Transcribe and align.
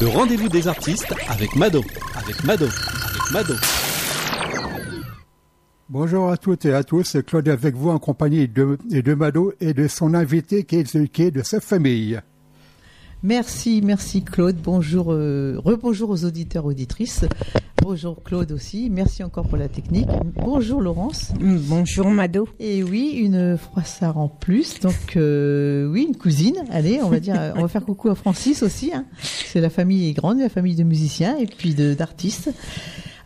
Le 0.00 0.06
rendez-vous 0.06 0.48
des 0.48 0.68
artistes 0.68 1.12
avec 1.28 1.56
Mado, 1.56 1.82
avec 2.14 2.44
Mado, 2.44 2.66
avec 2.66 3.32
Mado. 3.32 3.54
Bonjour 5.88 6.30
à 6.30 6.36
toutes 6.36 6.66
et 6.66 6.72
à 6.72 6.84
tous, 6.84 7.16
Claude 7.26 7.48
avec 7.48 7.74
vous 7.74 7.90
en 7.90 7.98
compagnie 7.98 8.46
de, 8.46 9.14
Mado 9.14 9.52
et 9.60 9.74
de 9.74 9.88
son 9.88 10.14
invité 10.14 10.62
qui 10.62 10.84
qui 10.84 11.22
est 11.22 11.30
de 11.32 11.42
sa 11.42 11.60
famille. 11.60 12.20
Merci, 13.24 13.80
merci 13.84 14.22
Claude. 14.22 14.56
Bonjour, 14.62 15.06
euh, 15.08 15.56
rebonjour 15.64 16.10
aux 16.10 16.24
auditeurs, 16.24 16.64
auditrices. 16.66 17.24
Bonjour 17.82 18.22
Claude 18.22 18.52
aussi. 18.52 18.90
Merci 18.90 19.24
encore 19.24 19.48
pour 19.48 19.58
la 19.58 19.68
technique. 19.68 20.06
Bonjour 20.36 20.80
Laurence. 20.80 21.32
Bonjour 21.40 22.08
Mado. 22.10 22.48
Et 22.60 22.84
oui, 22.84 23.14
une 23.16 23.56
froissard 23.56 24.18
en 24.18 24.28
plus. 24.28 24.78
Donc 24.78 25.16
euh, 25.16 25.90
oui, 25.90 26.06
une 26.08 26.16
cousine. 26.16 26.64
Allez, 26.70 27.00
on 27.02 27.08
va 27.08 27.18
dire, 27.18 27.34
on 27.56 27.62
va 27.62 27.68
faire 27.68 27.84
coucou 27.84 28.08
à 28.08 28.14
Francis 28.14 28.62
aussi. 28.62 28.92
Hein. 28.94 29.04
C'est 29.20 29.60
la 29.60 29.70
famille 29.70 30.08
est 30.08 30.12
grande, 30.12 30.38
la 30.38 30.48
famille 30.48 30.76
de 30.76 30.84
musiciens 30.84 31.36
et 31.38 31.46
puis 31.46 31.74
d'artistes. 31.74 32.52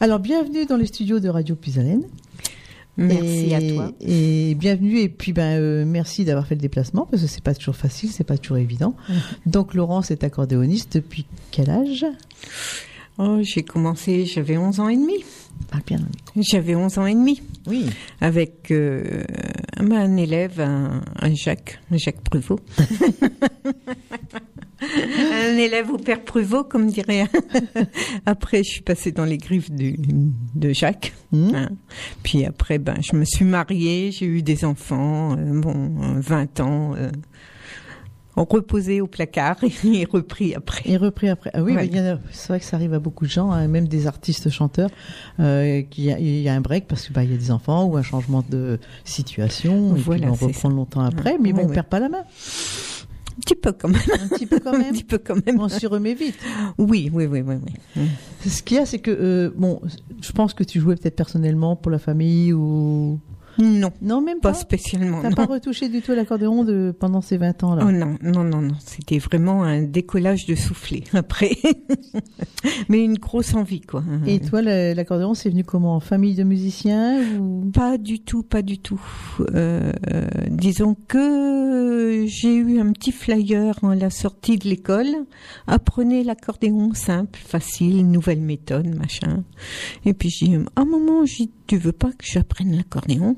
Alors 0.00 0.20
bienvenue 0.20 0.64
dans 0.64 0.76
les 0.78 0.86
studios 0.86 1.20
de 1.20 1.28
Radio 1.28 1.54
Puisalène. 1.54 2.04
Merci 2.96 3.50
et, 3.50 3.54
à 3.54 3.60
toi. 3.60 3.92
Et 4.00 4.54
bienvenue 4.54 4.98
et 4.98 5.08
puis 5.08 5.32
ben 5.32 5.58
euh, 5.58 5.84
merci 5.86 6.24
d'avoir 6.24 6.46
fait 6.46 6.54
le 6.54 6.60
déplacement 6.60 7.06
parce 7.10 7.22
que 7.22 7.28
c'est 7.28 7.42
pas 7.42 7.54
toujours 7.54 7.76
facile, 7.76 8.10
c'est 8.10 8.24
pas 8.24 8.36
toujours 8.36 8.58
évident. 8.58 8.94
Donc 9.46 9.74
Laurence 9.74 10.10
est 10.10 10.24
accordéoniste 10.24 10.94
depuis 10.94 11.24
quel 11.50 11.70
âge? 11.70 12.04
Oh, 13.18 13.38
j'ai 13.42 13.62
commencé, 13.62 14.26
j'avais 14.26 14.56
11 14.56 14.80
ans 14.80 14.88
et 14.88 14.96
demi. 14.96 15.24
Ah 15.70 15.78
bien. 15.86 15.98
J'avais 16.36 16.74
11 16.74 16.98
ans 16.98 17.06
et 17.06 17.14
demi. 17.14 17.42
Oui. 17.66 17.86
Avec 18.20 18.70
euh, 18.70 19.22
un 19.78 20.16
élève, 20.16 20.60
un, 20.60 21.02
un 21.20 21.34
Jacques, 21.34 21.80
un 21.90 21.96
Jacques 21.96 22.22
Pruvot. 22.22 22.60
un 25.32 25.56
élève 25.56 25.90
au 25.90 25.96
père 25.98 26.22
Pruvot, 26.22 26.64
comme 26.64 26.88
dirait. 26.88 27.26
après, 28.26 28.62
je 28.64 28.70
suis 28.70 28.82
passée 28.82 29.12
dans 29.12 29.24
les 29.24 29.38
griffes 29.38 29.70
du, 29.70 29.96
de 30.54 30.72
Jacques. 30.72 31.12
Mmh. 31.32 31.54
Hein. 31.54 31.68
Puis 32.22 32.44
après, 32.44 32.78
ben, 32.78 32.96
je 33.02 33.16
me 33.16 33.24
suis 33.24 33.44
mariée, 33.44 34.10
j'ai 34.12 34.26
eu 34.26 34.42
des 34.42 34.64
enfants, 34.64 35.36
euh, 35.38 35.60
bon, 35.60 35.90
20 36.18 36.60
ans. 36.60 36.94
Euh, 36.96 37.10
reposé 38.34 39.02
au 39.02 39.06
placard 39.06 39.56
et 39.84 40.04
repris 40.06 40.54
après. 40.54 40.82
Et 40.88 40.96
repris 40.96 41.28
après. 41.28 41.50
Ah 41.52 41.62
oui, 41.62 41.74
Ouais. 41.74 41.90
c'est 42.30 42.48
vrai 42.48 42.60
que 42.60 42.64
ça 42.64 42.76
arrive 42.76 42.94
à 42.94 42.98
beaucoup 42.98 43.26
de 43.26 43.30
gens, 43.30 43.50
hein, 43.50 43.68
même 43.68 43.86
des 43.88 44.06
artistes 44.06 44.48
chanteurs, 44.48 44.88
euh, 45.38 45.82
qu'il 45.82 46.04
y, 46.04 46.12
a- 46.12 46.18
il 46.18 46.40
y 46.40 46.48
a 46.48 46.54
un 46.54 46.62
break 46.62 46.86
parce 46.88 47.06
que 47.06 47.12
bah, 47.12 47.24
il 47.24 47.30
y 47.30 47.34
a 47.34 47.36
des 47.36 47.50
enfants 47.50 47.84
ou 47.84 47.96
un 47.98 48.02
changement 48.02 48.42
de 48.48 48.78
situation. 49.04 49.94
Et 49.94 50.00
Voilà, 50.00 50.22
puis 50.22 50.30
on 50.30 50.46
reprend 50.46 50.70
ça. 50.70 50.74
longtemps 50.74 51.02
après, 51.02 51.36
mais 51.38 51.48
Ouais, 51.52 51.58
bon, 51.60 51.64
on 51.64 51.68
ouais. 51.68 51.74
perd 51.74 51.86
pas 51.88 52.00
la 52.00 52.08
main. 52.08 52.22
Un 53.42 53.44
petit 53.44 53.54
peu 53.56 53.72
quand 53.72 53.88
même. 53.88 54.00
Un 54.20 54.28
petit 54.28 54.46
peu 54.46 54.60
quand 54.60 54.72
Un 54.74 54.78
même. 54.78 54.92
petit 54.92 55.02
peu 55.04 55.18
quand 55.18 55.34
même. 55.46 55.60
On 55.60 55.68
s'y 55.68 55.86
remet 55.86 56.14
vite. 56.14 56.36
Oui, 56.78 57.10
oui, 57.12 57.26
oui, 57.26 57.40
oui. 57.44 57.56
oui. 57.96 58.02
Ce 58.48 58.62
qu'il 58.62 58.76
y 58.76 58.80
a, 58.80 58.86
c'est 58.86 59.00
que 59.00 59.10
euh, 59.10 59.50
bon, 59.56 59.80
je 60.20 60.30
pense 60.32 60.54
que 60.54 60.62
tu 60.62 60.78
jouais 60.80 60.94
peut-être 60.94 61.16
personnellement 61.16 61.74
pour 61.74 61.90
la 61.90 61.98
famille 61.98 62.52
ou 62.52 63.18
Non, 63.58 63.92
non 64.00 64.20
même 64.20 64.40
pas 64.40 64.52
pas. 64.52 64.58
spécialement. 64.58 65.20
T'as 65.22 65.30
pas 65.30 65.46
retouché 65.46 65.88
du 65.88 66.00
tout 66.02 66.12
l'accordéon 66.12 66.64
de 66.64 66.94
pendant 66.98 67.20
ces 67.20 67.36
20 67.36 67.64
ans 67.64 67.74
là. 67.74 67.84
Oh 67.86 67.92
non, 67.92 68.16
non, 68.22 68.44
non, 68.44 68.62
non. 68.62 68.74
C'était 68.84 69.18
vraiment 69.18 69.62
un 69.62 69.82
décollage 69.82 70.46
de 70.46 70.54
soufflet 70.54 71.04
après. 71.12 71.52
Mais 72.88 73.04
une 73.04 73.18
grosse 73.18 73.54
envie, 73.54 73.80
quoi. 73.80 74.02
Et 74.26 74.40
toi, 74.40 74.62
l'accordéon, 74.62 75.34
c'est 75.34 75.50
venu 75.50 75.64
comment? 75.64 75.96
En 75.96 76.00
famille 76.00 76.34
de 76.34 76.44
musiciens 76.44 77.20
ou? 77.38 77.70
Pas 77.72 77.98
du 77.98 78.20
tout, 78.20 78.42
pas 78.42 78.62
du 78.62 78.78
tout. 78.78 79.00
Euh, 79.40 79.92
euh, 80.12 80.26
disons 80.48 80.96
que 81.08 82.24
j'ai 82.26 82.54
eu 82.54 82.80
un 82.80 82.92
petit 82.92 83.12
flyer 83.12 83.74
à 83.82 83.94
la 83.94 84.10
sortie 84.10 84.58
de 84.58 84.68
l'école. 84.68 85.08
Apprenez 85.66 86.24
l'accordéon 86.24 86.94
simple, 86.94 87.38
facile, 87.42 88.08
nouvelle 88.08 88.40
méthode, 88.40 88.94
machin. 88.94 89.44
Et 90.04 90.14
puis 90.14 90.30
j'ai 90.30 90.46
dit, 90.46 90.56
ah 90.76 90.84
maman, 90.84 91.24
j'ai 91.24 91.48
tu 91.72 91.78
veux 91.78 91.92
pas 91.92 92.10
que 92.10 92.26
j'apprenne 92.26 92.76
l'accordéon? 92.76 93.34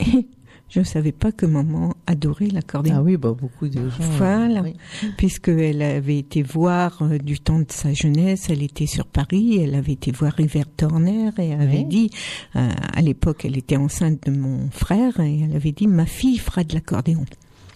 Et 0.00 0.26
je 0.68 0.82
savais 0.82 1.12
pas 1.12 1.30
que 1.30 1.46
maman 1.46 1.94
adorait 2.08 2.48
l'accordéon. 2.48 2.94
Ah 2.98 3.02
oui, 3.02 3.16
bah 3.16 3.32
beaucoup 3.40 3.68
de 3.68 3.88
gens. 3.88 4.04
Voilà. 4.16 4.62
oui. 4.62 4.74
puisqu'elle 5.16 5.80
avait 5.80 6.18
été 6.18 6.42
voir 6.42 6.98
euh, 7.02 7.18
du 7.18 7.38
temps 7.38 7.60
de 7.60 7.70
sa 7.70 7.92
jeunesse, 7.92 8.48
elle 8.50 8.64
était 8.64 8.86
sur 8.86 9.06
Paris, 9.06 9.60
elle 9.62 9.76
avait 9.76 9.92
été 9.92 10.10
voir 10.10 10.32
River 10.32 10.64
Turner 10.76 11.30
et 11.38 11.52
avait 11.52 11.78
Oui. 11.78 11.84
dit, 11.84 12.10
euh, 12.56 12.68
à 12.94 13.00
l'époque 13.00 13.44
elle 13.44 13.56
était 13.56 13.76
enceinte 13.76 14.26
de 14.26 14.32
mon 14.36 14.68
frère 14.72 15.20
et 15.20 15.42
elle 15.42 15.54
avait 15.54 15.70
dit 15.70 15.86
ma 15.86 16.06
fille 16.06 16.38
fera 16.38 16.64
de 16.64 16.74
l'accordéon. 16.74 17.24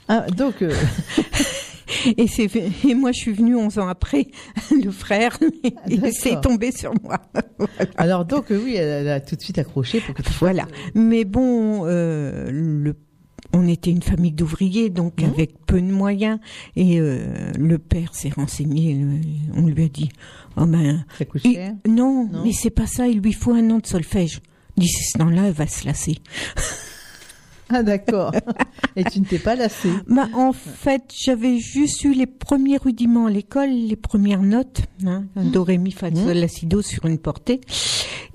Ah 0.09 0.27
donc 0.37 0.63
euh, 0.63 0.75
Et 2.17 2.27
c'est 2.29 2.49
et 2.87 2.95
moi 2.95 3.13
je 3.13 3.19
suis 3.19 3.33
venue 3.33 3.57
11 3.57 3.79
ans 3.79 3.89
après, 3.89 4.29
le 4.85 4.91
frère, 4.91 5.39
et 5.89 5.97
D'accord. 5.97 6.11
c'est 6.13 6.41
tombé 6.41 6.73
sur 6.73 6.93
moi. 7.03 7.19
alors 7.97 8.25
donc 8.25 8.51
euh, 8.51 8.61
oui, 8.65 8.75
elle, 8.77 9.09
a 9.09 9.21
tout 9.21 9.37
de 9.37 9.41
suite 9.41 9.59
accroché 9.59 10.01
pour 10.01 10.15
que 10.15 10.23
tu 10.23 10.31
Voilà. 10.41 10.67
Mais 10.95 11.25
bon, 11.25 11.83
euh, 11.87 12.49
le 12.51 12.97
on 13.55 13.69
était 13.69 13.91
une 13.91 14.03
famille 14.03 14.33
d'ouvriers, 14.33 14.89
donc 14.89 15.21
Mhm. 15.21 15.29
avec 15.29 15.67
peu 15.67 15.79
de 15.83 15.93
moyens. 15.93 16.39
Et 16.75 16.99
euh, 17.01 17.53
le 17.59 17.77
père 17.79 18.15
s'est 18.15 18.31
renseigné. 18.31 18.99
On 19.55 19.67
lui 19.67 19.85
a 19.85 19.89
dit, 19.89 20.09
oh 20.57 20.65
ben, 20.65 21.05
ça 21.19 21.27
coûte 21.27 21.43
il- 21.45 21.53
cher. 21.55 21.75
non, 21.87 22.29
Non. 22.33 22.45
mais 22.45 22.53
c'est 22.53 22.71
pas 22.71 22.87
ça. 22.87 23.09
Il 23.09 23.21
lui 23.21 23.35
faut 23.35 23.53
un 23.53 23.69
an 23.71 23.79
de 23.79 23.87
solfège. 23.87 24.41
Il 24.79 24.85
dit, 24.85 24.89
ce 24.89 25.19
temps-là, 25.19 25.49
elle 25.49 25.53
va 25.53 25.67
se 25.67 25.85
lasser. 25.85 26.17
Ah 27.73 27.83
d'accord. 27.83 28.33
Et 28.97 29.05
tu 29.05 29.21
ne 29.21 29.25
t'es 29.25 29.39
pas 29.39 29.55
lassé. 29.55 29.89
Bah, 30.07 30.29
en 30.35 30.53
fait, 30.53 31.03
j'avais 31.17 31.59
juste 31.59 32.05
eu 32.05 32.13
les 32.13 32.27
premiers 32.27 32.77
rudiments 32.77 33.27
à 33.27 33.31
l'école, 33.31 33.71
les 33.71 33.97
premières 33.97 34.43
notes, 34.43 34.83
hein, 35.07 35.25
un 35.37 35.45
do, 35.45 35.65
ré, 35.65 35.79
mi, 35.79 35.91
fa, 35.91 36.15
sol, 36.15 36.37
la, 36.37 36.49
si, 36.49 36.67
do 36.67 36.83
sur 36.83 37.07
une 37.07 37.19
portée. 37.19 37.61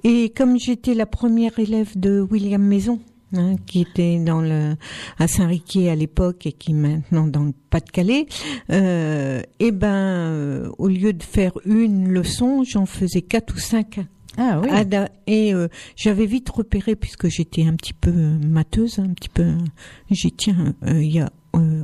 Et 0.03 0.29
comme 0.35 0.59
j'étais 0.59 0.95
la 0.95 1.05
première 1.05 1.59
élève 1.59 1.97
de 1.99 2.21
William 2.21 2.61
Maison, 2.61 2.99
hein, 3.35 3.55
qui 3.67 3.81
était 3.81 4.17
dans 4.17 4.41
le, 4.41 4.75
à 5.19 5.27
Saint-Riquier 5.27 5.89
à 5.91 5.95
l'époque 5.95 6.47
et 6.47 6.51
qui 6.51 6.71
est 6.71 6.75
maintenant 6.75 7.27
dans 7.27 7.43
le 7.43 7.53
Pas-de-Calais, 7.69 8.25
euh, 8.71 9.41
et 9.59 9.71
ben, 9.71 9.87
euh, 9.87 10.69
au 10.79 10.87
lieu 10.87 11.13
de 11.13 11.23
faire 11.23 11.51
une 11.65 12.09
leçon, 12.09 12.63
j'en 12.63 12.87
faisais 12.87 13.21
quatre 13.21 13.55
ou 13.55 13.59
cinq 13.59 13.99
Ah 14.37 14.59
oui. 14.61 14.69
Ada- 14.71 15.09
et 15.25 15.53
euh, 15.53 15.67
j'avais 15.95 16.25
vite 16.27 16.47
repéré 16.49 16.95
puisque 16.95 17.27
j'étais 17.27 17.65
un 17.65 17.73
petit 17.75 17.93
peu 17.93 18.11
euh, 18.11 18.37
mateuse, 18.39 18.99
un 18.99 19.13
petit 19.13 19.29
peu. 19.29 19.43
euh, 19.43 19.57
J'ai 20.11 20.31
tiens, 20.31 20.73
euh, 20.85 21.01
il 21.01 21.11
y 21.11 21.19
a 21.19 21.31
euh, 21.55 21.83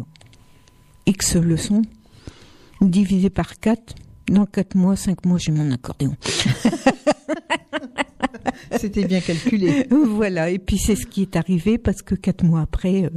X 1.07 1.35
leçons 1.35 1.81
divisé 2.81 3.29
par 3.29 3.59
4. 3.59 3.95
Dans 4.29 4.45
4 4.45 4.75
mois, 4.75 4.95
5 4.95 5.25
mois, 5.25 5.37
j'ai 5.37 5.51
mon 5.51 5.69
accordéon. 5.71 6.15
C'était 8.77 9.05
bien 9.05 9.19
calculé. 9.19 9.87
voilà, 9.91 10.49
et 10.49 10.59
puis 10.59 10.77
c'est 10.77 10.95
ce 10.95 11.05
qui 11.05 11.21
est 11.21 11.35
arrivé 11.35 11.77
parce 11.77 12.01
que 12.01 12.15
4 12.15 12.43
mois 12.43 12.61
après, 12.61 13.05
euh, 13.05 13.09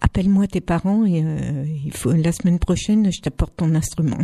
appelle-moi 0.00 0.46
tes 0.46 0.60
parents 0.60 1.04
et 1.04 1.22
euh, 1.24 1.64
il 1.84 1.92
faut, 1.92 2.12
la 2.12 2.32
semaine 2.32 2.58
prochaine, 2.58 3.12
je 3.12 3.20
t'apporte 3.20 3.56
ton 3.56 3.74
instrument. 3.74 4.18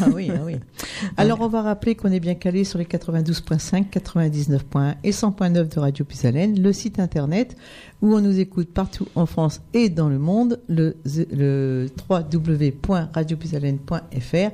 Ah 0.00 0.08
oui, 0.14 0.30
ah 0.34 0.40
oui. 0.44 0.56
Alors 1.16 1.40
on 1.40 1.48
va 1.48 1.62
rappeler 1.62 1.94
qu'on 1.94 2.12
est 2.12 2.20
bien 2.20 2.34
calé 2.34 2.64
sur 2.64 2.78
les 2.78 2.84
92.5, 2.84 3.90
99.1 3.90 4.94
et 5.04 5.10
100.9 5.10 5.74
de 5.74 5.80
Radio 5.80 6.04
Puisalène, 6.04 6.60
le 6.60 6.72
site 6.72 6.98
internet 6.98 7.56
où 8.02 8.14
on 8.14 8.20
nous 8.20 8.38
écoute 8.38 8.68
partout 8.68 9.06
en 9.14 9.26
France 9.26 9.60
et 9.72 9.88
dans 9.88 10.08
le 10.08 10.18
monde, 10.18 10.60
le, 10.68 10.96
le 11.32 11.86
www.radiopuisalène.fr 12.08 14.50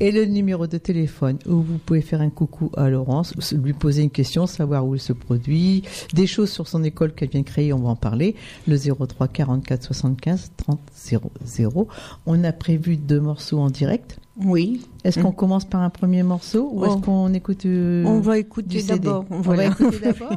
et 0.00 0.12
le 0.12 0.24
numéro 0.24 0.66
de 0.66 0.78
téléphone 0.78 1.38
où 1.46 1.60
vous 1.62 1.78
pouvez 1.78 2.00
faire 2.00 2.20
un 2.20 2.30
coucou 2.30 2.70
à 2.76 2.88
Laurence, 2.90 3.34
lui 3.52 3.72
poser 3.72 4.02
une 4.02 4.10
question, 4.10 4.46
savoir 4.46 4.86
où 4.86 4.94
il 4.94 5.00
se 5.00 5.12
produit, 5.12 5.82
des 6.14 6.26
choses 6.26 6.50
sur 6.50 6.68
son 6.68 6.82
école 6.84 7.12
qu'elle 7.12 7.30
vient 7.30 7.40
de 7.40 7.46
créer, 7.46 7.72
on 7.72 7.80
va 7.80 7.90
en 7.90 7.96
parler, 7.96 8.34
le 8.68 8.76
03 8.76 9.28
44 9.28 9.82
75 9.82 10.52
30 10.56 10.78
00. 10.94 11.88
On 12.26 12.44
a 12.44 12.52
prévu 12.52 12.96
deux 12.96 13.20
morceaux 13.20 13.58
en 13.58 13.70
direct. 13.70 14.18
Oui. 14.42 14.82
Est-ce 15.04 15.18
qu'on 15.20 15.32
commence 15.32 15.64
par 15.64 15.82
un 15.82 15.90
premier 15.90 16.22
morceau 16.22 16.70
ou 16.72 16.82
Oh. 16.82 16.86
est-ce 16.86 16.96
qu'on 17.02 17.32
écoute 17.34 17.66
euh, 17.66 18.04
On 18.06 18.20
va 18.20 18.38
écouter 18.38 18.82
d'abord. 18.82 19.24
On 19.30 19.40
va 19.40 19.66
écouter 19.66 19.98
d'abord. 20.04 20.36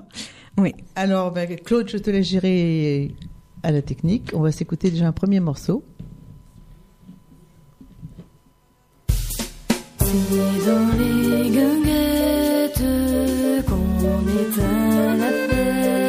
Oui. 0.58 0.74
Alors, 0.96 1.32
ben, 1.32 1.56
Claude, 1.58 1.90
je 1.90 1.98
te 1.98 2.10
laisse 2.10 2.28
gérer 2.28 3.14
à 3.64 3.72
la 3.72 3.82
technique. 3.82 4.32
On 4.34 4.42
va 4.42 4.52
s'écouter 4.52 4.90
déjà 4.90 5.08
un 5.08 5.12
premier 5.12 5.40
morceau. 5.40 5.84
C'est 10.00 10.66
dans 10.66 10.90
les 10.98 11.50
guinguettes 11.50 12.84
qu'on 13.66 14.22
éteint 14.30 15.18
la 15.18 15.32
fête. 15.32 16.05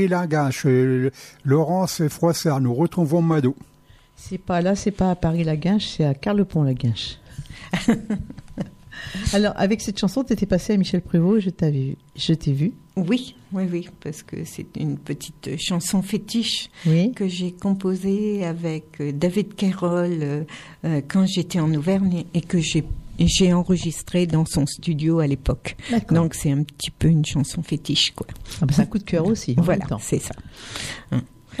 Paris 0.00 0.08
Lagache, 0.08 0.62
euh, 0.66 1.10
Laurence 1.44 2.06
Froissart, 2.08 2.60
nous 2.60 2.72
retrouvons 2.72 3.20
Mado. 3.20 3.54
C'est 4.16 4.38
pas 4.38 4.62
là, 4.62 4.74
c'est 4.74 4.90
pas 4.92 5.10
à 5.10 5.14
Paris-la-Guinche, 5.14 5.88
c'est 5.96 6.04
à 6.04 6.14
Carlepont-la-Guinche. 6.14 7.18
Alors, 9.34 9.52
avec 9.56 9.80
cette 9.82 9.98
chanson, 9.98 10.24
tu 10.24 10.32
étais 10.32 10.46
passé 10.46 10.72
à 10.74 10.76
Michel 10.78 11.02
Prévost, 11.02 11.44
je 11.44 11.50
t'avais 11.50 11.78
vu. 11.80 11.96
Je 12.16 12.32
t'ai 12.34 12.52
vu. 12.52 12.72
Oui, 12.96 13.34
oui, 13.52 13.64
oui, 13.70 13.88
parce 14.02 14.22
que 14.22 14.44
c'est 14.44 14.66
une 14.78 14.96
petite 14.98 15.58
chanson 15.58 16.00
fétiche 16.02 16.70
Oui. 16.86 17.12
que 17.12 17.28
j'ai 17.28 17.52
composée 17.52 18.44
avec 18.44 19.00
euh, 19.00 19.12
David 19.12 19.54
Carroll 19.54 20.44
euh, 20.84 21.00
quand 21.08 21.26
j'étais 21.26 21.60
en 21.60 21.72
Auvergne 21.74 22.24
et 22.34 22.40
que 22.40 22.58
j'ai 22.58 22.84
j'ai 23.26 23.52
enregistré 23.52 24.26
dans 24.26 24.44
son 24.44 24.66
studio 24.66 25.18
à 25.20 25.26
l'époque. 25.26 25.76
Donc 26.10 26.34
c'est 26.34 26.50
un 26.50 26.62
petit 26.62 26.90
peu 26.90 27.08
une 27.08 27.24
chanson 27.24 27.62
fétiche, 27.62 28.12
quoi. 28.12 28.26
Ah 28.60 28.66
bah, 28.66 28.72
c'est 28.74 28.82
un 28.82 28.86
coup 28.86 28.98
de 28.98 29.04
cœur 29.04 29.26
aussi. 29.26 29.54
voilà, 29.58 29.86
c'est 30.00 30.20
ça. 30.20 30.34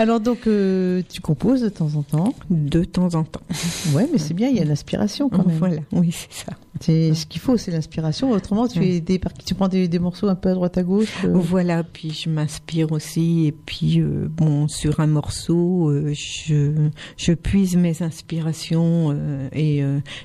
Alors, 0.00 0.18
donc, 0.18 0.46
euh, 0.46 1.02
tu 1.10 1.20
composes 1.20 1.60
de 1.60 1.68
temps 1.68 1.94
en 1.94 2.02
temps. 2.02 2.32
De 2.48 2.84
temps 2.84 3.14
en 3.14 3.22
temps. 3.24 3.42
Ouais, 3.94 4.08
mais 4.12 4.18
c'est 4.18 4.34
bien, 4.34 4.48
il 4.48 4.56
y 4.56 4.60
a 4.60 4.64
l'inspiration 4.64 5.28
quand 5.28 5.46
même. 5.46 5.56
Voilà, 5.58 5.80
oui, 5.92 6.10
c'est 6.12 6.44
ça. 6.46 6.52
C'est 6.80 7.12
ce 7.14 7.26
qu'il 7.26 7.40
faut, 7.40 7.56
c'est 7.56 7.70
l'inspiration. 7.70 8.30
Autrement, 8.30 8.66
tu 8.68 8.82
es 8.84 9.00
des 9.00 9.20
tu 9.44 9.54
prends 9.54 9.68
des, 9.68 9.88
des 9.88 9.98
morceaux 9.98 10.28
un 10.28 10.34
peu 10.36 10.48
à 10.50 10.54
droite 10.54 10.78
à 10.78 10.82
gauche. 10.82 11.12
euh, 11.24 11.32
Voilà, 11.34 11.82
puis 11.82 12.10
je 12.12 12.30
m'inspire 12.30 12.92
aussi, 12.92 13.46
et 13.46 13.52
puis 13.52 14.00
euh, 14.00 14.28
bon, 14.30 14.68
sur 14.68 15.00
un 15.00 15.06
morceau, 15.06 15.92
je, 16.12 16.72
je 17.16 17.32
puise 17.32 17.76
mes 17.76 18.02
inspirations 18.02 19.14
et 19.52 19.82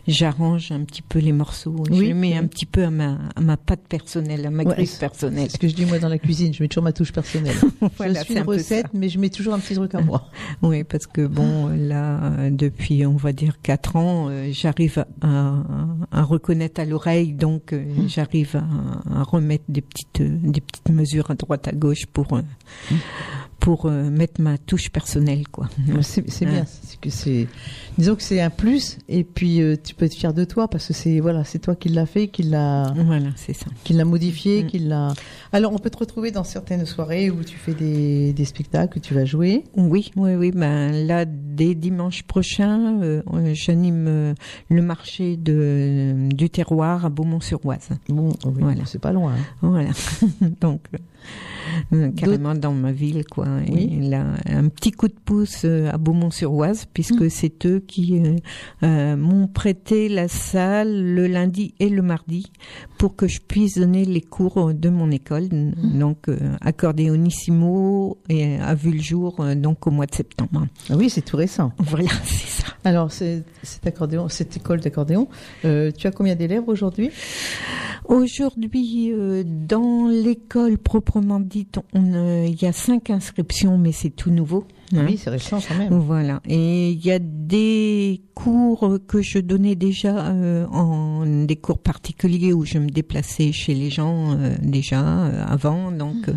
j'arrange 0.07 0.71
un 0.71 0.81
petit 0.85 1.01
peu 1.01 1.19
les 1.19 1.31
morceaux. 1.33 1.75
Je 1.89 1.93
Oui. 1.99 2.07
les 2.07 2.13
mets 2.13 2.35
un 2.37 2.45
petit 2.45 2.65
peu 2.65 2.83
à 2.83 2.89
ma, 2.91 3.17
à 3.35 3.41
ma 3.41 3.57
patte 3.57 3.87
personnelle, 3.89 4.45
à 4.45 4.49
ma 4.51 4.63
Ouais, 4.63 4.85
personnelle. 4.99 5.47
C'est 5.49 5.53
ce 5.57 5.59
que 5.59 5.67
je 5.67 5.75
dis 5.75 5.85
moi 5.85 5.99
dans 5.99 6.09
la 6.09 6.19
cuisine, 6.19 6.53
je 6.53 6.61
mets 6.63 6.69
toujours 6.69 6.83
ma 6.83 6.93
touche 6.93 7.11
personnelle. 7.11 7.55
Voilà, 7.97 8.19
je 8.21 8.25
suis 8.25 8.35
une 8.35 8.43
recette, 8.43 8.87
mais 8.93 9.09
je 9.09 9.19
mets 9.19 9.29
toujours 9.29 9.53
un 9.53 9.59
à 9.93 10.01
moi. 10.01 10.29
Oui, 10.61 10.83
parce 10.83 11.07
que 11.07 11.25
bon, 11.25 11.67
là, 11.67 12.49
depuis, 12.49 13.05
on 13.05 13.15
va 13.15 13.33
dire, 13.33 13.61
quatre 13.61 13.95
ans, 13.95 14.27
euh, 14.29 14.49
j'arrive 14.51 15.05
à, 15.21 16.23
reconnaître 16.23 16.81
à 16.81 16.85
l'oreille, 16.85 17.33
donc 17.33 17.73
euh, 17.73 17.83
j'arrive 18.07 18.55
à, 18.55 19.19
à 19.19 19.23
remettre 19.23 19.65
des 19.69 19.81
petites, 19.81 20.21
euh, 20.21 20.29
des 20.29 20.61
petites 20.61 20.89
mesures 20.89 21.29
à 21.31 21.35
droite, 21.35 21.67
à 21.67 21.71
gauche 21.71 22.05
pour, 22.05 22.33
euh, 22.33 22.41
pour 23.65 23.87
euh, 23.87 24.11
mettre 24.11 24.41
ma 24.41 24.59
touche 24.59 24.91
personnelle, 24.91 25.47
quoi. 25.51 25.67
C'est 26.01 26.29
c'est 26.29 26.45
bien, 26.45 26.59
Ouais. 26.61 26.65
c'est 26.83 26.99
que 26.99 27.09
c'est, 27.09 27.47
disons 27.97 28.13
que 28.15 28.21
c'est 28.21 28.39
un 28.39 28.51
plus, 28.51 28.99
et 29.09 29.23
puis 29.23 29.59
euh, 29.59 29.75
tu 29.83 29.95
peux 29.95 30.05
être 30.05 30.13
fier 30.13 30.35
de 30.35 30.43
toi 30.43 30.67
parce 30.67 30.85
que 30.87 30.93
c'est 30.93 31.19
voilà, 31.19 31.43
c'est 31.43 31.57
toi 31.57 31.75
qui 31.75 31.89
l'as 31.89 32.05
fait, 32.05 32.27
qui 32.27 32.43
l'a, 32.43 32.93
Voilà, 32.95 33.29
c'est 33.35 33.53
ça. 33.53 33.65
qui 33.83 33.93
l'a 33.93 34.05
modifié, 34.05 34.63
Mm. 34.63 34.67
qui 34.67 34.77
l'a. 34.79 35.13
Alors 35.51 35.73
on 35.73 35.79
peut 35.79 35.89
te 35.89 35.97
retrouver 35.97 36.29
dans 36.29 36.43
certaines 36.43 36.85
soirées 36.85 37.31
où 37.31 37.43
tu 37.43 37.57
fais 37.57 37.73
des, 37.73 38.33
des 38.33 38.45
spectacles, 38.45 38.99
où 38.99 39.01
tu 39.01 39.15
vas 39.15 39.25
jouer. 39.25 39.63
Oui, 39.75 40.11
oui, 40.15 40.35
oui. 40.35 40.51
Ben 40.51 40.91
là, 41.07 41.25
dès 41.25 41.73
dimanche 41.73 42.21
prochain, 42.21 43.01
euh, 43.01 43.23
j'anime 43.53 44.35
le 44.69 44.81
marché 44.83 45.37
de, 45.37 46.29
du 46.31 46.51
terroir 46.51 47.03
à 47.05 47.09
Beaumont-sur-Oise. 47.09 47.89
Bon, 48.09 48.29
oui, 48.45 48.53
Voilà. 48.59 48.85
c'est 48.85 48.99
pas 49.01 49.11
loin. 49.11 49.33
hein. 49.33 49.43
Voilà. 49.61 49.89
Donc, 50.61 50.81
carrément 52.15 52.55
dans 52.55 52.73
ma 52.73 52.91
ville, 52.91 53.23
quoi. 53.25 53.47
Oui. 53.67 53.99
Et 53.99 54.09
là, 54.09 54.25
un 54.45 54.69
petit 54.69 54.91
coup 54.91 55.07
de 55.07 55.15
pouce 55.25 55.63
euh, 55.65 55.89
à 55.91 55.97
Beaumont-sur-Oise, 55.97 56.85
puisque 56.93 57.21
Mm. 57.25 57.29
c'est 57.29 57.65
eux 57.65 57.79
qui 57.85 58.19
euh, 58.19 58.35
euh, 58.83 59.15
m'ont 59.15 59.47
prêté 59.47 60.09
la 60.09 60.27
salle 60.27 61.03
le 61.13 61.27
lundi 61.27 61.73
et 61.79 61.89
le 61.89 62.01
mardi 62.01 62.51
pour 62.97 63.15
que 63.15 63.27
je 63.27 63.39
puisse 63.39 63.77
donner 63.77 64.05
les 64.05 64.21
cours 64.21 64.73
de 64.73 64.89
mon 64.89 65.11
école. 65.11 65.45
Mm. 65.51 65.99
Donc, 65.99 66.29
euh, 66.29 66.37
accordéonissimo 66.61 68.17
et 68.29 68.57
a 68.57 68.75
vu 68.75 68.91
le 68.91 69.01
jour 69.01 69.39
euh, 69.39 69.55
donc 69.55 69.87
au 69.87 69.91
mois 69.91 70.05
de 70.05 70.15
septembre. 70.15 70.67
Ah 70.89 70.95
oui, 70.95 71.09
c'est 71.09 71.21
tout 71.21 71.37
récent. 71.37 71.71
Voilà, 71.79 72.09
c'est 72.23 72.61
ça. 72.61 72.67
Alors 72.83 73.11
cet 73.11 73.43
accordéon, 73.85 74.29
cette 74.29 74.57
école 74.57 74.79
d'accordéon, 74.79 75.27
euh, 75.65 75.91
tu 75.91 76.05
as 76.07 76.11
combien 76.11 76.35
d'élèves 76.35 76.67
aujourd'hui? 76.67 77.09
Aujourd'hui, 78.07 79.11
euh, 79.11 79.43
dans 79.45 80.07
l'école 80.07 80.77
proprement 81.15 81.39
dite, 81.39 81.79
on, 81.93 82.13
euh, 82.13 82.45
il 82.47 82.61
y 82.61 82.65
a 82.65 82.73
cinq 82.73 83.09
inscriptions, 83.09 83.77
mais 83.77 83.91
c'est 83.93 84.09
tout 84.09 84.31
nouveau. 84.31 84.65
hein. 84.93 85.05
Oui, 85.07 85.17
c'est 85.17 85.29
récent 85.29 85.59
quand 85.65 85.75
même. 85.77 85.93
Voilà. 85.93 86.41
Et 86.47 86.91
il 86.91 87.05
y 87.05 87.11
a 87.11 87.19
des 87.19 88.21
cours 88.33 88.97
que 89.07 89.21
je 89.21 89.39
donnais 89.39 89.75
déjà 89.75 90.27
euh, 90.27 90.65
en 90.67 91.25
des 91.45 91.55
cours 91.55 91.79
particuliers 91.79 92.51
où 92.53 92.65
je 92.65 92.79
me 92.79 92.89
déplaçais 92.89 93.51
chez 93.53 93.73
les 93.73 93.89
gens 93.89 94.33
euh, 94.37 94.55
déjà 94.61 95.01
euh, 95.25 95.45
avant. 95.47 95.91
Donc, 95.91 96.29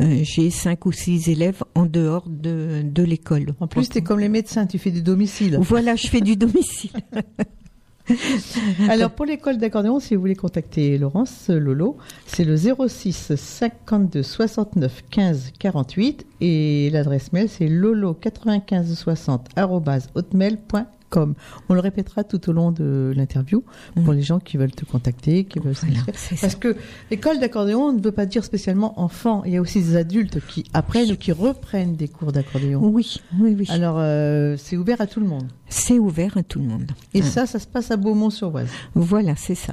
euh, 0.00 0.18
j'ai 0.22 0.50
cinq 0.50 0.86
ou 0.86 0.92
six 0.92 1.28
élèves 1.28 1.62
en 1.76 1.86
dehors 1.86 2.28
de, 2.28 2.82
de 2.84 3.02
l'école. 3.04 3.54
En 3.60 3.68
plus, 3.68 3.88
tu 3.88 3.98
es 3.98 4.02
comme 4.02 4.18
les 4.18 4.28
médecins, 4.28 4.66
tu 4.66 4.78
fais 4.78 4.90
du 4.90 5.02
domicile. 5.02 5.56
Voilà, 5.60 5.94
je 5.94 6.08
fais 6.08 6.20
du 6.20 6.36
domicile. 6.36 6.90
Alors, 8.88 9.10
pour 9.10 9.26
l'école 9.26 9.58
d'accordéon, 9.58 10.00
si 10.00 10.14
vous 10.14 10.20
voulez 10.20 10.36
contacter 10.36 10.96
Laurence 10.98 11.48
Lolo, 11.48 11.96
c'est 12.26 12.44
le 12.44 12.56
06 12.56 13.34
52 13.36 14.22
69 14.22 15.04
15 15.10 15.52
48 15.58 16.26
et 16.40 16.90
l'adresse 16.90 17.32
mail, 17.32 17.48
c'est 17.48 17.66
lolo9560 17.66 19.46
hotmail.com. 21.10 21.34
On 21.68 21.74
le 21.74 21.80
répétera 21.80 22.24
tout 22.24 22.48
au 22.50 22.52
long 22.52 22.72
de 22.72 23.12
l'interview 23.16 23.64
pour 24.04 24.12
les 24.12 24.22
gens 24.22 24.38
qui 24.38 24.56
veulent 24.56 24.72
te 24.72 24.84
contacter, 24.84 25.44
qui 25.44 25.58
veulent 25.58 25.74
Voilà, 25.74 26.00
ça. 26.14 26.36
Parce 26.40 26.54
que 26.54 26.76
l'école 27.10 27.38
d'accordéon 27.40 27.92
ne 27.92 28.00
veut 28.00 28.12
pas 28.12 28.26
dire 28.26 28.44
spécialement 28.44 29.00
enfants. 29.00 29.42
Il 29.44 29.52
y 29.52 29.56
a 29.56 29.60
aussi 29.60 29.80
des 29.80 29.96
adultes 29.96 30.38
qui 30.46 30.64
apprennent 30.72 31.12
ou 31.12 31.16
qui 31.16 31.32
reprennent 31.32 31.96
des 31.96 32.08
cours 32.08 32.32
d'accordéon. 32.32 32.80
Oui, 32.82 33.20
oui, 33.38 33.56
oui. 33.58 33.66
Alors, 33.70 33.96
euh, 33.98 34.56
c'est 34.58 34.76
ouvert 34.76 35.00
à 35.00 35.06
tout 35.06 35.20
le 35.20 35.26
monde. 35.26 35.48
C'est 35.68 35.98
ouvert 35.98 36.36
à 36.36 36.42
tout 36.42 36.58
le 36.58 36.66
monde. 36.66 36.90
Et 37.14 37.20
Hein. 37.20 37.24
ça, 37.24 37.46
ça 37.46 37.58
se 37.58 37.66
passe 37.66 37.90
à 37.90 37.96
Beaumont-sur-Oise. 37.96 38.68
Voilà, 38.94 39.34
c'est 39.36 39.54
ça. 39.54 39.72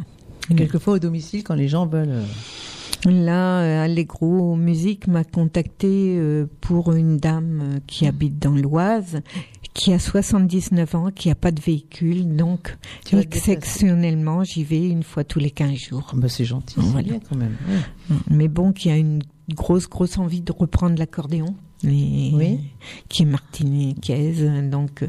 Et 0.50 0.56
Quelquefois 0.56 0.94
au 0.96 1.00
domicile 1.00 1.44
quand 1.44 1.56
les 1.56 1.68
gens 1.68 1.86
veulent. 1.86 2.10
euh, 2.10 2.24
Là, 3.06 3.60
euh, 3.62 3.84
Allegro 3.84 4.56
Musique 4.56 5.08
m'a 5.08 5.26
contacté 5.26 6.18
pour 6.62 6.94
une 6.94 7.18
dame 7.18 7.80
qui 7.86 8.08
habite 8.08 8.40
dans 8.40 8.56
l'Oise, 8.56 9.20
qui 9.74 9.92
a 9.94 10.00
79 10.00 10.96
ans, 10.96 11.10
qui 11.14 11.30
a 11.30 11.36
pas 11.36 11.52
de 11.52 11.60
véhicule, 11.62 12.36
donc 12.36 12.78
Tu 13.06 13.18
exceptionnellement, 13.18 14.44
j'y 14.44 14.64
vais 14.64 14.88
une 14.88 15.04
fois 15.04 15.24
tous 15.24 15.40
les 15.40 15.52
15 15.52 15.76
jours. 15.76 16.10
Ah 16.12 16.16
bah, 16.18 16.30
c'est 16.30 16.46
gentil, 16.46 16.76
Voilà. 16.78 17.08
bien 17.08 17.20
quand 17.28 17.36
même. 17.36 17.56
ouais. 17.70 18.16
Mais 18.30 18.48
bon, 18.48 18.72
qui 18.72 18.90
a 18.92 18.98
une 18.98 19.22
grosse, 19.54 19.90
grosse 19.90 20.18
envie 20.18 20.42
de 20.42 20.52
reprendre 20.52 20.98
l'accordéon. 20.98 21.56
Oui. 21.84 22.60
qui 23.10 23.24
est 23.24 23.26
martiniquaise, 23.26 24.44
donc 24.72 25.04
euh, 25.04 25.08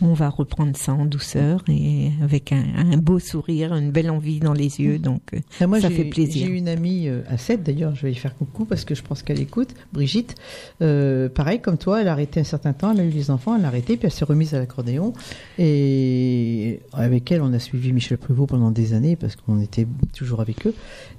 on 0.00 0.14
va 0.14 0.28
reprendre 0.28 0.76
ça 0.76 0.92
en 0.92 1.04
douceur 1.06 1.62
et 1.68 2.10
avec 2.22 2.52
un, 2.52 2.64
un 2.76 2.96
beau 2.96 3.18
sourire, 3.18 3.74
une 3.74 3.90
belle 3.90 4.10
envie 4.10 4.40
dans 4.40 4.52
les 4.52 4.80
yeux, 4.80 4.98
donc 4.98 5.22
euh, 5.34 5.38
Ah, 5.60 5.66
moi, 5.66 5.80
ça 5.80 5.90
fait 5.90 6.04
plaisir. 6.04 6.46
J'ai 6.46 6.52
une 6.52 6.68
amie 6.68 7.08
euh, 7.08 7.22
à 7.28 7.36
7 7.38 7.62
d'ailleurs, 7.62 7.94
je 7.94 8.02
vais 8.02 8.08
lui 8.08 8.16
faire 8.16 8.34
coucou 8.36 8.64
parce 8.64 8.84
que 8.84 8.94
je 8.94 9.02
pense 9.02 9.22
qu'elle 9.22 9.40
écoute, 9.40 9.74
Brigitte. 9.92 10.34
Euh, 10.82 11.28
pareil, 11.28 11.60
comme 11.60 11.78
toi, 11.78 12.00
elle 12.00 12.08
a 12.08 12.12
arrêté 12.12 12.40
un 12.40 12.44
certain 12.44 12.72
temps, 12.72 12.92
elle 12.92 13.00
a 13.00 13.04
eu 13.04 13.10
les 13.10 13.30
enfants, 13.30 13.56
elle 13.56 13.64
a 13.64 13.68
arrêté, 13.68 13.96
puis 13.96 14.06
elle 14.06 14.12
s'est 14.12 14.24
remise 14.24 14.54
à 14.54 14.58
l'accordéon. 14.58 15.12
Et 15.58 16.80
avec 16.92 17.30
elle, 17.32 17.42
on 17.42 17.52
a 17.52 17.58
suivi 17.58 17.92
Michel 17.92 18.18
Prévost 18.18 18.48
pendant 18.50 18.70
des 18.70 18.92
années 18.92 19.16
parce 19.16 19.36
qu'on 19.36 19.60
était 19.60 19.86
toujours 20.14 20.40
avec 20.40 20.66
eux. 20.66 20.74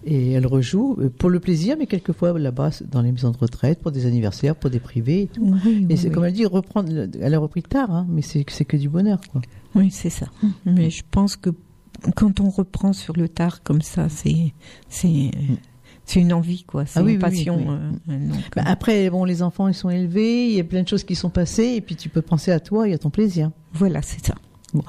Et 0.05 0.31
elle 0.31 0.45
rejoue 0.47 0.97
pour 1.17 1.29
le 1.29 1.39
plaisir, 1.39 1.75
mais 1.79 1.87
quelquefois 1.87 2.37
là-bas, 2.37 2.69
dans 2.91 3.01
les 3.01 3.11
maisons 3.11 3.31
de 3.31 3.37
retraite, 3.37 3.79
pour 3.79 3.91
des 3.91 4.05
anniversaires, 4.05 4.55
pour 4.55 4.69
des 4.69 4.79
privés 4.95 5.23
et 5.23 5.27
tout. 5.27 5.53
Oui, 5.65 5.85
Et 5.89 5.93
oui, 5.93 5.97
c'est 5.97 6.07
oui. 6.07 6.13
comme 6.13 6.25
elle 6.25 6.33
dit, 6.33 6.45
reprendre. 6.45 6.91
le- 6.91 7.09
Elle 7.21 7.33
a 7.33 7.39
repris 7.39 7.63
tard, 7.63 7.91
hein, 7.91 8.05
mais 8.09 8.21
c'est 8.21 8.43
que 8.45 8.77
du 8.77 8.89
bonheur, 8.89 9.19
quoi. 9.31 9.41
Oui, 9.75 9.91
c'est 9.91 10.09
ça. 10.09 10.27
Mais 10.65 10.89
je 10.89 11.03
pense 11.11 11.35
que 11.35 11.49
quand 12.15 12.39
on 12.39 12.49
reprend 12.49 12.93
sur 12.93 13.15
le 13.17 13.27
tard 13.27 13.61
comme 13.63 13.81
ça, 13.81 14.07
c'est 14.09 14.53
c'est 14.89 15.31
c'est 16.05 16.19
une 16.21 16.33
envie 16.33 16.63
quoi, 16.63 16.85
c'est 16.85 16.99
Ah 16.99 17.03
oui, 17.03 17.11
une 17.13 17.17
oui, 17.17 17.21
passion. 17.21 17.57
oui. 17.57 18.13
euh, 18.13 18.27
donc, 18.29 18.37
Bah, 18.55 18.61
après, 18.65 19.09
bon, 19.09 19.25
les 19.25 19.41
enfants, 19.41 19.67
ils 19.67 19.73
sont 19.73 19.89
élevés, 19.89 20.47
il 20.49 20.53
y 20.55 20.59
a 20.59 20.63
plein 20.63 20.83
de 20.83 20.87
choses 20.87 21.03
qui 21.03 21.15
sont 21.15 21.29
passées, 21.31 21.73
et 21.75 21.81
puis 21.81 21.95
tu 21.95 22.09
peux 22.09 22.21
penser 22.21 22.51
à 22.51 22.59
toi 22.59 22.87
et 22.87 22.93
à 22.93 22.97
ton 22.97 23.09
plaisir. 23.09 23.49
voilà, 23.73 24.01
c'est 24.01 24.23
ça. 24.25 24.35
Bon. 24.73 24.83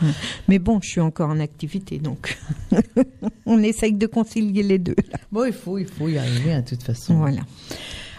Mais 0.48 0.58
bon, 0.58 0.80
je 0.82 0.88
suis 0.90 1.00
encore 1.00 1.30
en 1.30 1.38
activité, 1.38 1.98
donc 1.98 2.36
on 3.46 3.62
essaye 3.62 3.92
de 3.92 4.06
concilier 4.06 4.62
les 4.64 4.78
deux. 4.78 4.96
là. 5.12 5.18
Bon, 5.32 5.44
il 5.46 5.52
faut, 5.52 5.78
il 5.78 5.86
faut 5.86 6.08
y 6.08 6.18
arriver, 6.18 6.52
hein, 6.52 6.62
de 6.62 6.68
toute 6.68 6.82
façon. 6.82 7.14
Voilà. 7.16 7.42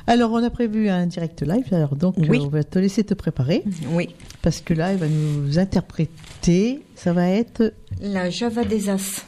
Alors, 0.09 0.31
on 0.31 0.41
a 0.41 0.49
prévu 0.49 0.87
un 0.87 1.05
direct 1.05 1.41
live, 1.41 1.65
alors 1.73 1.95
donc, 1.97 2.15
Oui. 2.17 2.39
euh, 2.39 2.43
on 2.45 2.47
va 2.47 2.63
te 2.63 2.79
laisser 2.79 3.03
te 3.03 3.13
préparer, 3.13 3.63
Oui. 3.91 4.15
parce 4.41 4.61
que 4.61 4.73
là, 4.73 4.93
il 4.93 4.99
va 4.99 5.07
nous 5.09 5.59
interpréter, 5.59 6.81
ça 6.95 7.11
va 7.11 7.27
être... 7.29 7.73
La 8.01 8.29
Java 8.29 8.63
des 8.63 8.87
As. 8.89 9.25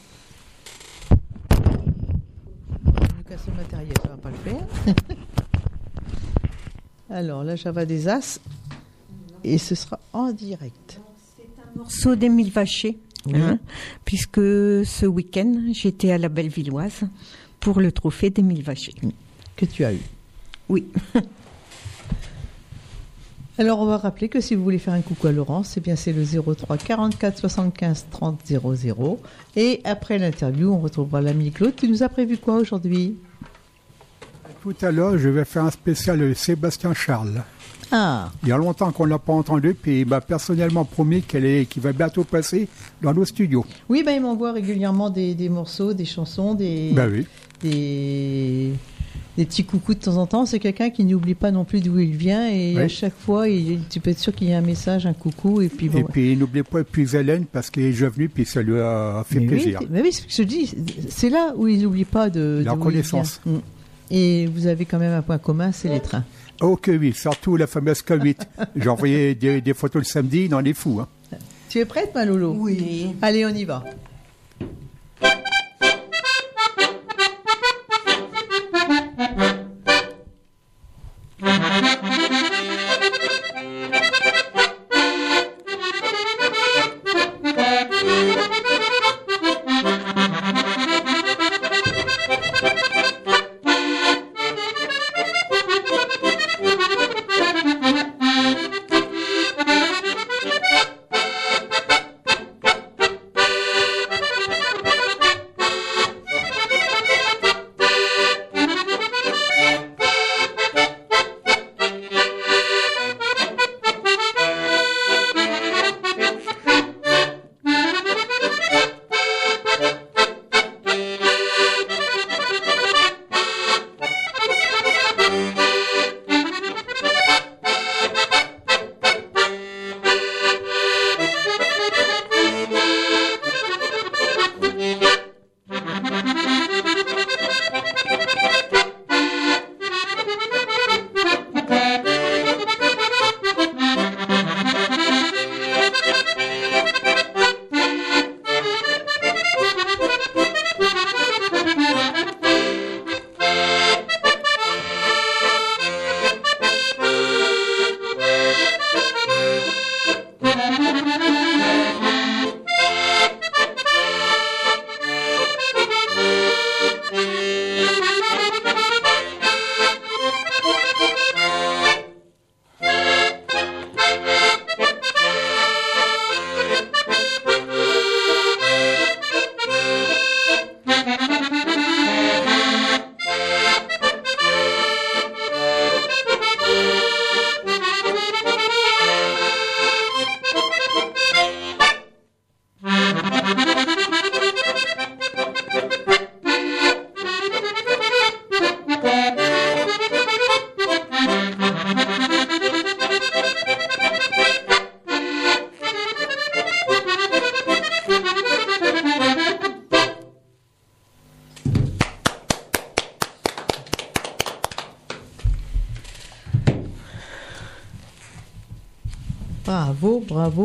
nous 2.85 3.23
casser 3.27 3.51
le 3.51 3.57
matériel, 3.57 3.93
ça 4.01 4.09
va 4.09 4.17
pas 4.17 4.29
le 4.29 4.37
faire. 4.37 4.65
alors, 7.09 7.43
la 7.43 7.55
Java 7.57 7.85
des 7.85 8.07
As, 8.07 8.39
et 9.43 9.57
ce 9.57 9.75
sera 9.75 9.99
en 10.13 10.31
direct. 10.31 11.01
morceau 11.75 12.15
d'Émile 12.15 12.51
Vacher, 12.51 12.97
Oui. 13.25 13.33
hein, 13.41 13.59
puisque 14.05 14.39
ce 14.39 15.05
week-end, 15.05 15.53
j'étais 15.73 16.11
à 16.13 16.17
la 16.17 16.29
Bellevilloise 16.29 17.01
pour 17.59 17.81
le 17.81 17.91
trophée 17.91 18.29
d'Émile 18.29 18.63
Vacher. 18.63 18.93
que 19.57 19.65
tu 19.65 19.83
as 19.83 19.93
eu. 19.93 19.99
Oui. 20.69 20.87
Alors, 23.57 23.79
on 23.81 23.85
va 23.85 23.97
rappeler 23.97 24.29
que 24.29 24.39
si 24.39 24.55
vous 24.55 24.63
voulez 24.63 24.77
faire 24.79 24.93
un 24.93 25.01
coucou 25.01 25.27
à 25.27 25.31
Laurence, 25.33 25.75
eh 25.75 25.81
bien, 25.81 25.97
c'est 25.97 26.13
le 26.13 26.23
03 26.23 26.77
44 26.77 27.37
75 27.39 28.05
30 28.09 28.39
00. 28.45 29.19
Et 29.57 29.81
après 29.83 30.17
l'interview, 30.17 30.71
on 30.71 30.79
retrouvera 30.79 31.19
l'ami 31.21 31.51
Claude. 31.51 31.75
Tu 31.75 31.89
nous 31.89 32.01
as 32.01 32.07
prévu 32.07 32.37
quoi 32.37 32.55
aujourd'hui? 32.55 33.17
Tout 34.63 34.75
à 34.81 34.91
l'heure, 34.91 35.17
je 35.17 35.27
vais 35.27 35.43
faire 35.43 35.65
un 35.65 35.71
spécial 35.71 36.33
Sébastien 36.35 36.93
Charles. 36.93 37.43
Ah, 37.91 38.29
Il 38.43 38.49
y 38.49 38.51
a 38.51 38.57
longtemps 38.57 38.91
qu'on 38.91 39.05
ne 39.05 39.09
l'a 39.09 39.19
pas 39.19 39.33
entendu, 39.33 39.73
puis 39.73 40.01
il 40.01 40.07
m'a 40.07 40.21
personnellement 40.21 40.85
promis 40.85 41.21
qu'elle 41.23 41.45
est, 41.45 41.65
qu'il 41.65 41.81
va 41.81 41.91
bientôt 41.91 42.23
passer 42.23 42.67
dans 43.01 43.13
nos 43.13 43.25
studios. 43.25 43.65
oui, 43.89 44.03
ben, 44.05 44.11
il 44.13 44.21
m'envoie 44.21 44.51
régulièrement 44.53 45.09
des, 45.09 45.33
des 45.33 45.49
morceaux, 45.49 45.93
des 45.93 46.05
chansons, 46.05 46.53
des, 46.53 46.91
Ben 46.93 47.09
oui. 47.11 47.25
des, 47.61 48.73
des 49.39 49.45
petits 49.45 49.63
coucous 49.63 49.93
de 49.93 49.99
temps 49.99 50.17
en 50.17 50.25
temps. 50.27 50.45
C'est 50.45 50.59
quelqu'un 50.59 50.89
qui 50.89 51.05
n'oublie 51.05 51.33
pas 51.33 51.49
non 51.49 51.63
plus 51.63 51.79
d'où 51.79 51.97
il 51.97 52.11
vient. 52.15 52.49
Et 52.49 52.73
Oui. 52.75 52.81
à 52.81 52.87
chaque 52.89 53.17
fois, 53.17 53.47
il- 53.47 53.79
tu 53.89 54.01
peux 54.01 54.09
être 54.09 54.19
sûr 54.19 54.35
qu'il 54.35 54.49
y 54.49 54.53
a 54.53 54.57
un 54.57 54.61
message, 54.61 55.05
un 55.05 55.13
coucou. 55.13 55.61
Et 55.61 55.69
puis, 55.69 55.87
bon, 55.87 55.99
Et 55.99 56.03
puis 56.03 56.35
n'oubliez 56.35 56.63
pas 56.63 56.83
puis 56.83 57.15
Hélène 57.15 57.45
parce 57.45 57.69
qu'elle 57.69 57.85
est 57.85 57.91
déjà 57.91 58.09
venue, 58.09 58.27
puis 58.27 58.43
ça 58.45 58.61
lui 58.61 58.77
a 58.77 59.23
fait 59.25 59.39
mais 59.39 59.47
plaisir. 59.47 59.79
Oui, 59.81 59.87
mais 59.89 60.01
oui, 60.01 60.09
c'est 60.11 60.23
ce 60.23 60.27
que 60.27 60.33
je 60.33 60.43
dis. 60.43 60.73
C'est 61.09 61.29
là 61.29 61.53
où 61.55 61.67
il 61.69 61.81
n'oublie 61.81 62.03
pas 62.03 62.29
de. 62.29 62.61
La 62.65 62.73
reconnaissance. 62.73 63.39
vient. 63.45 63.55
Mm. 63.55 63.61
Et 64.11 64.47
vous 64.47 64.67
avez 64.67 64.83
quand 64.83 64.99
même 64.99 65.13
un 65.13 65.21
point 65.21 65.37
commun, 65.37 65.71
c'est 65.71 65.87
les 65.87 66.01
trains. 66.01 66.25
Oh 66.61 66.75
que 66.75 66.91
oui, 66.91 67.13
surtout 67.13 67.55
la 67.55 67.67
fameuse 67.67 68.01
K8. 68.01 68.35
J'ai 68.75 68.89
envoyé 68.89 69.35
des, 69.35 69.61
des 69.61 69.73
photos 69.73 70.01
le 70.01 70.05
samedi, 70.05 70.45
il 70.45 70.53
en 70.53 70.65
est 70.65 70.73
fou. 70.73 70.99
Hein. 70.99 71.07
Tu 71.69 71.77
es 71.79 71.85
prête, 71.85 72.13
ma 72.13 72.25
Lolo 72.25 72.53
Oui. 72.59 73.07
Allez, 73.21 73.45
on 73.45 73.49
y 73.55 73.63
va. 73.63 73.85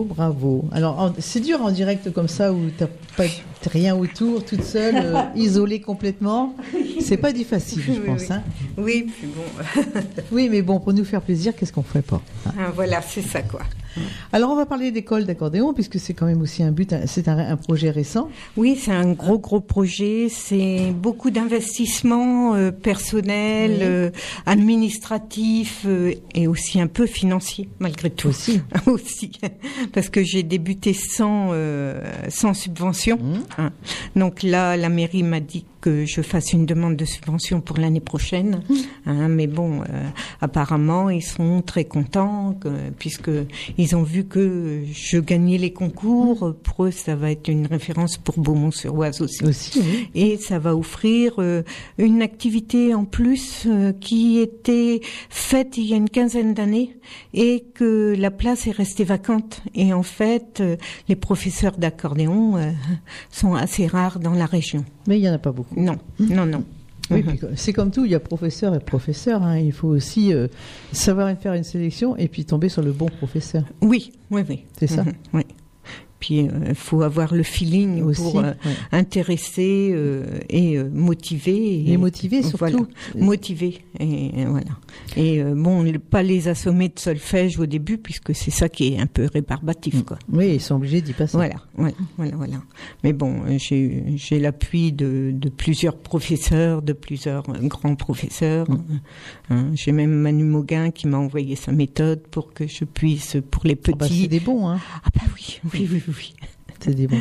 Bravo, 0.03 0.05
bravo. 0.05 0.65
Alors, 0.73 1.13
c'est 1.21 1.41
dur 1.41 1.61
en 1.63 1.71
direct 1.71 2.13
comme 2.13 2.27
ça 2.29 2.53
où 2.53 2.59
t'as 2.77 2.89
pas 3.17 3.25
rien 3.71 3.95
autour, 3.97 4.45
toute 4.45 4.65
seule, 4.65 4.97
euh, 4.97 5.21
isolée 5.37 5.81
complètement. 5.81 6.55
C'est 7.01 7.17
pas 7.17 7.33
du 7.33 7.45
facile, 7.45 7.83
je 7.87 7.93
Oui, 7.93 8.01
pense. 8.07 8.21
oui. 8.23 8.27
hein. 8.31 8.43
Oui, 8.77 9.07
puis 9.17 9.29
bon, 9.29 9.83
Oui, 10.33 10.49
mais 10.51 10.63
bon, 10.63 10.81
pour 10.81 10.93
nous 10.93 11.05
faire 11.05 11.21
plaisir, 11.23 11.55
qu'est-ce 11.55 11.73
qu'on 11.73 11.83
ferait 11.83 12.03
pas 12.03 12.21
hein 12.47 12.53
ah, 12.59 12.71
voilà, 12.75 13.01
c'est 13.03 13.23
ça 13.23 13.43
quoi. 13.43 13.61
Alors, 14.33 14.51
on 14.51 14.57
va 14.57 14.67
parler 14.67 14.91
d'école 14.91 15.25
d'accordéon, 15.25 15.73
puisque 15.75 15.99
c'est 15.99 16.15
quand 16.15 16.27
même 16.27 16.43
aussi 16.43 16.63
un 16.63 16.73
but, 16.73 16.95
c'est 17.07 17.29
un, 17.29 17.39
un 17.39 17.57
projet 17.57 17.91
récent. 17.91 18.29
Oui, 18.57 18.77
c'est 18.81 18.93
un 18.93 19.13
gros 19.13 19.39
gros 19.39 19.61
projet. 19.61 20.29
C'est 20.31 20.93
beaucoup 20.93 21.31
d'investissements 21.31 22.55
euh, 22.55 22.71
personnels, 22.71 23.77
Oui. 23.79 23.83
euh, 23.83 24.11
administratifs 24.47 25.83
euh, 25.87 26.15
et 26.35 26.47
aussi 26.47 26.81
un 26.81 26.87
peu 26.87 27.07
financiers 27.07 27.69
malgré 27.79 28.11
tout. 28.11 28.29
Aussi. 28.29 28.61
aussi, 28.87 29.33
parce 29.93 30.09
que 30.09 30.23
j'ai 30.23 30.43
débuté 30.43 30.93
sans 30.93 31.53
sans 32.29 32.55
subvention. 32.55 33.17
Mmh. 33.17 33.35
hein. 33.59 33.71
Donc 34.17 34.43
là, 34.43 34.77
la 34.77 34.89
mairie 34.89 35.23
m'a 35.23 35.41
dit 35.41 35.65
que 35.85 36.07
je 36.07 36.23
fasse 36.23 36.55
une 36.55 36.65
demande 36.65 36.97
de 36.97 37.05
subvention 37.05 37.61
pour 37.61 37.77
l'année 37.77 38.01
prochaine. 38.01 38.63
Hein, 39.05 39.29
mais 39.29 39.47
bon, 39.47 39.83
euh, 39.83 40.09
apparemment, 40.41 41.11
ils 41.11 41.23
sont 41.23 41.61
très 41.61 41.85
contents 41.85 42.55
que- 42.59 42.89
puisque 42.99 43.31
ils 43.77 43.95
ont 43.95 44.03
vu 44.03 44.25
que 44.25 44.83
je 44.91 45.19
gagnais 45.19 45.59
les 45.59 45.75
concours. 45.75 46.55
Pour 46.63 46.87
eux, 46.87 46.91
ça 46.91 47.17
va 47.17 47.31
être 47.33 47.49
une 47.49 47.67
référence 47.67 48.17
pour 48.17 48.39
Beaumont-sur-Oise 48.39 49.21
aussi. 49.21 49.45
Aussi, 49.45 49.79
oui. 49.81 50.09
Et 50.15 50.39
ça 50.39 50.59
va 50.59 50.75
offrir 50.75 51.35
euh, 51.39 51.63
une 51.99 52.23
activité 52.23 52.95
en 52.95 53.05
plus 53.05 53.65
euh, 53.67 53.93
qui 53.93 54.39
était 54.39 55.03
faite 55.29 55.77
il 55.77 55.85
y 55.85 55.93
a 55.93 55.97
une 55.97 56.09
quinzaine 56.09 56.55
d'années 56.55 56.97
et 57.35 57.63
que 57.75 58.15
la 58.19 58.31
place 58.31 58.67
est 58.67 58.71
restée 58.71 59.05
vacante. 59.05 59.61
Et 59.75 59.93
en 59.93 60.03
fait, 60.03 60.63
les 61.11 61.17
professeurs 61.17 61.77
d'accordéon 61.77 62.55
sont 63.31 63.55
assez 63.55 63.87
rares 63.87 64.19
dans 64.19 64.33
la 64.33 64.47
région. 64.47 64.83
Mais 65.07 65.19
il 65.19 65.25
y 65.25 65.29
en 65.29 65.35
a 65.35 65.39
pas 65.39 65.53
beaucoup. 65.53 65.74
Non, 65.77 65.97
non, 66.19 66.47
non. 66.47 66.65
Oui, 67.11 67.23
Mhm. 67.23 67.51
c'est 67.55 67.75
comme 67.75 67.91
tout, 67.91 68.07
il 68.07 68.13
y 68.13 68.15
a 68.15 68.21
professeur 68.21 68.75
et 68.75 68.79
professeur. 68.81 69.43
hein. 69.43 69.59
Il 69.59 69.73
faut 69.73 69.89
aussi 69.89 70.33
euh, 70.33 70.49
savoir 70.93 71.37
faire 71.39 71.53
une 71.53 71.63
sélection 71.65 72.17
et 72.17 72.29
puis 72.29 72.47
tomber 72.47 72.71
sur 72.71 72.81
le 72.83 72.93
bon 72.93 73.07
professeur. 73.07 73.65
Oui, 73.83 74.13
oui, 74.31 74.43
oui. 74.49 74.65
C'est 74.79 74.87
ça 74.87 75.05
Mhm, 75.05 75.13
oui. 75.35 75.43
Puis 76.21 76.37
il 76.69 76.75
faut 76.75 77.03
avoir 77.03 77.35
le 77.35 77.43
feeling 77.43 78.03
Aussi. 78.03 78.23
pour 78.23 78.39
euh, 78.39 78.53
ouais. 78.65 78.73
intéresser 78.93 79.91
euh, 79.93 80.39
et 80.49 80.79
euh, 80.79 80.89
motiver. 80.93 81.83
Les 81.87 81.97
motiver 81.97 82.43
surtout. 82.43 82.57
Voilà. 82.59 82.79
motiver 83.17 83.85
et 84.01 84.31
euh, 84.39 84.47
voilà 84.49 84.71
et 85.17 85.43
euh, 85.43 85.55
bon 85.55 85.85
pas 86.11 86.23
les 86.23 86.49
assommer 86.49 86.89
de 86.89 86.99
solfège 86.99 87.59
au 87.59 87.67
début 87.67 87.99
puisque 87.99 88.35
c'est 88.35 88.51
ça 88.51 88.69
qui 88.69 88.95
est 88.95 88.99
un 88.99 89.07
peu 89.07 89.29
rébarbatif 89.33 90.03
quoi 90.05 90.19
Oui, 90.33 90.55
ils 90.55 90.61
sont 90.61 90.77
obligés 90.77 91.01
d'y 91.03 91.13
passer. 91.13 91.37
voilà 91.37 91.57
voilà 91.77 91.95
voilà 92.17 92.37
voilà 92.37 92.57
mais 93.03 93.13
bon 93.13 93.43
euh, 93.47 93.59
j'ai 93.59 94.39
l'appui 94.41 94.93
de, 94.93 95.31
de 95.35 95.49
plusieurs 95.49 95.97
professeurs 95.99 96.81
de 96.83 96.93
plusieurs 96.93 97.49
euh, 97.51 97.59
grands 97.67 97.97
professeurs 97.97 98.67
Mm. 98.71 99.01
Hein, 99.51 99.71
j'ai 99.75 99.93
même 99.93 100.11
Manu 100.13 100.45
Mauguin 100.45 100.91
qui 100.91 101.07
m'a 101.07 101.19
envoyé 101.19 101.55
sa 101.57 101.71
méthode 101.73 102.21
pour 102.31 102.53
que 102.55 102.67
je 102.67 102.85
puisse 102.85 103.37
pour 103.51 103.65
les 103.67 103.75
Oh, 103.89 103.93
bah, 103.97 104.07
petits 104.07 104.23
c'est 104.23 104.29
des 104.29 104.41
bons, 104.41 104.69
hein. 104.69 104.79
ah 105.05 105.09
bah 105.15 105.21
oui 105.35 105.61
oui 105.75 105.89
oui 105.93 106.03
oui. 106.09 106.35
C'est 106.81 106.95
des 106.95 107.07
bons. 107.07 107.21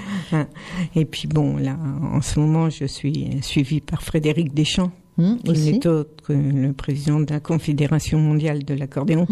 et 0.96 1.06
puis 1.06 1.28
bon 1.28 1.58
là 1.58 1.78
en 2.02 2.22
ce 2.22 2.40
moment 2.40 2.70
je 2.70 2.86
suis 2.86 3.38
suivie 3.42 3.82
par 3.82 4.02
Frédéric 4.04 4.54
Deschamps 4.54 4.92
Hum, 5.20 5.38
qui 5.44 5.52
n'est 5.52 5.86
autre 5.86 6.10
que 6.24 6.34
le 6.34 6.74
président 6.74 7.20
de 7.20 7.32
la 7.32 7.40
Confédération 7.40 8.18
mondiale 8.18 8.64
de 8.64 8.74
l'accordéon, 8.74 9.28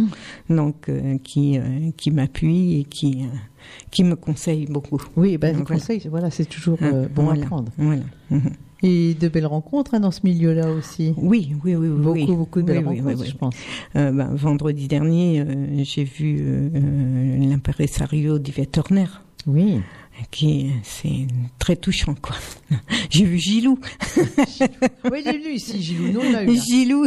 donc 0.47 0.89
euh, 0.89 1.17
qui 1.23 1.57
euh, 1.57 1.89
qui 1.97 2.11
m'appuie 2.11 2.81
et 2.81 2.83
qui 2.83 3.23
euh, 3.23 3.35
qui 3.89 4.03
me 4.03 4.15
conseille 4.15 4.67
beaucoup. 4.67 5.01
Oui, 5.15 5.37
ben, 5.39 5.53
le 5.53 5.57
Donc, 5.57 5.69
voilà. 5.69 5.81
conseil, 5.81 6.07
voilà, 6.07 6.29
c'est 6.29 6.45
toujours 6.45 6.77
Hein, 6.83 7.07
bon 7.15 7.23
voilà, 7.23 7.41
à 7.41 7.45
prendre. 7.47 7.71
Voilà. 7.79 8.03
Mhm. 8.29 8.51
Et 8.83 9.13
de 9.13 9.27
belles 9.27 9.45
rencontres 9.45 9.93
hein, 9.93 9.99
dans 9.99 10.11
ce 10.11 10.21
milieu-là 10.23 10.71
aussi. 10.71 11.13
Oui, 11.17 11.53
oui, 11.63 11.75
oui. 11.75 11.89
Beaucoup, 11.89 12.11
oui. 12.11 12.25
beaucoup 12.25 12.61
de 12.61 12.67
belles 12.67 12.87
Oui, 12.87 12.99
rencontres, 12.99 13.21
oui, 13.21 13.29
je 13.29 13.35
pense. 13.35 13.55
Euh, 13.95 14.11
ben, 14.11 14.33
vendredi 14.33 14.87
dernier, 14.87 15.41
euh, 15.41 15.83
j'ai 15.83 16.03
vu 16.03 16.39
euh, 16.41 16.69
euh, 16.73 17.37
l'impresario 17.49 18.39
d'Yvette 18.39 18.77
Horner. 18.77 19.05
Oui. 19.45 19.81
Qui 20.29 20.71
c'est 20.83 21.27
très 21.59 21.75
touchant 21.75 22.15
quoi. 22.21 22.35
J'ai 23.09 23.25
vu 23.25 23.37
Gilou, 23.37 23.79
Oui, 25.11 25.21
j'ai 25.25 25.37
lu 25.37 25.53
ici, 25.53 25.81
Gilou. 25.81 26.11
Non, 26.13 26.19
on 26.23 26.31
l'a 26.31 26.43
eu. 26.43 26.47
là. 26.55 26.61
Gilou. 26.61 27.05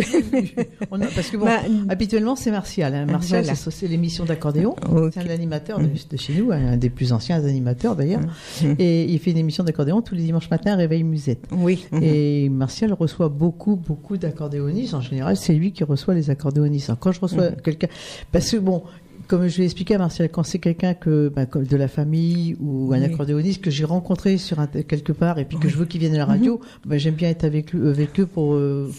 On 0.90 1.00
a- 1.00 1.07
parce 1.07 1.31
que 1.31 1.37
bon, 1.37 1.46
Bah, 1.46 1.61
habituellement, 1.88 2.37
c'est 2.37 2.50
Martial. 2.50 2.94
hein. 2.94 3.07
Martial, 3.07 3.44
Voilà. 3.44 3.57
c'est 3.57 3.88
l'émission 3.88 4.24
d'accordéon. 4.24 4.74
C'est 5.12 5.20
un 5.20 5.31
animateur 5.31 5.79
de, 5.79 5.87
de 5.87 6.16
chez 6.16 6.35
nous, 6.35 6.53
un 6.53 6.77
des 6.77 6.90
plus 6.90 7.12
anciens 7.12 7.42
animateurs 7.44 7.96
d'ailleurs. 7.96 8.20
Mhm. 8.62 8.77
Et 8.79 9.05
il 9.05 9.18
fait 9.18 9.31
une 9.31 9.38
émission 9.38 9.64
d'accordéon 9.64 10.03
tous 10.03 10.14
les 10.14 10.22
dimanches 10.22 10.50
matins 10.50 10.72
à 10.72 10.77
Réveil 10.77 11.03
Musette. 11.05 11.46
Oui. 11.53 11.87
mhm. 11.92 12.03
Et 12.03 12.48
Martial 12.50 12.92
reçoit 12.92 13.29
beaucoup, 13.31 13.77
beaucoup 13.77 14.16
d'accordéonistes. 14.18 14.94
En 14.94 15.00
général, 15.00 15.37
c'est 15.37 15.55
lui 15.55 15.72
qui 15.72 15.85
reçoit 15.85 16.14
les 16.14 16.29
accordéonistes. 16.31 16.90
Alors, 16.90 16.98
quand 16.98 17.12
je 17.12 17.20
reçois 17.20 17.53
quelqu'un, 17.53 17.88
parce 18.33 18.50
que 18.50 18.57
bon, 18.59 18.83
comme 19.27 19.47
je 19.49 19.59
l'ai 19.59 19.65
expliqué 19.65 19.95
à 19.95 19.99
Martial, 19.99 20.29
quand 20.29 20.43
c'est 20.43 20.59
quelqu'un 20.59 20.95
que 20.95 21.33
comme 21.51 21.65
de 21.65 21.77
la 21.77 21.89
famille 21.89 22.57
ou 22.61 22.93
un 22.93 22.99
Oui. 22.99 23.05
accordéoniste 23.05 23.63
que 23.63 23.71
j'ai 23.71 23.85
rencontré 23.85 24.39
sur 24.39 24.61
un, 24.61 24.67
quelque 24.67 25.13
part 25.13 25.39
et 25.39 25.45
puis 25.45 25.59
que 25.59 25.69
je 25.69 25.77
veux 25.77 25.87
qu'il 25.87 26.01
vienne 26.01 26.15
à 26.15 26.19
la 26.19 26.27
radio, 26.27 26.61
ben, 26.87 26.99
j'aime 26.99 27.15
bien 27.15 27.29
être 27.31 27.45
avec, 27.45 27.75
avec 27.75 28.19
eux 28.21 28.27
pour, 28.27 28.55
euh, 28.55 28.91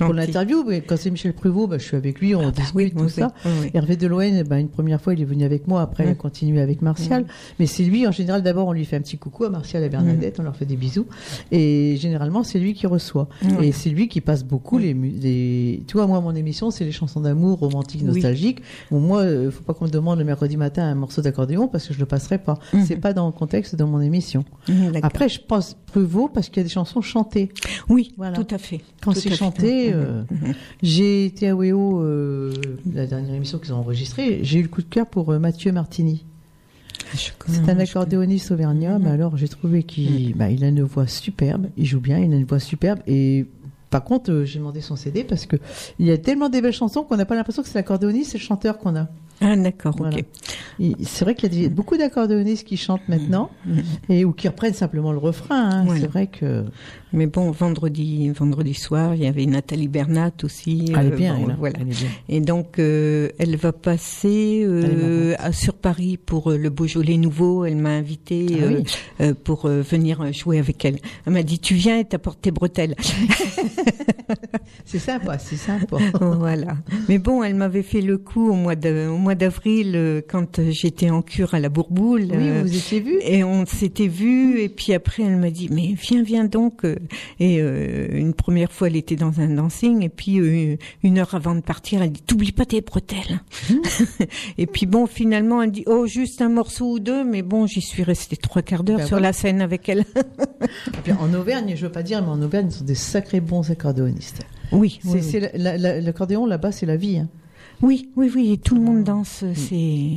pour 0.00 0.12
l'interview. 0.12 0.64
Mais 0.66 0.80
quand 0.80 0.96
c'est 0.96 1.10
Michel 1.10 1.32
Pruvot, 1.32 1.66
ben, 1.66 1.78
je 1.78 1.84
suis 1.84 1.96
avec 1.96 2.20
lui, 2.20 2.34
on 2.34 2.40
Ah 2.40 2.44
bah 2.46 2.50
discute 2.52 2.74
oui, 2.76 2.92
tout 2.96 3.08
ça. 3.08 3.32
Hervé 3.74 3.96
Deloyen, 3.96 4.44
ben, 4.44 4.58
une 4.58 4.68
première 4.68 5.00
fois, 5.00 5.14
il 5.14 5.20
est 5.20 5.24
venu 5.24 5.44
avec 5.44 5.66
moi. 5.66 5.82
Après, 5.82 6.04
il 6.04 6.10
a 6.10 6.14
continué 6.14 6.60
avec 6.60 6.82
Martial. 6.82 7.26
Mais 7.58 7.66
c'est 7.66 7.82
lui, 7.84 8.06
en 8.06 8.12
général, 8.12 8.42
d'abord, 8.42 8.68
on 8.68 8.72
lui 8.72 8.84
fait 8.84 8.96
un 8.96 9.00
petit 9.00 9.18
coucou 9.18 9.44
à 9.44 9.50
Martial 9.50 9.82
et 9.82 9.88
Bernadette, 9.88 10.38
on 10.40 10.42
leur 10.42 10.56
fait 10.56 10.66
des 10.66 10.76
bisous. 10.76 11.06
Et 11.52 11.96
généralement, 11.98 12.42
c'est 12.42 12.58
lui 12.58 12.74
qui 12.74 12.86
reçoit. 12.86 13.28
Mm. 13.42 13.62
Et 13.62 13.72
c'est 13.72 13.90
lui 13.90 14.08
qui 14.08 14.20
passe 14.20 14.44
beaucoup 14.44 14.78
les, 14.78 14.94
les... 14.94 15.82
Tu 15.86 15.96
vois, 15.96 16.06
moi, 16.06 16.20
mon 16.20 16.34
émission, 16.34 16.70
c'est 16.70 16.84
les 16.84 16.92
chansons 16.92 17.20
d'amour 17.20 17.58
romantiques, 17.58 18.02
nostalgiques. 18.02 18.62
Bon, 18.90 19.00
moi, 19.00 19.22
euh, 19.22 19.50
faut 19.50 19.62
pas 19.66 19.74
qu'on 19.74 19.86
me 19.86 19.90
demande 19.90 20.18
le 20.18 20.24
mercredi 20.24 20.56
matin 20.56 20.84
un 20.84 20.94
morceau 20.94 21.20
d'accordéon 21.22 21.68
parce 21.68 21.86
que 21.88 21.94
je 21.94 21.98
le 21.98 22.06
passerai 22.06 22.38
pas. 22.38 22.58
Mhm. 22.72 22.84
C'est 22.86 22.96
pas 22.96 23.12
dans 23.12 23.26
le 23.26 23.32
contexte 23.32 23.74
de 23.76 23.84
mon 23.84 24.00
émission. 24.00 24.44
Mhm. 24.68 24.92
Après, 25.02 25.28
je 25.28 25.40
pense 25.40 25.76
Pruvot 25.86 26.28
parce 26.28 26.48
qu'il 26.48 26.58
y 26.58 26.60
a 26.60 26.64
des 26.64 26.70
chansons 26.70 27.00
chantées. 27.00 27.50
oui, 27.88 28.12
Voilà. 28.16 28.36
tout 28.36 28.54
à 28.54 28.58
fait. 28.58 28.80
Quand 29.02 29.14
c'est 29.14 29.34
chanté, 29.34 29.88
Mhm, 29.92 29.94
euh, 29.96 30.22
mhm. 30.30 30.54
j'ai 30.82 31.26
été 31.26 31.48
à 31.48 31.56
WEO, 31.56 32.00
euh, 32.00 32.52
la 32.94 33.06
dernière 33.06 33.34
émission 33.34 33.58
qu'ils 33.58 33.72
ont 33.72 33.78
enregistrée, 33.78 34.40
j'ai 34.42 34.60
eu 34.60 34.62
le 34.62 34.68
coup 34.68 34.82
de 34.82 34.88
cœur 34.88 35.06
pour 35.06 35.32
euh, 35.32 35.38
Mathieu 35.38 35.72
Martini. 35.72 36.24
Je 37.14 37.30
C'est 37.48 37.68
un 37.70 37.78
accordéoniste 37.78 38.50
auvergnat, 38.50 38.98
mais 38.98 39.10
alors 39.10 39.36
j'ai 39.36 39.48
trouvé 39.48 39.82
qu'il 39.82 40.34
bah, 40.34 40.50
il 40.50 40.64
a 40.64 40.68
une 40.68 40.82
voix 40.82 41.06
superbe, 41.06 41.66
il 41.76 41.84
joue 41.86 42.00
bien, 42.00 42.18
il 42.18 42.32
a 42.32 42.36
une 42.36 42.44
voix 42.46 42.58
superbe 42.58 42.98
et 43.06 43.46
par 43.90 44.02
contre 44.02 44.42
j'ai 44.44 44.58
demandé 44.58 44.80
son 44.80 44.96
CD 44.96 45.22
parce 45.22 45.46
que 45.46 45.56
il 45.98 46.06
y 46.06 46.10
a 46.10 46.18
tellement 46.18 46.48
des 46.48 46.60
belles 46.60 46.72
chansons 46.72 47.04
qu'on 47.04 47.16
n'a 47.16 47.24
pas 47.26 47.36
l'impression 47.36 47.62
que 47.62 47.68
c'est 47.68 47.78
l'accordéoniste, 47.78 48.32
c'est 48.32 48.38
le 48.38 48.42
chanteur 48.42 48.78
qu'on 48.78 48.96
a. 48.96 49.08
Ah 49.40 49.54
d'accord, 49.56 49.94
Voilà. 49.98 50.16
ok. 50.16 50.24
C'est 51.02 51.24
vrai 51.24 51.34
qu'il 51.34 51.54
y 51.60 51.64
a 51.66 51.68
beaucoup 51.68 51.96
d'accordéonistes 51.96 52.66
qui 52.66 52.76
chantent 52.76 53.06
maintenant 53.08 53.50
Mhm. 53.66 53.82
et 54.08 54.24
ou 54.24 54.32
qui 54.32 54.48
reprennent 54.48 54.74
simplement 54.74 55.12
le 55.12 55.18
refrain. 55.18 55.70
hein. 55.70 55.82
Voilà. 55.84 56.00
C'est 56.00 56.06
vrai 56.06 56.26
que 56.26 56.64
Mais 57.12 57.26
bon, 57.26 57.50
vendredi, 57.50 58.28
vendredi 58.30 58.74
soir, 58.74 59.14
il 59.14 59.22
y 59.22 59.26
avait 59.26 59.46
Nathalie 59.46 59.88
Bernat 59.88 60.32
aussi. 60.42 60.92
elle 60.98 61.06
est 61.06 61.16
bien. 61.16 61.36
elle, 61.42 61.50
hein. 61.52 61.56
voilà. 61.58 61.78
Elle 61.80 61.88
est 61.88 61.98
bien. 61.98 62.08
Et 62.28 62.40
donc, 62.40 62.78
euh, 62.78 63.30
elle 63.38 63.56
va 63.56 63.72
passer 63.72 64.62
euh, 64.66 64.82
Elle 64.84 65.30
est 65.32 65.36
à, 65.38 65.52
sur 65.52 65.74
Paris 65.74 66.16
pour 66.18 66.50
le 66.50 66.68
Beaujolais 66.68 67.16
nouveau. 67.16 67.64
Elle 67.64 67.76
m'a 67.76 67.90
invité 67.90 68.46
Ah 68.60 68.66
oui. 69.20 69.34
pour 69.44 69.66
venir 69.68 70.30
jouer 70.32 70.58
avec 70.58 70.84
elle. 70.84 70.98
Elle 71.26 71.32
m'a 71.32 71.42
dit, 71.42 71.58
tu 71.58 71.74
viens 71.74 71.98
et 71.98 72.04
t'apportes 72.04 72.40
tes 72.42 72.50
bretelles. 72.50 72.94
C'est 74.84 74.98
sympa, 74.98 75.38
c'est 75.38 75.56
sympa. 75.56 75.96
voilà. 76.20 76.76
Mais 77.08 77.18
bon, 77.18 77.42
elle 77.42 77.54
m'avait 77.54 77.82
fait 77.82 78.00
le 78.00 78.18
coup 78.18 78.50
au 78.50 78.54
mois 78.54 78.74
de- 78.76 79.08
au 79.08 79.16
mois 79.26 79.34
d'avril 79.34 79.92
euh, 79.96 80.20
quand 80.26 80.60
euh, 80.60 80.70
j'étais 80.70 81.10
en 81.10 81.20
cure 81.20 81.54
à 81.54 81.58
la 81.60 81.68
Bourboule. 81.68 82.22
Oui, 82.30 82.48
euh, 82.48 82.62
vous 82.62 82.68
vous 82.68 82.76
étiez 82.76 83.00
vu 83.00 83.18
Et 83.22 83.42
on 83.42 83.66
s'était 83.66 84.06
vu 84.06 84.60
et 84.60 84.68
puis 84.68 84.92
après 84.94 85.24
elle 85.24 85.36
m'a 85.36 85.50
dit 85.50 85.68
mais 85.70 85.94
viens 86.00 86.22
viens 86.22 86.44
donc 86.44 86.84
euh, 86.84 86.94
et 87.40 87.60
euh, 87.60 88.06
une 88.12 88.34
première 88.34 88.70
fois 88.70 88.86
elle 88.86 88.94
était 88.96 89.16
dans 89.16 89.40
un 89.40 89.48
dancing 89.48 90.02
et 90.04 90.08
puis 90.08 90.38
euh, 90.38 90.76
une 91.02 91.18
heure 91.18 91.34
avant 91.34 91.56
de 91.56 91.60
partir 91.60 92.02
elle 92.02 92.12
dit 92.12 92.22
t'oublies 92.22 92.52
pas 92.52 92.64
tes 92.66 92.80
bretelles 92.82 93.40
et 94.58 94.66
puis 94.66 94.86
bon 94.86 95.06
finalement 95.06 95.60
elle 95.62 95.72
dit 95.72 95.82
oh 95.86 96.06
juste 96.06 96.40
un 96.40 96.48
morceau 96.48 96.92
ou 96.92 96.98
deux 97.00 97.24
mais 97.24 97.42
bon 97.42 97.66
j'y 97.66 97.80
suis 97.80 98.04
restée 98.04 98.36
trois 98.36 98.62
quarts 98.62 98.84
d'heure 98.84 98.98
Ben 98.98 99.06
sur 99.06 99.16
voilà. 99.16 99.28
la 99.28 99.32
scène 99.32 99.60
avec 99.60 99.88
elle 99.88 100.04
Et 100.62 101.00
puis, 101.02 101.12
en 101.12 101.32
Auvergne, 101.34 101.74
je 101.76 101.86
veux 101.86 101.92
pas 101.92 102.02
dire, 102.02 102.22
mais 102.22 102.28
en 102.30 102.40
Auvergne, 102.42 102.68
ils 102.70 102.74
sont 102.74 102.84
des 102.84 102.94
sacrés 102.94 103.40
bons 103.40 103.70
accordéonistes. 103.70 104.42
oui 104.72 104.98
C'est 105.02 105.52
l'accordéon 105.56 106.46
là-bas, 106.46 106.72
c'est 106.72 106.86
la 106.86 106.96
vie. 106.96 107.18
hein. 107.18 107.28
Oui 107.82 108.08
oui 108.16 108.30
oui 108.34 108.58
tout 108.62 108.74
le 108.74 108.80
monde 108.80 109.04
danse 109.04 109.44
c'est 109.54 110.08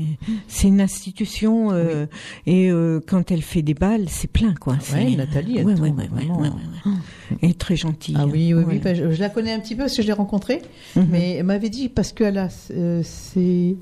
c'est 0.48 0.68
une 0.68 0.80
institution 0.82 1.72
euh, 1.72 2.06
et 2.46 2.70
euh, 2.72 3.00
quand 3.06 3.32
elle 3.32 3.42
fait 3.42 3.62
des 3.62 3.74
balles 3.74 4.06
c'est 4.08 4.30
plein 4.32 4.54
quoi 4.56 4.74
Ouais, 4.74 4.80
C'est- 4.82 5.16
Nathalie, 5.16 5.58
elle 5.58 5.66
ouais, 5.66 5.76
tourne 5.76 5.90
ouais, 5.90 6.10
ouais, 6.10 6.50
elle 7.42 7.50
est 7.52 7.60
très 7.60 7.76
gentille 7.76 8.16
Ah 8.18 8.26
oui, 8.26 8.54
oui, 8.54 8.64
oui. 8.68 8.80
Bah, 8.80 8.94
je, 8.94 9.12
je 9.12 9.20
la 9.20 9.30
connais 9.30 9.52
un 9.54 9.60
petit 9.60 9.76
peu 9.76 9.84
parce 9.84 9.96
que 9.96 10.02
je 10.02 10.08
l'ai 10.08 10.14
rencontrée, 10.14 10.62
Mhm. 10.96 11.08
mais 11.12 11.32
elle 11.36 11.46
m'avait 11.46 11.70
dit 11.70 11.90
parce 11.90 12.12
qu'elle 12.14 12.38
a, 12.38 12.48
euh, 12.72 13.02
c'est, 13.04 13.76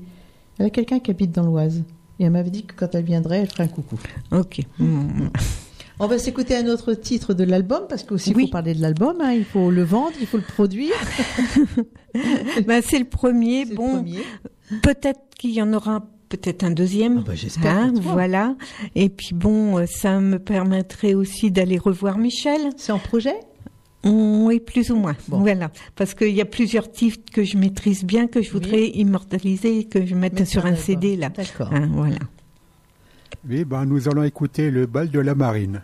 elle 0.58 0.66
a 0.66 0.70
quelqu'un 0.70 0.98
qui 0.98 1.10
habite 1.10 1.32
dans 1.32 1.44
l'Oise. 1.44 1.82
Et 2.20 2.24
elle 2.24 2.30
m'avait 2.32 2.50
dit 2.50 2.64
que 2.64 2.74
quand 2.76 2.94
elle 2.96 3.04
viendrait, 3.04 3.38
elle 3.42 3.48
ferait 3.48 3.62
un 3.64 3.68
coucou. 3.68 3.96
Ok. 4.32 4.60
Mm. 4.80 5.28
On 6.00 6.06
va 6.06 6.18
s'écouter 6.18 6.54
un 6.56 6.66
autre 6.68 6.94
titre 6.94 7.34
de 7.34 7.42
l'album, 7.44 7.82
parce 7.88 8.04
qu'aussi 8.04 8.30
il 8.30 8.36
Oui. 8.36 8.44
faut 8.46 8.52
parler 8.52 8.72
de 8.74 8.80
l'album, 8.80 9.16
hein, 9.20 9.32
il 9.32 9.44
faut 9.44 9.70
le 9.70 9.82
vendre, 9.82 10.12
il 10.20 10.26
faut 10.26 10.36
le 10.36 10.42
produire. 10.44 10.94
Ben, 12.66 12.82
c'est 12.84 12.98
le 12.98 13.04
premier. 13.04 13.64
Bon, 13.66 13.96
premier. 13.96 14.20
peut-être 14.82 15.20
qu'il 15.38 15.50
y 15.52 15.62
en 15.62 15.72
aura 15.72 16.04
peut-être 16.28 16.64
un 16.64 16.70
deuxième. 16.70 17.18
Ah 17.18 17.24
bah, 17.26 17.34
j'espère 17.34 17.76
Hein, 17.76 17.92
voilà. 17.96 18.56
Et 18.94 19.08
puis 19.08 19.34
bon, 19.34 19.78
euh, 19.78 19.86
ça 19.86 20.18
me 20.20 20.38
permettrait 20.38 21.14
aussi 21.14 21.50
d'aller 21.50 21.78
revoir 21.78 22.18
Michel. 22.18 22.70
C'est 22.76 22.92
en 22.92 22.98
projet? 22.98 23.34
Oui, 24.04 24.60
plus 24.60 24.90
ou 24.90 24.96
moins. 24.96 25.16
Bon. 25.28 25.38
Voilà. 25.40 25.70
Parce 25.96 26.14
qu'il 26.14 26.30
y 26.34 26.40
a 26.40 26.44
plusieurs 26.44 26.90
titres 26.90 27.20
que 27.32 27.44
je 27.44 27.56
maîtrise 27.56 28.04
bien, 28.04 28.26
que 28.26 28.42
je 28.42 28.50
voudrais 28.50 28.86
immortaliser, 28.88 29.84
que 29.84 30.04
je 30.06 30.14
mette 30.14 30.44
sur 30.46 30.64
un. 30.66 30.74
CD 30.76 31.16
là. 31.16 31.28
D'accord. 31.28 31.72
Hein, 31.72 31.88
voilà. 31.92 32.18
Oui, 33.46 33.64
ben, 33.64 33.84
nous 33.84 34.08
allons 34.08 34.24
écouter 34.24 34.70
le 34.70 34.86
bal 34.86 35.10
de 35.10 35.20
la 35.20 35.34
marine. 35.34 35.80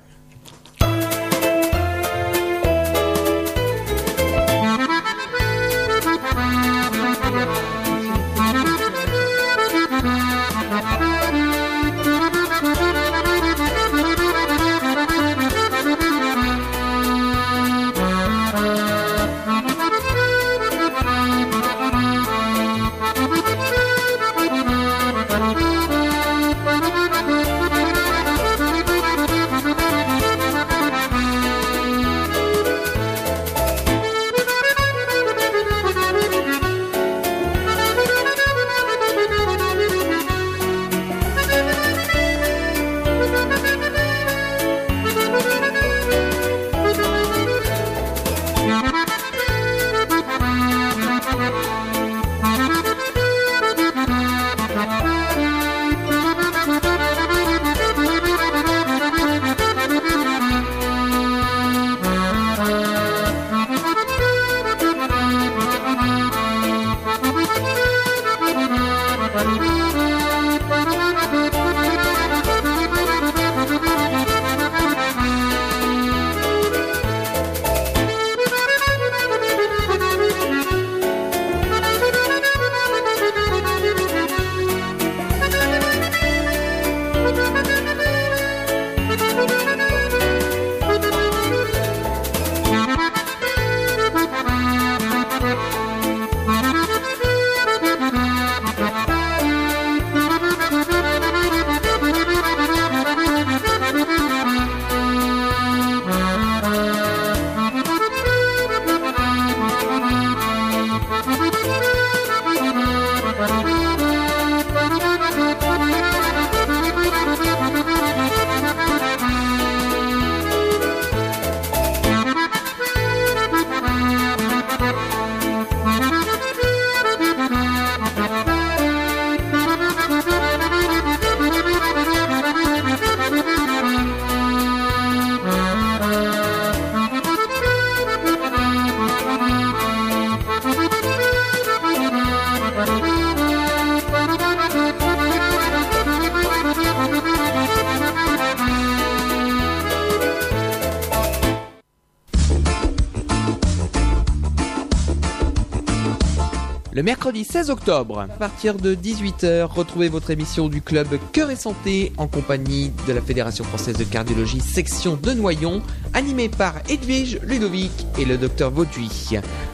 Mercredi 157.04 157.44
16 157.44 157.68
octobre, 157.68 158.20
à 158.20 158.28
partir 158.28 158.76
de 158.76 158.94
18h, 158.94 159.64
retrouvez 159.64 160.08
votre 160.08 160.30
émission 160.30 160.70
du 160.70 160.80
club 160.80 161.06
Cœur 161.32 161.50
et 161.50 161.56
Santé 161.56 162.14
en 162.16 162.26
compagnie 162.26 162.92
de 163.06 163.12
la 163.12 163.20
Fédération 163.20 163.62
française 163.62 163.98
de 163.98 164.04
cardiologie 164.04 164.60
section 164.60 165.14
de 165.14 165.32
Noyon, 165.32 165.82
animée 166.14 166.48
par 166.48 166.76
Edwige 166.88 167.40
Ludovic 167.42 167.92
et 168.18 168.24
le 168.24 168.38
docteur 168.38 168.70
Vauduit. 168.70 169.32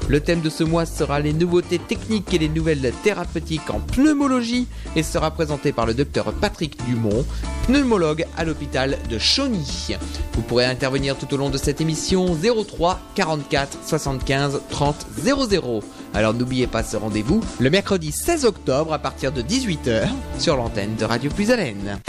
Le 0.09 0.19
thème 0.19 0.41
de 0.41 0.51
ce 0.51 0.65
mois 0.65 0.87
sera 0.87 1.21
les 1.21 1.33
nouveautés 1.33 1.79
techniques 1.79 2.35
et 2.35 2.39
les 2.39 2.49
nouvelles 2.49 2.93
thérapeutiques 3.05 3.71
en 3.71 3.79
pneumologie 3.79 4.67
et 4.97 5.05
sera 5.05 5.31
présenté 5.31 5.71
par 5.71 5.87
le 5.87 5.95
docteur 5.95 6.33
Patrick 6.33 6.85
Dumont, 6.87 7.25
pneumologue 7.69 8.27
à 8.37 8.45
l'hôpital 8.45 8.99
de 9.09 9.19
Chauny. 9.19 9.95
Vous 10.33 10.43
pourrez 10.43 10.65
intervenir 10.65 11.17
tout 11.17 11.33
au 11.33 11.37
long 11.37 11.49
de 11.49 11.59
cette 11.59 11.81
émission 11.81 12.27
03 12.35 12.99
44 13.15 13.79
75 13.87 14.63
30 14.69 15.07
00. 15.23 15.81
Alors 16.13 16.35
n'oubliez 16.35 16.67
pas 16.67 16.83
ce 16.83 16.97
rendez-vous 16.97 17.41
le 17.61 17.71
mercredi 17.71 18.11
16 18.11 18.45
octobre 18.45 18.93
à 18.93 18.99
partir 18.99 19.31
de 19.31 19.43
18h 19.43 20.09
sur 20.39 20.57
l'antenne 20.57 20.97
de 20.97 21.05
Radio 21.05 21.31
Plus 21.31 21.51
Haleine. 21.53 22.01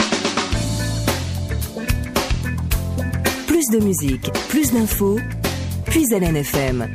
Plus 3.46 3.68
de 3.70 3.84
musique, 3.84 4.32
plus 4.48 4.72
d'infos, 4.72 5.20
puis 5.84 6.12
Haleine 6.12 6.36
FM. 6.36 6.88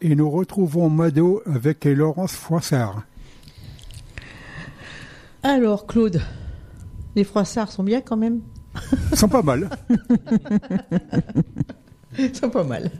Et 0.00 0.14
nous 0.14 0.30
retrouvons 0.30 0.90
Mado 0.90 1.42
avec 1.46 1.86
Laurence 1.86 2.34
Froissart. 2.34 3.02
Alors, 5.42 5.86
Claude, 5.86 6.20
les 7.16 7.24
froissards 7.24 7.72
sont 7.72 7.82
bien 7.82 8.00
quand 8.00 8.16
même? 8.16 8.42
Ils 9.12 9.18
sont 9.18 9.28
pas 9.28 9.42
mal. 9.42 9.68
Ils 12.18 12.34
sont 12.34 12.50
pas 12.50 12.64
mal. 12.64 12.90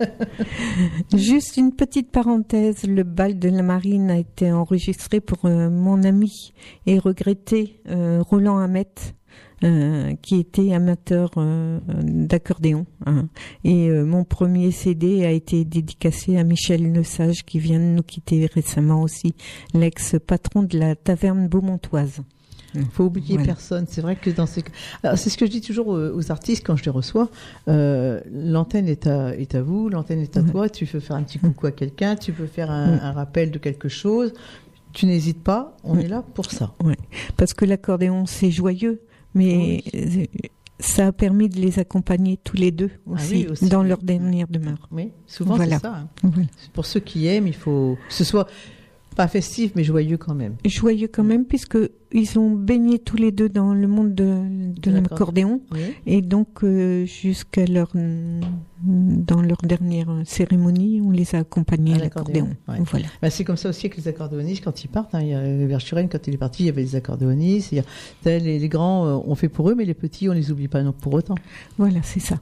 Juste 1.14 1.57
une 1.57 1.73
petite 1.73 2.11
parenthèse, 2.12 2.85
le 2.85 3.03
bal 3.03 3.38
de 3.38 3.49
la 3.49 3.62
marine 3.62 4.11
a 4.11 4.19
été 4.19 4.53
enregistré 4.53 5.21
pour 5.21 5.38
euh, 5.45 5.71
mon 5.71 6.05
ami 6.05 6.53
et 6.87 6.99
regretté 6.99 7.81
euh, 7.88 8.23
Roland 8.23 8.59
Hamet, 8.59 8.87
euh, 9.64 10.14
qui 10.23 10.38
était 10.38 10.73
amateur 10.73 11.31
euh, 11.37 11.81
d'accordéon. 11.88 12.87
hein. 13.07 13.29
Et 13.64 13.88
euh, 13.88 14.05
mon 14.05 14.23
premier 14.25 14.71
CD 14.71 15.25
a 15.25 15.33
été 15.33 15.64
dédicacé 15.64 16.37
à 16.37 16.45
Michel 16.45 16.93
Lesage, 16.93 17.45
qui 17.45 17.59
vient 17.59 17.81
de 17.81 17.85
nous 17.87 18.03
quitter 18.05 18.47
récemment 18.47 19.03
aussi, 19.03 19.35
l'ex-patron 19.75 20.62
de 20.62 20.79
la 20.79 20.95
taverne 20.95 21.49
beaumontoise. 21.49 22.21
Faut 22.93 23.05
oublier 23.05 23.35
Voilà. 23.37 23.47
personne. 23.47 23.87
C'est 23.89 24.01
vrai 24.01 24.17
que 24.17 24.31
dans 24.31 24.47
ces. 24.47 24.63
Alors, 25.03 25.17
c'est 25.19 25.31
ce 25.31 25.39
que 25.39 25.47
je 25.47 25.51
dis 25.51 25.61
toujours 25.61 25.89
aux, 25.89 26.11
aux 26.11 26.31
artistes 26.31 26.65
quand 26.67 26.77
je 26.77 26.85
les 26.85 26.91
reçois. 26.91 27.29
Euh, 27.69 28.21
l'antenne 28.33 28.89
est 28.89 29.07
à, 29.07 29.35
est 29.37 29.55
à 29.55 29.63
vous, 29.63 29.89
l'antenne 29.89 30.21
est 30.21 30.37
à 30.37 30.41
Ouais. 30.43 30.51
toi. 30.51 30.69
Tu 30.69 30.85
veux 30.85 31.01
faire 31.01 31.17
un 31.17 31.23
petit 31.23 31.39
coucou 31.39 31.67
à 31.67 31.73
quelqu'un, 31.73 32.17
tu 32.17 32.33
veux 32.33 32.47
faire 32.47 32.71
un, 32.71 32.93
Ouais. 32.93 32.99
un 33.03 33.13
rappel 33.13 33.51
de 33.51 33.59
quelque 33.59 33.89
chose. 33.89 34.33
Tu 34.93 35.07
n'hésites 35.07 35.43
pas. 35.43 35.77
On 35.85 35.97
Ouais. 35.97 36.05
est 36.05 36.09
là 36.09 36.23
pour 36.35 36.51
ça. 36.51 36.75
Parce 37.37 37.55
que 37.55 37.65
l'accordéon, 37.65 38.27
c'est 38.27 38.51
joyeux, 38.51 39.01
mais 39.35 39.83
ça 40.81 41.09
a 41.09 41.13
permis 41.13 41.49
de 41.49 41.59
les 41.61 41.79
accompagner 41.79 42.39
tous 42.43 42.57
les 42.57 42.71
deux 42.71 42.91
Ah 43.07 43.13
aussi, 43.15 43.35
oui, 43.35 43.47
aussi. 43.51 43.69
dans 43.69 43.83
leur 43.83 43.99
dernière 43.99 44.47
demeure. 44.49 44.89
Oui, 44.93 45.11
souvent 45.27 45.57
Voilà. 45.57 45.77
c'est 45.77 45.83
ça. 45.83 45.95
hein. 45.95 46.09
Voilà. 46.23 46.49
Pour 46.73 46.87
ceux 46.87 47.01
qui 47.01 47.27
aiment, 47.27 47.49
il 47.49 47.55
faut 47.55 47.99
que 48.09 48.15
ce 48.15 48.25
soit 48.25 48.47
pas 49.19 49.27
festif 49.27 49.73
mais 49.75 49.83
joyeux 49.83 50.17
quand 50.17 50.37
même. 50.37 50.55
Joyeux 50.65 51.09
quand 51.09 51.25
même, 51.25 51.45
puisque 51.45 51.77
ils 52.13 52.39
ont 52.39 52.51
baigné 52.51 53.01
tous 53.01 53.17
les 53.17 53.33
deux 53.33 53.49
dans 53.49 53.75
le 53.75 53.89
monde 53.89 54.15
de, 54.15 54.91
l'accordéon. 54.91 55.61
Oui. 55.73 55.81
Et 56.07 56.23
donc, 56.23 56.63
euh, 56.63 57.05
jusqu'à 57.05 57.65
leur, 57.67 57.91
dans 58.83 59.43
leur 59.43 59.59
dernière 59.62 60.09
cérémonie, 60.25 61.01
on 61.05 61.11
les 61.11 61.35
a 61.35 61.38
accompagnés 61.38 61.95
À 61.95 61.99
l'accordéon, 61.99 62.49
ouais. 62.69 62.77
Voilà. 62.91 63.07
Bah, 63.21 63.31
c'est 63.31 63.45
comme 63.45 63.57
ça 63.57 63.69
aussi 63.69 63.87
avec 63.87 63.97
les 63.97 64.09
accordéonistes 64.09 64.62
quand 64.64 64.85
ils 64.85 64.88
partent. 64.88 65.14
Hein. 65.14 65.21
Il 65.23 65.29
y 65.29 65.35
a 65.35 65.45
Hubert 65.64 65.81
Schuren, 65.81 66.09
quand 66.09 66.27
il 66.29 66.35
est 66.35 66.38
parti, 66.38 66.62
il 66.62 66.67
y 66.67 66.69
avait 66.69 66.83
les 66.83 66.95
accordéonistes. 66.97 67.73
Il 67.73 67.77
y 67.77 67.79
a- 67.81 67.85
t'as 68.23 68.38
les, 68.38 68.59
les 68.59 68.69
grands, 68.69 69.07
euh, 69.07 69.19
on 69.27 69.35
fait 69.35 69.49
pour 69.49 69.69
eux, 69.71 69.75
mais 69.75 69.85
les 69.85 69.95
petits, 69.95 70.29
on 70.29 70.33
les 70.33 70.51
oublie 70.53 70.69
pas 70.69 70.83
non 70.83 70.93
pour 70.93 71.14
autant. 71.14 71.35
Voilà, 71.77 72.01
c'est 72.03 72.21
ça. 72.21 72.38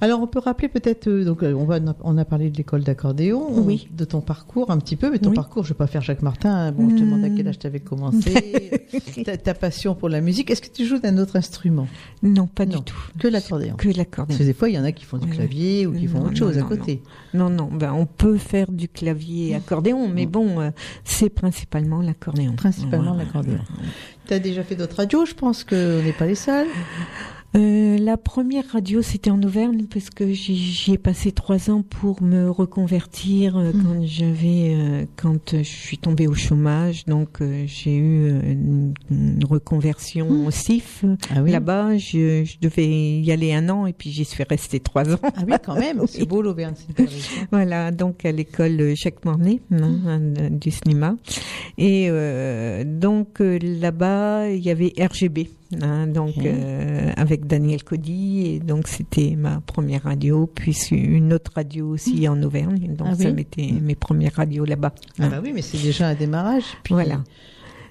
Alors, 0.00 0.20
on 0.20 0.26
peut 0.26 0.38
rappeler 0.40 0.68
peut-être, 0.68 1.06
euh, 1.08 1.24
donc, 1.24 1.42
euh, 1.42 1.52
on, 1.52 1.64
va, 1.64 1.78
on 2.02 2.18
a 2.18 2.24
parlé 2.24 2.50
de 2.50 2.56
l'école 2.56 2.82
d'accordéon, 2.82 3.46
Oui. 3.64 3.88
de 3.96 4.04
ton 4.04 4.20
parcours 4.20 4.70
un 4.70 4.78
petit 4.78 4.96
peu, 4.96 5.10
mais 5.10 5.18
ton 5.18 5.30
Oui. 5.30 5.36
parcours, 5.36 5.64
je 5.64 5.70
vais 5.70 5.74
pas 5.78 5.86
faire 5.86 6.02
Jacques 6.02 6.22
Martin. 6.22 6.50
hein. 6.54 6.72
Bon, 6.72 6.88
je 6.90 6.96
te 6.96 7.00
demande 7.00 7.24
à 7.24 7.30
quel 7.30 7.46
âge 7.48 7.58
tu 7.58 7.66
avais 7.66 7.80
commencé, 7.80 8.82
ta, 9.24 9.36
ta 9.36 9.54
passion 9.54 9.94
pour 9.94 10.08
la 10.08 10.20
musique. 10.20 10.50
Est-ce 10.50 10.62
que 10.62 10.68
tu 10.72 10.84
joues 10.86 10.98
d'un 10.98 11.18
autre 11.18 11.36
instrument? 11.36 11.86
Non, 12.22 12.46
pas 12.46 12.66
Non. 12.66 12.78
du 12.78 12.84
tout. 12.84 12.96
que 13.18 13.28
l'accordéon 13.28 13.74
Que 13.76 13.84
Parce 13.86 13.96
l'accordéon. 13.96 14.38
que 14.38 14.42
des 14.44 14.52
fois, 14.52 14.68
il 14.68 14.74
y 14.74 14.78
en 14.78 14.84
a 14.84 14.92
qui 14.92 15.04
font 15.04 15.18
du 15.18 15.26
Oui. 15.28 15.36
clavier 15.36 15.67
ou 15.86 15.92
qui 15.92 16.06
font 16.06 16.18
Non, 16.20 16.26
autre 16.26 16.36
chose 16.36 16.56
non, 16.56 16.64
à 16.64 16.68
côté. 16.68 17.02
Non, 17.34 17.50
non, 17.50 17.68
ben, 17.72 17.92
on 17.92 18.06
peut 18.06 18.36
faire 18.36 18.70
du 18.70 18.88
clavier 18.88 19.54
accordéon, 19.54 20.08
mais 20.08 20.26
bon, 20.26 20.60
euh, 20.60 20.70
c'est 21.04 21.30
principalement 21.30 22.00
l'accordéon. 22.00 22.54
Principalement 22.54 23.14
l'accordéon. 23.14 23.60
Tu 24.26 24.34
as 24.34 24.38
déjà 24.38 24.62
fait 24.62 24.76
d'autres 24.76 24.96
radios, 24.96 25.26
je 25.26 25.34
pense 25.34 25.64
qu'on 25.64 26.02
n'est 26.02 26.12
pas 26.12 26.26
les 26.26 26.34
seuls. 26.34 26.68
Euh, 27.56 27.96
la 27.96 28.18
première 28.18 28.64
radio, 28.72 29.00
c'était 29.00 29.30
en 29.30 29.42
Auvergne 29.42 29.86
parce 29.92 30.10
que 30.10 30.30
j'y 30.32 30.92
ai 30.92 30.98
passé 30.98 31.32
trois 31.32 31.70
ans 31.70 31.82
pour 31.82 32.22
me 32.22 32.50
reconvertir 32.50 33.56
euh, 33.56 33.72
Mhm. 33.72 33.82
quand 33.82 34.04
j'avais, 34.04 34.74
euh, 34.74 35.04
quand 35.16 35.54
je 35.56 35.62
suis 35.62 35.96
tombée 35.96 36.26
au 36.26 36.34
chômage. 36.34 37.06
Donc 37.06 37.40
euh, 37.40 37.64
j'ai 37.66 37.96
eu 37.96 38.28
une, 38.28 38.92
une 39.10 39.42
reconversion 39.48 40.28
au 40.46 40.50
CIF 40.50 41.06
Ah 41.34 41.42
oui. 41.42 41.50
là-bas. 41.52 41.96
Je, 41.96 42.44
je 42.44 42.58
devais 42.60 42.86
y 43.20 43.32
aller 43.32 43.54
un 43.54 43.70
an 43.70 43.86
et 43.86 43.94
puis 43.94 44.10
j'y 44.10 44.26
suis 44.26 44.44
restée 44.44 44.78
trois 44.80 45.10
ans. 45.10 45.18
Ah 45.22 45.42
oui, 45.46 45.54
quand 45.64 45.74
même. 45.74 46.02
C'est 46.06 46.28
beau 46.28 46.42
l'Auvergne. 46.42 46.74
Voilà, 47.50 47.90
donc 47.92 48.26
à 48.26 48.30
l'école 48.32 48.92
Jacques 48.94 49.24
Mornay 49.24 49.60
hein, 49.72 50.20
du 50.50 50.70
cinéma. 50.70 51.16
Et 51.78 52.08
euh, 52.10 52.84
donc 52.84 53.38
là-bas, 53.40 54.50
il 54.50 54.62
y 54.62 54.70
avait 54.70 54.92
RGB. 55.00 55.48
Hein, 55.82 56.06
donc 56.06 56.34
euh, 56.38 57.10
avec 57.16 57.46
Daniel 57.46 57.82
Cody 57.84 58.46
et 58.46 58.58
donc 58.60 58.88
c'était 58.88 59.34
ma 59.36 59.60
première 59.60 60.04
radio 60.04 60.46
puis 60.52 60.76
une 60.90 61.32
autre 61.32 61.50
radio 61.54 61.88
aussi 61.88 62.26
en 62.28 62.42
Auvergne 62.42 62.94
donc 62.96 63.08
Ah 63.10 63.14
ça 63.14 63.28
oui. 63.28 63.32
m'était 63.34 63.72
mes 63.80 63.94
premières 63.94 64.34
radios 64.34 64.64
là-bas 64.64 64.92
Ah 65.18 65.28
bah 65.28 65.40
oui, 65.42 65.52
mais 65.54 65.62
c'est 65.62 65.82
déjà 65.82 66.08
un 66.08 66.14
démarrage. 66.14 66.64
Puis 66.82 66.94
Voilà. 66.94 67.22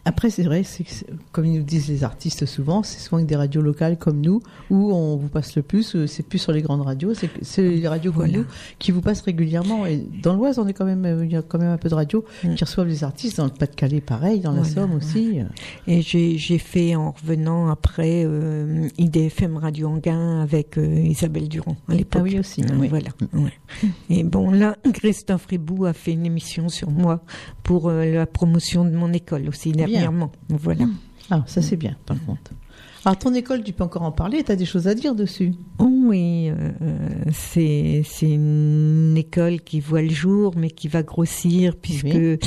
Après, 0.08 0.30
c'est 0.30 0.44
vrai, 0.44 0.64
c'est 0.64 0.86
comme 1.34 1.46
ils 1.46 1.58
nous 1.60 1.64
disent 1.66 1.90
les 1.90 2.04
artistes 2.06 2.46
souvent, 2.46 2.82
c'est 2.82 3.00
souvent 3.00 3.22
des 3.22 3.36
radios 3.36 3.62
locales 3.62 3.98
comme 3.98 4.22
nous, 4.22 4.42
où 4.70 4.94
on 4.94 5.18
vous 5.18 5.28
passe 5.28 5.56
le 5.58 5.62
plus, 5.64 5.96
euh, 5.96 6.08
c'est 6.08 6.24
plus 6.24 6.38
sur 6.40 6.54
les 6.54 6.62
grandes 6.62 6.82
radios, 6.82 7.14
c'est 7.14 7.62
les 7.62 7.88
radios 7.88 8.12
comme 8.14 8.24
Voilà. 8.28 8.38
nous 8.40 8.46
qui 8.80 8.92
vous 8.92 9.02
passent 9.02 9.22
régulièrement. 9.22 9.86
Et 9.86 9.98
dans 10.24 10.34
l'Oise, 10.34 10.60
on 10.60 10.68
est 10.68 10.74
quand 10.74 10.86
même, 10.86 11.06
euh, 11.06 11.26
il 11.26 11.32
y 11.32 11.36
a 11.36 11.42
quand 11.42 11.60
même 11.60 11.72
un 11.72 11.78
peu 11.78 11.90
de 11.90 11.96
radios 11.96 12.24
Mm. 12.44 12.56
qui 12.56 12.64
reçoivent 12.64 12.88
les 12.88 13.04
artistes. 13.04 13.38
Dans 13.38 13.46
le 13.46 13.50
Pas-de-Calais, 13.52 14.00
pareil, 14.02 14.40
dans 14.40 14.52
la 14.52 14.62
Voilà, 14.62 14.74
Somme 14.74 14.94
aussi. 14.96 15.40
et 15.88 16.02
j'ai 16.02 16.58
fait 16.58 16.96
en 16.96 17.12
revenant 17.12 17.70
après 17.70 18.24
euh, 18.26 18.88
IDFM 18.98 19.58
Radio 19.58 19.90
Anguin 19.90 20.42
avec 20.42 20.78
euh, 20.78 21.02
Isabelle 21.02 21.50
Durand 21.50 21.76
à 21.90 21.96
l'époque 21.96 22.22
Ah 22.22 22.30
oui, 22.30 22.40
aussi, 22.40 22.62
oui. 22.80 22.88
voilà 22.88 23.10
ouais. 23.34 23.52
et 24.10 24.24
bon 24.24 24.52
là 24.52 24.78
Christophe 24.94 25.48
Ribou 25.48 25.86
a 25.86 25.94
fait 25.94 26.14
une 26.14 26.26
émission 26.26 26.70
sur 26.70 26.90
moi 26.92 27.22
pour 27.64 27.90
euh, 27.90 28.06
la 28.06 28.26
promotion 28.26 28.86
de 28.86 28.92
mon 28.92 29.12
école 29.14 29.50
aussi 29.50 29.72
dernièrement 30.02 30.32
voilà. 30.50 30.86
Ah, 31.30 31.44
ça 31.46 31.62
c'est 31.62 31.76
bien, 31.76 31.96
par 32.06 32.18
contre. 32.26 32.52
Alors, 33.08 33.20
ton 33.20 33.34
école, 33.36 33.64
tu 33.64 33.72
peux 33.72 33.86
encore 33.86 34.02
en 34.02 34.12
parler, 34.12 34.44
tu 34.44 34.52
as 34.52 34.58
des 34.58 34.66
choses 34.66 34.86
à 34.90 34.94
dire 34.94 35.16
dessus. 35.16 35.54
Oh 35.80 35.88
oui, 35.90 36.50
euh, 36.50 36.72
c'est 37.32 38.02
c'est 38.04 38.30
une 38.30 39.16
école 39.16 39.62
qui 39.62 39.80
voit 39.80 40.02
le 40.02 40.10
jour, 40.10 40.54
mais 40.58 40.70
qui 40.70 40.90
va 40.90 41.04
grossir 41.04 41.78
puisque 41.78 42.04
Oui. 42.04 42.38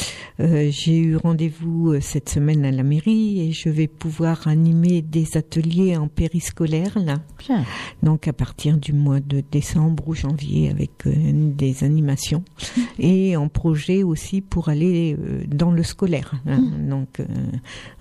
euh, 0.41 0.69
j'ai 0.71 0.99
eu 0.99 1.17
rendez-vous 1.17 1.93
euh, 1.93 2.01
cette 2.03 2.29
semaine 2.29 2.67
à 2.67 2.73
la 2.73 2.83
mairie 2.83 3.41
et 3.41 3.53
je 3.53 3.71
vais 3.71 3.87
pouvoir 3.87 4.49
animer 4.49 5.01
des 5.01 5.39
ateliers 5.39 5.97
en 5.97 6.09
périscolaire 6.09 6.99
là. 6.99 7.21
Bien. 7.39 7.65
Donc 8.03 8.29
à 8.29 8.35
partir 8.35 8.77
du 8.77 8.93
mois 8.93 9.21
de 9.21 9.43
décembre 9.51 10.09
ou 10.09 10.15
janvier 10.15 10.69
avec 10.69 11.07
euh, 11.07 11.13
des 11.57 11.85
animations 11.85 12.45
et 12.99 13.35
en 13.35 13.49
projet 13.49 14.03
aussi 14.03 14.43
pour 14.43 14.69
aller 14.69 15.17
euh, 15.19 15.43
dans 15.49 15.71
le 15.71 15.83
scolaire. 15.85 16.35
hein. 16.47 16.61
Donc 16.87 17.21
euh, 17.21 17.25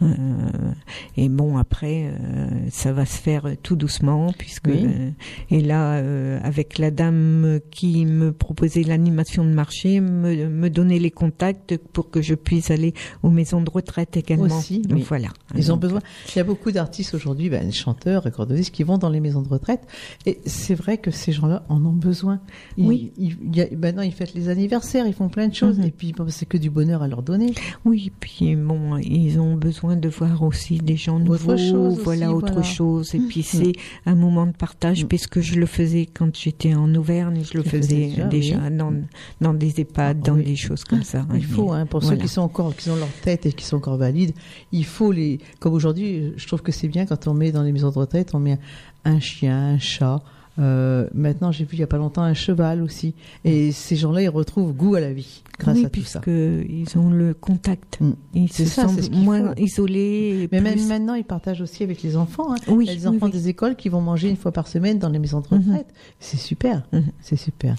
euh, 0.02 0.72
et 1.16 1.30
bon 1.30 1.58
après 1.58 2.12
euh, 2.12 2.48
ça 2.72 2.94
va 2.94 3.06
se 3.06 3.18
faire 3.18 3.46
tout 3.64 3.76
doucement 3.76 4.34
puisque 4.38 4.68
Oui. 4.68 4.86
euh, 4.86 5.10
et 5.50 5.62
là 5.62 5.96
euh, 5.98 6.40
avec 6.44 6.78
la 6.78 6.92
dame 6.92 7.60
qui 7.72 8.06
me 8.06 8.32
proposait 8.32 8.84
l'animation 8.84 9.44
de 9.44 9.50
marché 9.52 10.00
me, 10.02 10.48
me 10.48 10.70
donnait 10.70 11.00
les 11.00 11.12
contacts 11.12 11.78
pour 11.78 12.10
que 12.10 12.22
je 12.22 12.36
puisse 12.36 12.72
aller 12.72 12.94
aux 13.24 13.30
maisons 13.30 13.62
de 13.62 13.70
retraite 13.70 14.18
également. 14.18 14.58
Aussi, 14.58 14.80
Donc, 14.82 14.98
oui. 15.00 15.06
Voilà. 15.08 15.28
Ils 15.56 15.72
ont 15.72 15.78
besoin. 15.78 16.00
Il 16.34 16.38
y 16.38 16.42
a 16.42 16.44
beaucoup 16.44 16.72
d'artistes 16.72 17.14
aujourd'hui, 17.14 17.50
ben, 17.50 17.66
des 17.66 17.72
chanteurs, 17.72 18.26
accordéonistes, 18.28 18.74
qui 18.74 18.84
vont 18.84 18.98
dans 18.98 19.10
les 19.10 19.20
maisons 19.20 19.42
de 19.42 19.50
retraite. 19.50 19.82
Et 20.26 20.40
c'est 20.46 20.76
vrai 20.76 20.98
que 20.98 21.12
ces 21.12 21.32
gens-là 21.32 21.64
en 21.70 21.84
ont 21.86 21.94
besoin. 21.94 22.40
Ils- 22.78 22.88
Oui. 22.88 23.12
ils- 23.18 23.38
il 23.44 23.56
y 23.56 23.62
a- 23.62 23.68
maintenant, 23.76 24.02
ils 24.04 24.12
fêtent 24.14 24.34
les 24.36 24.50
anniversaires, 24.50 25.06
ils 25.08 25.14
font 25.14 25.30
plein 25.30 25.48
de 25.48 25.54
choses. 25.56 25.80
Mhm. 25.80 25.86
Et 25.86 25.92
puis, 25.92 26.12
bon, 26.14 26.26
c'est 26.30 26.46
que 26.46 26.58
du 26.58 26.70
bonheur 26.70 27.02
à 27.02 27.08
leur 27.08 27.22
donner. 27.24 27.54
Oui, 27.86 28.12
puis 28.20 28.56
bon, 28.56 28.98
ils 28.98 29.40
ont 29.40 29.56
besoin 29.56 29.96
de 29.96 30.10
voir 30.10 30.44
aussi 30.44 30.78
des 30.78 30.96
gens 30.98 31.16
Autre 31.16 31.26
nouveaux, 31.26 31.58
chose 31.58 31.94
aussi, 31.94 32.02
voilà 32.04 32.32
autre 32.40 32.54
voilà. 32.54 32.64
chose. 32.64 33.14
Et 33.16 33.20
puis 33.20 33.44
c'est 33.44 33.74
un 34.06 34.16
moment 34.16 34.46
de 34.46 34.52
partage, 34.52 35.04
Mm. 35.04 35.08
puisque 35.08 35.40
je 35.42 35.60
le 35.60 35.66
faisais 35.66 36.06
quand 36.08 36.36
j'étais 36.36 36.74
en 36.74 36.94
Auvergne, 36.96 37.42
je 37.44 37.58
le 37.58 37.64
faisais 37.64 38.12
déjà, 38.30 38.70
dans 38.70 38.94
dans 39.42 39.54
des 39.54 39.80
EHPAD, 39.82 40.18
Ah, 40.24 40.28
dans 40.32 40.36
oui. 40.36 40.44
des 40.44 40.56
choses 40.56 40.84
comme 40.84 41.04
ça. 41.04 41.26
Il 41.36 41.46
faut, 41.46 41.72
hein, 41.72 41.86
pour 41.86 42.00
Voilà. 42.02 42.16
ceux 42.18 42.22
qui 42.22 42.28
sont 42.28 42.42
encore, 42.42 42.76
qui 42.76 42.90
ont 42.90 42.96
leur 42.96 43.08
tête 43.24 43.46
et 43.46 43.54
qui 43.54 43.66
sont 43.66 43.78
encore 43.78 43.98
valides, 43.98 44.34
il 44.72 44.86
faut 44.86 45.12
les. 45.12 45.40
Comme 45.60 45.74
aujourd'hui, 45.74 46.34
je 46.38 46.48
trouve 46.48 46.62
que 46.62 46.72
c'est 46.72 46.88
bien 46.88 47.06
quand 47.06 47.28
on 47.28 47.34
met 47.34 47.52
dans 47.52 47.64
les 47.64 47.72
maisons 47.72 47.90
de 47.92 47.98
retraite, 48.00 48.32
on 48.34 48.40
met 48.40 48.58
un 49.06 49.20
chien, 49.20 49.74
un 49.76 49.80
chat. 49.80 50.22
Euh, 50.60 51.08
maintenant, 51.14 51.52
j'ai 51.54 51.64
vu 51.64 51.76
il 51.76 51.80
y 51.80 51.84
a 51.84 51.88
pas 51.88 51.98
longtemps 51.98 52.22
un 52.22 52.34
cheval 52.34 52.82
aussi. 52.82 53.16
Et 53.46 53.72
ces 53.72 53.96
gens-là, 53.96 54.22
ils 54.24 54.30
retrouvent 54.30 54.74
goût 54.74 54.96
à 54.96 55.00
la 55.00 55.14
vie 55.14 55.44
grâce 55.58 55.78
oui, 55.78 55.86
à 55.86 55.90
tout 55.90 56.02
ça. 56.04 56.20
puisque 56.20 56.38
ils 56.70 56.98
ont 56.98 57.10
le 57.10 57.34
contact. 57.34 58.00
Mm. 58.02 58.12
Ils 58.34 58.52
se 58.52 58.66
ça, 58.66 58.88
sentent 58.88 59.12
moins 59.12 59.54
faut. 59.54 59.62
isolés. 59.62 60.50
Mais 60.52 60.60
plus- 60.62 60.70
même 60.76 60.88
maintenant, 60.88 61.14
ils 61.14 61.24
partagent 61.24 61.62
aussi 61.62 61.84
avec 61.84 62.02
les 62.04 62.18
enfants. 62.18 62.52
hein. 62.52 62.58
Oui, 62.68 62.86
Il 62.86 62.90
y 62.90 62.92
a 62.92 62.96
des 63.00 63.08
enfants 63.08 63.28
oui. 63.28 63.32
des 63.32 63.48
écoles 63.48 63.76
qui 63.78 63.88
vont 63.90 64.02
manger 64.02 64.30
une 64.30 64.36
fois 64.38 64.52
par 64.52 64.68
semaine 64.68 65.00
dans 65.00 65.10
les 65.10 65.20
maisons 65.20 65.40
de 65.42 65.48
Mhm. 65.56 65.60
retraite. 65.70 65.94
C'est 66.20 66.38
super. 66.38 66.84
Mhm. 66.92 67.06
C'est 67.22 67.36
super. 67.38 67.76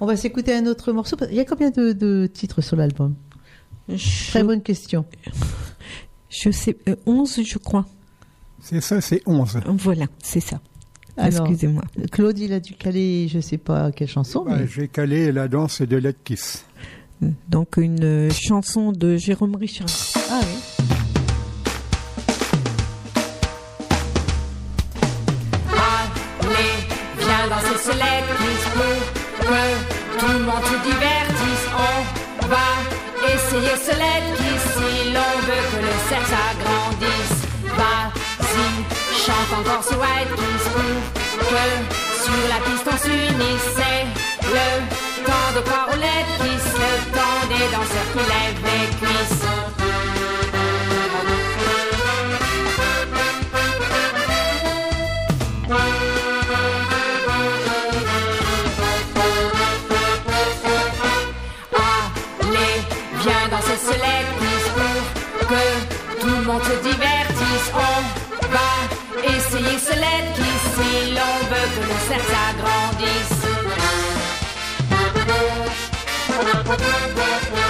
On 0.00 0.06
va 0.06 0.16
s'écouter 0.16 0.54
un 0.54 0.66
autre 0.66 0.92
morceau. 0.92 1.16
Il 1.30 1.36
y 1.36 1.40
a 1.40 1.44
combien 1.44 1.70
de, 1.70 1.92
de 1.92 2.26
titres 2.32 2.60
sur 2.60 2.76
l'album? 2.76 3.14
Je, 3.88 4.28
Très 4.30 4.42
bonne 4.42 4.62
question. 4.62 5.04
je 6.28 6.50
sais, 6.50 6.76
euh, 6.88 6.96
11 7.06 7.40
je 7.44 7.58
crois. 7.58 7.86
C'est 8.60 8.80
ça, 8.80 9.00
c'est 9.00 9.22
11. 9.26 9.60
Voilà, 9.66 10.06
c'est 10.22 10.40
ça. 10.40 10.60
Excusez-moi. 11.16 11.82
Claude, 12.10 12.38
il 12.38 12.52
a 12.52 12.60
dû 12.60 12.74
caler, 12.74 13.28
je 13.28 13.38
sais 13.40 13.58
pas 13.58 13.92
quelle 13.92 14.08
chanson, 14.08 14.44
Bah, 14.44 14.56
mais 14.58 14.66
J'ai 14.66 14.88
calé 14.88 15.30
la 15.32 15.46
danse 15.48 15.80
de 15.82 15.96
Led 15.96 16.16
Kiss. 16.24 16.64
Donc 17.48 17.76
une 17.78 18.04
euh, 18.04 18.30
chanson 18.30 18.92
de 18.92 19.16
Jérôme 19.16 19.56
Richard. 19.56 19.86
ah 20.30 20.40
oui. 20.42 20.84
Allez, 26.40 26.74
viens 27.18 27.48
danser 27.48 27.78
ce 27.84 27.90
lait 27.92 28.22
kiss 28.38 28.64
pour 28.74 29.46
que 29.46 30.18
tout 30.18 30.32
le 30.38 30.44
monde 30.44 30.64
se 30.64 30.76
divertisse. 30.88 31.66
On 31.76 32.46
va 32.48 32.68
essayer 33.34 33.76
ce 33.86 33.92
lait 33.98 34.22
kiss 34.36 34.62
si 34.74 35.12
l'on 35.14 35.32
veut 35.46 35.64
que 35.70 35.80
le 35.86 35.92
cercle 36.08 36.30
s'agrandisse. 36.30 36.83
Chante 39.26 39.58
encore 39.58 39.82
ce 39.82 39.94
white 39.94 40.28
pour 40.28 40.46
que 41.48 41.64
sur 42.22 42.42
la 42.50 42.58
piste 42.66 42.86
on 42.86 42.98
s'unisse. 42.98 43.68
C'est 43.74 44.04
le 44.50 44.68
temps 45.24 45.52
de 45.54 45.60
au 45.92 45.96
lait 45.98 46.26
kiss, 46.40 46.66
le 46.74 46.90
temps 47.10 47.42
des 47.48 47.66
danseurs 47.72 48.10
qui 48.12 48.18
lèvent 48.18 48.64
les 48.64 48.86
cuisses. 48.98 49.33
Bye. 76.76 77.63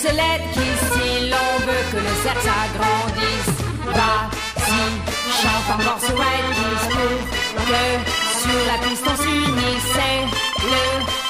Essayer 0.00 0.10
ce 0.10 0.16
lait 0.16 0.40
glisse 0.52 0.86
si 0.92 1.30
l'on 1.30 1.50
veut 1.66 1.84
que 1.90 1.96
le 1.96 2.14
cercle 2.22 2.42
s'agrandisse. 2.42 3.56
Vas-y, 3.86 4.82
chante 5.40 5.68
encore 5.74 6.00
ce 6.00 6.12
lait 6.12 6.42
glisse 6.54 6.88
pour 7.54 7.64
que 7.66 7.84
sur 8.40 8.60
la 8.66 8.78
piste 8.88 9.06
on 9.06 9.16
s'unisse. 9.22 9.88
C'est 9.94 10.22
le 10.66 11.29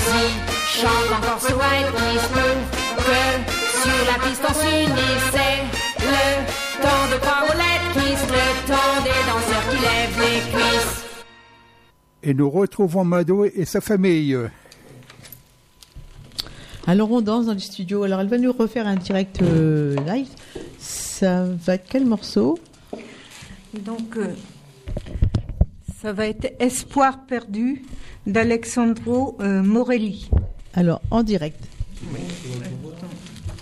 Vas-y, 0.00 0.28
chante 0.64 1.10
encore 1.18 1.40
ce 1.40 1.52
white 1.52 1.90
que 1.92 2.48
sur 3.82 4.00
la 4.06 4.16
piste 4.26 4.44
on 4.48 4.54
s'unisse. 4.54 5.28
C'est 5.32 5.62
le 6.04 6.46
temps 6.82 7.06
de 7.10 7.18
lait 7.58 7.80
glisse, 7.92 8.26
le 8.28 8.44
temps 8.66 8.98
des 9.04 9.20
danseurs 9.28 9.66
qui 9.70 9.76
lèvent 9.76 10.18
les 10.20 10.40
cuisses. 10.52 11.04
Et 12.22 12.34
nous 12.34 12.50
retrouvons 12.50 13.04
Mado 13.04 13.44
et 13.44 13.64
sa 13.64 13.80
famille. 13.80 14.36
Alors 16.86 17.10
on 17.12 17.20
danse 17.20 17.46
dans 17.46 17.54
les 17.54 17.60
studios. 17.60 18.02
Alors 18.04 18.20
elle 18.20 18.28
va 18.28 18.38
nous 18.38 18.52
refaire 18.52 18.86
un 18.86 18.96
direct 18.96 19.42
euh, 19.42 19.96
live. 20.06 20.28
Ça 20.78 21.44
va 21.44 21.74
être 21.74 21.86
quel 21.88 22.06
morceau? 22.06 22.58
Donc, 23.74 24.16
euh, 24.16 24.34
ça 26.00 26.12
va 26.12 26.26
être 26.26 26.54
Espoir 26.58 27.26
perdu 27.26 27.82
d'Alexandro 28.26 29.36
euh, 29.40 29.62
Morelli. 29.62 30.30
Alors 30.74 31.02
en 31.10 31.22
direct. 31.22 31.62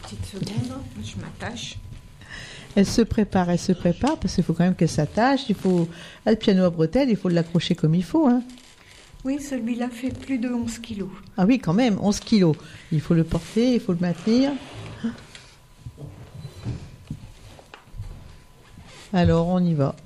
Petite 0.03 0.25
seconde, 0.25 0.79
je 1.03 1.17
m'attache. 1.21 1.79
Elle 2.77 2.87
se 2.87 3.03
prépare, 3.03 3.51
elle 3.51 3.59
se 3.59 3.73
prépare 3.73 4.19
parce 4.19 4.35
qu'il 4.35 4.45
faut 4.45 4.53
quand 4.53 4.65
même 4.65 4.77
qu'elle 4.77 4.89
s'attache. 4.89 5.49
Il 5.49 5.57
faut 5.57 5.89
ah, 6.27 6.31
le 6.31 6.37
piano 6.37 6.65
à 6.65 6.71
bretelles, 6.71 7.11
il 7.11 7.17
faut 7.17 7.29
l'accrocher 7.29 7.75
comme 7.75 7.95
il 7.95 8.05
faut. 8.05 8.29
Hein. 8.29 8.43
Oui, 9.25 9.41
celui-là 9.41 9.89
fait 9.89 10.17
plus 10.17 10.39
de 10.39 10.49
11 10.49 10.79
kilos. 10.79 11.09
Ah 11.37 11.45
oui, 11.45 11.59
quand 11.59 11.75
même, 11.75 11.99
11 12.01 12.21
kilos. 12.21 12.55
Il 12.93 13.01
faut 13.01 13.15
le 13.15 13.25
porter, 13.25 13.75
il 13.75 13.81
faut 13.81 13.93
le 13.93 13.99
maintenir. 14.01 14.53
Alors 19.13 19.49
on 19.49 19.59
y 19.59 19.75
va. 19.75 19.97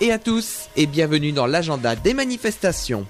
Et 0.00 0.12
à 0.12 0.18
tous 0.18 0.68
et 0.76 0.86
bienvenue 0.86 1.32
dans 1.32 1.46
l'agenda 1.46 1.96
des 1.96 2.14
manifestations. 2.14 3.06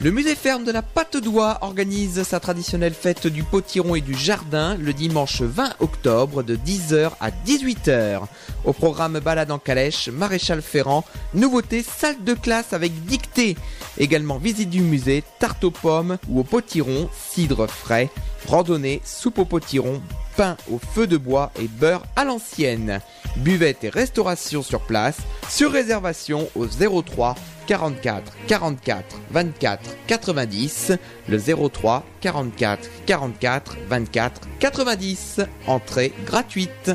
Le 0.00 0.12
musée 0.12 0.36
ferme 0.36 0.64
de 0.64 0.70
la 0.70 0.82
Pâte 0.82 1.16
d'Oie 1.16 1.58
organise 1.62 2.22
sa 2.22 2.38
traditionnelle 2.38 2.94
fête 2.94 3.26
du 3.26 3.42
potiron 3.42 3.96
et 3.96 4.00
du 4.00 4.14
jardin 4.14 4.76
le 4.76 4.92
dimanche 4.92 5.42
20 5.42 5.74
octobre 5.80 6.44
de 6.44 6.54
10h 6.54 7.10
à 7.20 7.30
18h. 7.30 8.20
Au 8.64 8.72
programme 8.72 9.18
balade 9.18 9.50
en 9.50 9.58
calèche, 9.58 10.08
maréchal 10.08 10.62
Ferrand, 10.62 11.04
nouveauté 11.34 11.82
salle 11.82 12.22
de 12.22 12.34
classe 12.34 12.72
avec 12.72 13.04
dictée. 13.06 13.56
Également 13.98 14.38
visite 14.38 14.70
du 14.70 14.82
musée, 14.82 15.24
tarte 15.40 15.64
aux 15.64 15.72
pommes 15.72 16.18
ou 16.28 16.40
au 16.40 16.44
potiron, 16.44 17.10
cidre 17.12 17.66
frais, 17.66 18.08
randonnée, 18.46 19.00
soupe 19.04 19.38
au 19.38 19.44
potiron, 19.44 20.00
pain 20.38 20.56
au 20.70 20.78
feu 20.78 21.08
de 21.08 21.16
bois 21.16 21.50
et 21.60 21.66
beurre 21.66 22.04
à 22.14 22.24
l'ancienne. 22.24 23.00
Buvette 23.38 23.82
et 23.82 23.88
restauration 23.88 24.62
sur 24.62 24.80
place, 24.80 25.18
sur 25.48 25.72
réservation 25.72 26.48
au 26.54 26.66
03 26.66 27.34
44 27.66 28.32
44 28.46 29.20
24 29.32 29.96
90, 30.06 30.92
le 31.28 31.68
03 31.68 32.04
44 32.20 32.88
44 33.04 33.76
24 33.88 34.40
90, 34.60 35.40
entrée 35.66 36.12
gratuite. 36.24 36.92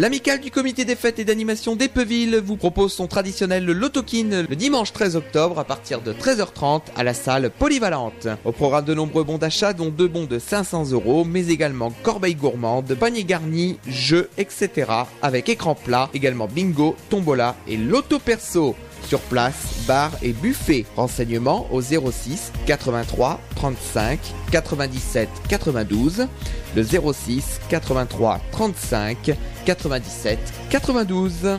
L'amicale 0.00 0.40
du 0.40 0.50
comité 0.50 0.86
des 0.86 0.96
fêtes 0.96 1.18
et 1.18 1.26
d'animation 1.26 1.76
d'Epeville 1.76 2.40
vous 2.42 2.56
propose 2.56 2.90
son 2.90 3.06
traditionnel 3.06 3.66
Lotokin 3.66 4.46
le 4.48 4.56
dimanche 4.56 4.94
13 4.94 5.14
octobre 5.14 5.58
à 5.58 5.64
partir 5.64 6.00
de 6.00 6.14
13h30 6.14 6.84
à 6.96 7.04
la 7.04 7.12
salle 7.12 7.50
polyvalente. 7.50 8.26
Au 8.46 8.52
programme 8.52 8.86
de 8.86 8.94
nombreux 8.94 9.24
bons 9.24 9.36
d'achat 9.36 9.74
dont 9.74 9.90
deux 9.90 10.08
bons 10.08 10.24
de 10.24 10.38
500 10.38 10.92
euros 10.92 11.26
mais 11.26 11.48
également 11.48 11.92
corbeille 12.02 12.34
gourmande, 12.34 12.94
panier 12.94 13.24
garni, 13.24 13.78
jeux, 13.86 14.30
etc. 14.38 14.90
avec 15.20 15.50
écran 15.50 15.74
plat, 15.74 16.08
également 16.14 16.48
bingo, 16.48 16.96
tombola 17.10 17.54
et 17.68 17.76
loto 17.76 18.18
perso. 18.18 18.76
Sur 19.10 19.18
place, 19.22 19.86
bar 19.88 20.12
et 20.22 20.32
buffet. 20.32 20.86
Renseignements 20.94 21.66
au 21.72 21.82
06 21.82 22.52
83 22.64 23.40
35 23.56 24.20
97 24.52 25.28
92, 25.48 26.28
le 26.76 26.84
06 26.84 27.58
83 27.68 28.40
35 28.52 29.32
97 29.66 30.38
92. 30.70 31.58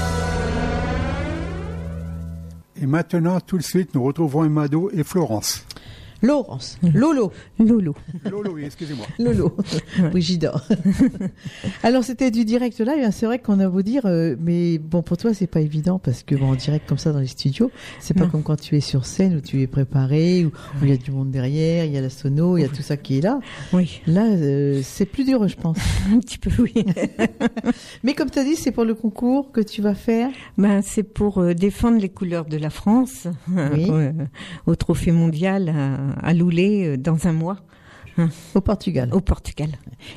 Et 2.81 2.87
maintenant, 2.87 3.39
tout 3.39 3.59
de 3.59 3.63
suite, 3.63 3.93
nous 3.93 4.03
retrouvons 4.03 4.43
Mado 4.49 4.89
et 4.91 5.03
Florence. 5.03 5.63
Laurence, 6.21 6.77
Lolo, 6.93 7.31
Lolo. 7.59 7.95
Lolo, 8.29 8.51
oui, 8.53 8.63
excusez-moi. 8.65 9.05
Lolo, 9.19 9.55
oui 10.13 10.21
j'adore. 10.21 10.61
Alors 11.83 12.03
c'était 12.03 12.31
du 12.31 12.45
direct 12.45 12.79
live, 12.79 13.03
hein. 13.03 13.11
c'est 13.11 13.25
vrai 13.25 13.39
qu'on 13.39 13.59
a 13.59 13.67
beau 13.67 13.81
dire, 13.81 14.05
euh, 14.05 14.35
mais 14.39 14.77
bon 14.77 15.01
pour 15.01 15.17
toi 15.17 15.33
c'est 15.33 15.47
pas 15.47 15.61
évident 15.61 15.99
parce 15.99 16.23
que 16.23 16.35
bon, 16.35 16.51
en 16.51 16.55
direct 16.55 16.87
comme 16.87 16.97
ça 16.97 17.11
dans 17.11 17.19
les 17.19 17.27
studios, 17.27 17.71
c'est 17.99 18.13
pas 18.13 18.25
Non. 18.25 18.29
comme 18.29 18.43
quand 18.43 18.59
tu 18.59 18.75
es 18.77 18.81
sur 18.81 19.05
scène 19.05 19.35
où 19.37 19.41
tu 19.41 19.61
es 19.61 19.67
préparé, 19.67 20.45
où 20.45 20.51
il 20.83 20.89
y 20.89 20.93
a 20.93 20.97
du 20.97 21.11
monde 21.11 21.31
derrière, 21.31 21.85
il 21.85 21.91
y 21.91 21.97
a 21.97 22.01
la 22.01 22.09
sono, 22.09 22.57
il 22.57 22.61
y 22.61 22.65
a 22.65 22.69
tout 22.69 22.81
ça 22.83 22.97
qui 22.97 23.17
est 23.17 23.21
là. 23.21 23.39
Oui, 23.73 24.01
Là 24.07 24.25
euh, 24.27 24.81
c'est 24.83 25.05
plus 25.05 25.23
dur 25.23 25.47
je 25.47 25.55
pense. 25.55 25.77
un 26.13 26.19
petit 26.19 26.37
peu, 26.37 26.51
oui. 26.61 26.73
Mais 28.03 28.13
comme 28.13 28.29
tu 28.29 28.39
as 28.39 28.43
dit, 28.43 28.55
c'est 28.55 28.71
pour 28.71 28.85
le 28.85 28.93
concours 28.93 29.51
que 29.51 29.61
tu 29.61 29.81
vas 29.81 29.95
faire? 29.95 30.29
Ben, 30.57 30.81
c'est 30.83 31.03
pour 31.03 31.39
euh, 31.39 31.53
défendre 31.53 31.99
les 31.99 32.09
couleurs 32.09 32.45
de 32.45 32.57
la 32.57 32.69
France 32.69 33.27
Oui. 33.49 33.87
euh, 33.89 34.11
au 34.65 34.75
Trophée 34.75 35.11
mondial 35.11 35.69
à, 35.69 35.97
à 36.21 36.33
Loulé 36.33 36.87
euh, 36.87 36.97
dans 36.97 37.27
un 37.27 37.33
mois 37.33 37.57
Au 38.55 38.61
Portugal. 38.61 39.09
au 39.13 39.21
Portugal. 39.21 39.69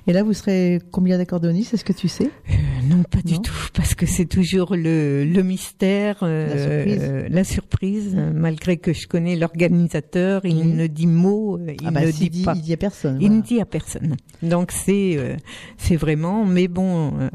Et 0.06 0.12
là, 0.12 0.22
vous 0.22 0.32
serez 0.32 0.80
combien 0.90 1.18
d'accordonistes 1.18 1.74
Est-ce 1.74 1.84
que 1.84 1.92
tu 1.92 2.08
sais? 2.08 2.30
Euh, 2.50 2.52
non, 2.88 3.02
pas 3.04 3.20
du 3.22 3.38
tout, 3.40 3.52
parce 3.74 3.94
que 3.94 4.06
c'est 4.06 4.24
toujours 4.26 4.74
le, 4.76 5.24
le 5.24 5.42
mystère, 5.42 6.18
euh, 6.22 6.48
La 6.48 6.56
surprise. 6.58 7.00
euh, 7.02 7.26
la 7.30 7.44
surprise, 7.44 8.16
malgré 8.34 8.76
que 8.78 8.92
je 8.92 9.06
connais 9.06 9.36
l'organisateur, 9.36 10.44
il 10.44 10.56
Oui. 10.56 10.64
ne 10.66 10.86
dit 10.86 11.06
mot, 11.06 11.56
euh, 11.58 11.72
il 11.80 11.86
Ah 11.86 11.90
bah, 11.90 12.00
ne 12.04 12.10
dit, 12.10 12.30
dit, 12.30 12.42
pas. 12.44 12.54
il 12.56 12.62
dit 12.62 12.72
à 12.72 12.76
personne. 12.76 13.16
Il 13.20 13.26
voilà. 13.28 13.36
ne 13.36 13.42
dit 13.42 13.60
à 13.60 13.64
personne. 13.66 14.16
Donc 14.42 14.72
c'est 14.72 15.16
euh, 15.16 15.36
c'est 15.78 15.96
vraiment, 15.96 16.44
mais 16.44 16.68
bon, 16.68 17.12
euh, 17.20 17.28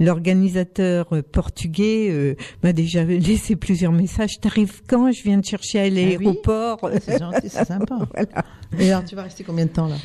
l'organisateur 0.00 1.06
portugais 1.32 2.08
euh, 2.10 2.34
m'a 2.62 2.72
déjà 2.72 3.04
laissé 3.04 3.56
plusieurs 3.56 3.92
messages. 3.92 4.40
T'arrives 4.40 4.82
quand? 4.86 5.10
Je 5.12 5.22
viens 5.22 5.38
de 5.38 5.44
chercher 5.44 5.80
à 5.80 5.88
l'aéroport. 5.90 6.78
Ah 6.82 6.88
C'est 7.00 7.18
gentil, 7.18 7.48
c'est 7.48 7.64
sympa. 7.64 7.98
Voilà. 8.14 8.44
Et 8.78 8.90
alors, 8.90 9.04
tu 9.04 9.14
vas 9.14 9.22
rester 9.22 9.44
combien 9.44 9.66
de 9.66 9.70
temps 9.70 9.88
là 9.88 9.96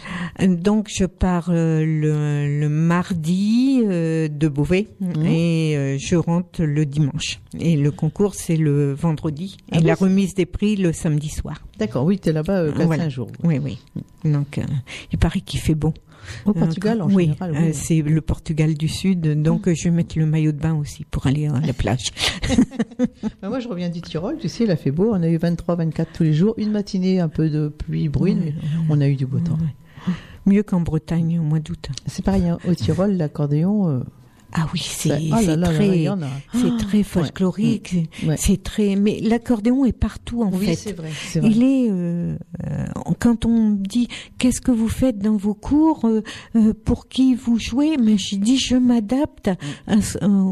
Donc 0.47 0.87
je 0.89 1.05
pars 1.05 1.49
euh, 1.49 1.79
le, 1.85 2.59
le 2.59 2.69
mardi 2.69 3.81
euh, 3.85 4.27
de 4.27 4.47
Beauvais 4.47 4.87
Mhm. 4.99 5.25
et 5.25 5.77
euh, 5.77 5.97
je 5.99 6.15
rentre 6.15 6.63
le 6.63 6.85
dimanche. 6.85 7.39
Et 7.59 7.75
le 7.77 7.91
concours 7.91 8.35
c'est 8.35 8.57
le 8.57 8.93
vendredi 8.93 9.57
Ah 9.71 9.77
et 9.77 9.81
bon, 9.81 9.87
la 9.87 9.95
remise 9.95 10.33
des 10.35 10.45
prix 10.45 10.75
le 10.75 10.91
samedi 10.93 11.29
soir. 11.29 11.61
D'accord, 11.79 12.03
oui, 12.05 12.19
tu 12.19 12.29
es 12.29 12.33
là-bas 12.33 12.59
euh, 12.63 12.71
4-5 12.71 12.85
Voilà. 12.85 13.09
jours. 13.09 13.29
Oui, 13.43 13.59
oui. 13.63 13.77
Donc 14.25 14.57
euh, 14.57 14.63
il 15.11 15.17
paraît 15.17 15.41
qu'il 15.41 15.59
fait 15.59 15.75
bon. 15.75 15.93
Au 16.45 16.53
Portugal, 16.53 17.01
en 17.01 17.09
oui, 17.09 17.25
général, 17.25 17.51
euh, 17.51 17.59
oui. 17.59 17.69
Mmh. 17.69 17.73
c'est 17.73 18.01
le 18.01 18.21
Portugal 18.21 18.73
du 18.75 18.87
Sud, 18.87 19.41
donc 19.41 19.67
euh, 19.67 19.73
je 19.75 19.85
vais 19.85 19.91
mettre 19.91 20.17
le 20.17 20.25
maillot 20.25 20.51
de 20.51 20.59
bain 20.59 20.75
aussi 20.75 21.05
pour 21.05 21.27
aller 21.27 21.47
à 21.47 21.59
la 21.59 21.73
plage. 21.73 22.11
Bah, 23.41 23.49
moi, 23.49 23.59
je 23.59 23.67
reviens 23.67 23.89
du 23.89 24.01
Tyrol, 24.01 24.37
tu 24.39 24.47
sais, 24.49 24.63
il 24.63 24.71
a 24.71 24.75
fait 24.75 24.89
beau, 24.91 25.11
on 25.11 25.21
a 25.21 25.27
eu 25.27 25.37
23-24 25.37 26.05
tous 26.13 26.23
les 26.23 26.33
jours, 26.33 26.55
une 26.57 26.71
matinée 26.71 27.19
un 27.19 27.27
peu 27.27 27.49
de 27.49 27.67
pluie 27.67 28.09
bruine, 28.09 28.41
mais 28.45 28.53
on 28.89 28.99
a 29.01 29.07
eu 29.07 29.15
du 29.15 29.25
beau 29.25 29.39
temps. 29.39 29.57
Mieux 30.45 30.63
qu'en 30.63 30.81
Bretagne 30.81 31.39
au 31.39 31.43
mois 31.43 31.59
d'août. 31.59 31.89
C'est 32.05 32.23
pareil, 32.23 32.47
hein, 32.47 32.57
au 32.67 32.73
Tyrol, 32.73 33.11
l'accordéon, 33.11 33.89
euh, 33.89 33.99
Ah 34.59 34.67
oui, 34.73 34.81
c'est 34.83 35.11
oh 35.31 35.61
très, 35.63 35.87
il 35.97 36.01
y 36.03 36.09
en 36.09 36.21
a. 36.23 36.27
c'est 36.53 36.77
très 36.77 37.03
folklorique. 37.03 37.89
c'est- 38.21 38.27
Ouais. 38.27 38.35
C'est 38.37 38.63
très, 38.63 38.95
mais 38.95 39.19
l'accordéon 39.21 39.85
est 39.85 39.91
partout 39.93 40.41
en 40.41 40.51
Oui, 40.51 40.65
fait. 40.65 40.75
c'est 40.75 40.93
vrai, 40.93 41.11
c'est 41.27 41.39
vrai. 41.39 41.49
Il 41.51 41.61
est 41.63 41.89
euh, 41.91 42.35
euh, 42.65 42.85
quand 43.19 43.45
on 43.45 43.71
me 43.71 43.75
dit 43.75 44.07
qu'est-ce 44.39 44.59
que 44.61 44.71
vous 44.71 44.87
faites 44.89 45.19
dans 45.19 45.35
vos 45.37 45.53
cours, 45.53 46.05
euh, 46.05 46.73
pour 46.85 47.07
qui 47.07 47.35
vous 47.35 47.59
jouez, 47.59 47.97
mais 47.97 48.17
je 48.17 48.35
dis 48.37 48.57
je 48.57 48.75
m'adapte 48.75 49.49
euh, 49.89 49.95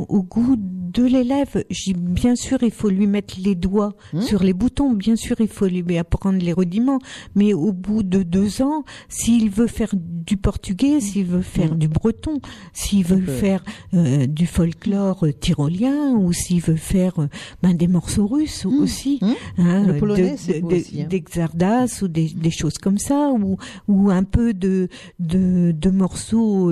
au 0.07 0.21
goût 0.23 0.55
de 0.57 1.03
l'élève. 1.03 1.63
Bien 1.95 2.35
sûr 2.35 2.59
il 2.61 2.71
faut 2.71 2.89
lui 2.89 3.07
mettre 3.07 3.35
les 3.43 3.55
doigts 3.55 3.93
Mmh. 4.13 4.21
sur 4.21 4.43
les 4.43 4.53
boutons, 4.53 4.93
bien 4.93 5.15
sûr 5.15 5.35
il 5.39 5.47
faut 5.47 5.65
lui 5.67 5.97
apprendre 5.97 6.37
les 6.39 6.53
rudiments, 6.53 6.99
mais 7.33 7.53
au 7.53 7.71
bout 7.73 8.03
de 8.03 8.21
deux 8.23 8.61
ans, 8.61 8.83
s'il 9.09 9.49
veut 9.49 9.67
faire 9.67 9.93
du 9.95 10.37
portugais, 10.37 10.99
s'il 11.01 11.25
veut 11.25 11.41
faire 11.41 11.75
du 11.75 11.87
breton, 11.87 12.39
s'il 12.73 13.03
veut 13.05 13.25
faire 13.25 13.63
euh, 13.95 14.25
du 14.27 14.45
folklore 14.47 15.25
euh, 15.25 15.31
tyrolien 15.33 16.11
ou 16.13 16.33
s'il 16.33 16.61
veut 16.61 16.75
faire 16.75 17.19
euh, 17.19 17.27
ben, 17.63 17.73
des 17.73 17.87
morceaux 17.87 18.27
russes 18.27 18.65
aussi, 18.65 19.19
Mmh. 19.21 19.31
hein, 19.59 19.83
Le 19.87 19.97
polonais, 19.97 20.35
de- 20.47 20.59
de- 20.59 20.75
aussi, 20.75 21.01
hein. 21.01 21.07
des 21.09 21.21
Xardas 21.21 21.99
ou 22.01 22.07
des, 22.07 22.27
des 22.29 22.51
choses 22.51 22.77
comme 22.77 22.97
ça 22.97 23.29
ou 23.31 23.57
ou 23.87 24.09
un 24.09 24.23
peu 24.23 24.53
de 24.53 24.87
de, 25.19 25.71
de 25.71 25.89
morceaux 25.89 26.69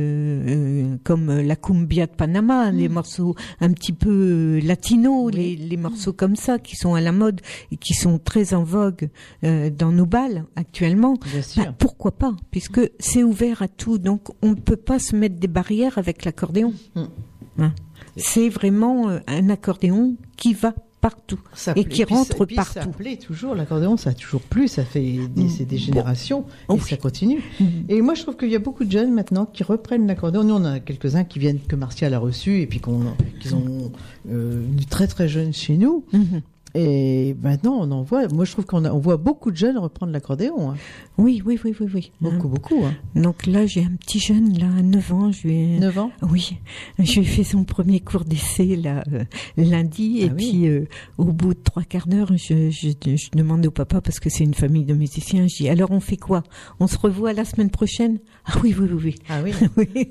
euh, 0.00 0.96
comme 1.04 1.30
la 1.40 1.56
cumbia 1.56 2.06
de 2.06 2.12
Panama, 2.12 2.70
Mmh. 2.72 2.76
les 2.76 2.88
morceaux 2.88 3.34
un 3.60 3.72
petit 3.72 3.92
peu 3.92 4.60
latinos, 4.62 5.32
les, 5.32 5.56
les 5.56 5.76
morceaux 5.76 6.12
comme 6.12 6.36
ça 6.36 6.58
qui 6.58 6.76
sont 6.76 6.94
à 6.94 7.00
la 7.00 7.12
mode 7.12 7.40
et 7.72 7.76
qui 7.76 7.94
sont 7.94 8.18
très 8.18 8.54
en 8.54 8.62
vogue 8.64 9.08
euh, 9.44 9.70
dans 9.70 9.92
nos 9.92 10.06
balles 10.06 10.44
actuellement. 10.56 11.14
Bien 11.32 11.42
sûr. 11.42 11.64
Bah, 11.64 11.74
pourquoi 11.78 12.12
pas 12.12 12.34
Puisque 12.50 12.80
c'est 12.98 13.22
ouvert 13.22 13.62
à 13.62 13.68
tout, 13.68 13.98
donc 13.98 14.28
on 14.42 14.50
ne 14.50 14.54
peut 14.54 14.76
pas 14.76 14.98
se 14.98 15.14
mettre 15.16 15.36
des 15.36 15.48
barrières 15.48 15.98
avec 15.98 16.24
Mm. 16.64 17.00
Hein. 17.58 17.72
C'est 18.16 18.48
vraiment 18.48 19.08
euh, 19.08 19.18
un 19.26 19.48
accordéon 19.50 20.14
qui 20.36 20.54
va 20.54 20.74
partout 21.00 21.38
Ça 21.54 21.72
et 21.72 21.84
plaît. 21.84 21.94
qui 21.94 22.04
Puis 22.04 22.14
rentre 22.14 22.36
ça- 22.36 22.46
puis 22.46 22.56
Ça 22.56 22.64
partout. 22.74 22.90
plaît 22.90 23.16
toujours, 23.16 23.54
l'accordéon, 23.54 23.96
ça 23.96 24.10
a 24.10 24.14
toujours 24.14 24.40
plu, 24.40 24.66
ça 24.66 24.84
fait 24.84 25.18
des, 25.34 25.64
des 25.64 25.78
générations 25.78 26.44
Oh 26.68 26.74
et 26.74 26.78
oui. 26.78 26.88
ça 26.88 26.96
continue. 26.96 27.40
Mhm. 27.60 27.84
Et 27.88 28.00
moi, 28.02 28.14
je 28.14 28.22
trouve 28.22 28.36
qu'il 28.36 28.50
y 28.50 28.56
a 28.56 28.58
beaucoup 28.58 28.84
de 28.84 28.90
jeunes 28.90 29.12
maintenant 29.12 29.46
qui 29.46 29.62
reprennent 29.62 30.06
l'accordéon. 30.06 30.42
Nous, 30.44 30.54
on 30.54 30.64
a 30.64 30.80
quelques-uns 30.80 31.24
qui 31.24 31.38
viennent, 31.38 31.60
que 31.60 31.76
Martial 31.76 32.12
a 32.14 32.18
reçu 32.18 32.60
et 32.60 32.66
puis 32.66 32.80
qu'on, 32.80 33.02
qu'ils 33.40 33.54
ont 33.54 33.92
euh, 34.30 34.64
très 34.90 35.06
très 35.06 35.28
jeunes 35.28 35.52
chez 35.52 35.76
nous. 35.76 36.04
Mhm. 36.12 36.42
Et 36.78 37.34
maintenant, 37.42 37.78
on 37.80 37.90
en 37.90 38.02
voit. 38.02 38.28
Moi, 38.28 38.44
je 38.44 38.52
trouve 38.52 38.66
qu'on 38.66 38.84
on 38.84 38.98
voit 38.98 39.16
beaucoup 39.16 39.50
de 39.50 39.56
jeunes 39.56 39.78
reprendre 39.78 40.12
l'accordéon. 40.12 40.70
hein. 40.72 40.76
Oui, 41.16 41.42
oui, 41.46 41.58
oui, 41.64 41.74
oui, 41.80 41.86
oui. 41.94 42.12
Beaucoup, 42.20 42.48
beaucoup. 42.48 42.84
Hein. 42.84 42.94
Donc 43.14 43.46
là, 43.46 43.64
j'ai 43.66 43.82
un 43.82 43.96
petit 43.98 44.18
jeune, 44.18 44.58
là, 44.58 44.66
à 44.78 44.82
9 44.82 45.12
ans. 45.14 45.32
Je 45.32 45.48
lui 45.48 45.54
ai... 45.54 45.78
9 45.78 45.98
ans 45.98 46.10
Oui, 46.30 46.58
je 46.98 47.12
lui 47.14 47.20
ai 47.20 47.24
fait 47.24 47.44
son 47.44 47.64
premier 47.64 48.00
cours 48.00 48.24
d'essai 48.24 48.76
là 48.76 49.02
euh, 49.12 49.24
lundi 49.56 50.18
et 50.20 50.28
Ah 50.30 50.34
oui. 50.36 50.50
puis 50.50 50.68
euh, 50.68 50.84
au 51.16 51.24
bout 51.24 51.54
de 51.54 51.60
trois 51.62 51.82
quarts 51.84 52.06
d'heure, 52.06 52.30
je, 52.36 52.70
je, 52.70 52.90
je 53.16 53.30
demande 53.34 53.64
au 53.66 53.70
papa 53.70 54.00
parce 54.02 54.20
que 54.20 54.28
c'est 54.28 54.44
une 54.44 54.54
famille 54.54 54.84
de 54.84 54.92
musiciens. 54.94 55.46
Je 55.46 55.56
dis 55.56 55.68
alors 55.70 55.90
on 55.92 56.00
fait 56.00 56.16
quoi? 56.18 56.42
On 56.80 56.86
se 56.86 56.98
revoit 56.98 57.32
la 57.32 57.44
semaine 57.46 57.70
prochaine? 57.70 58.18
Ah 58.44 58.52
oui, 58.62 58.74
oui, 58.78 58.88
oui, 58.92 59.00
oui. 59.04 59.14
Ah 59.30 59.40
oui. 59.42 59.52
oui. 59.78 60.08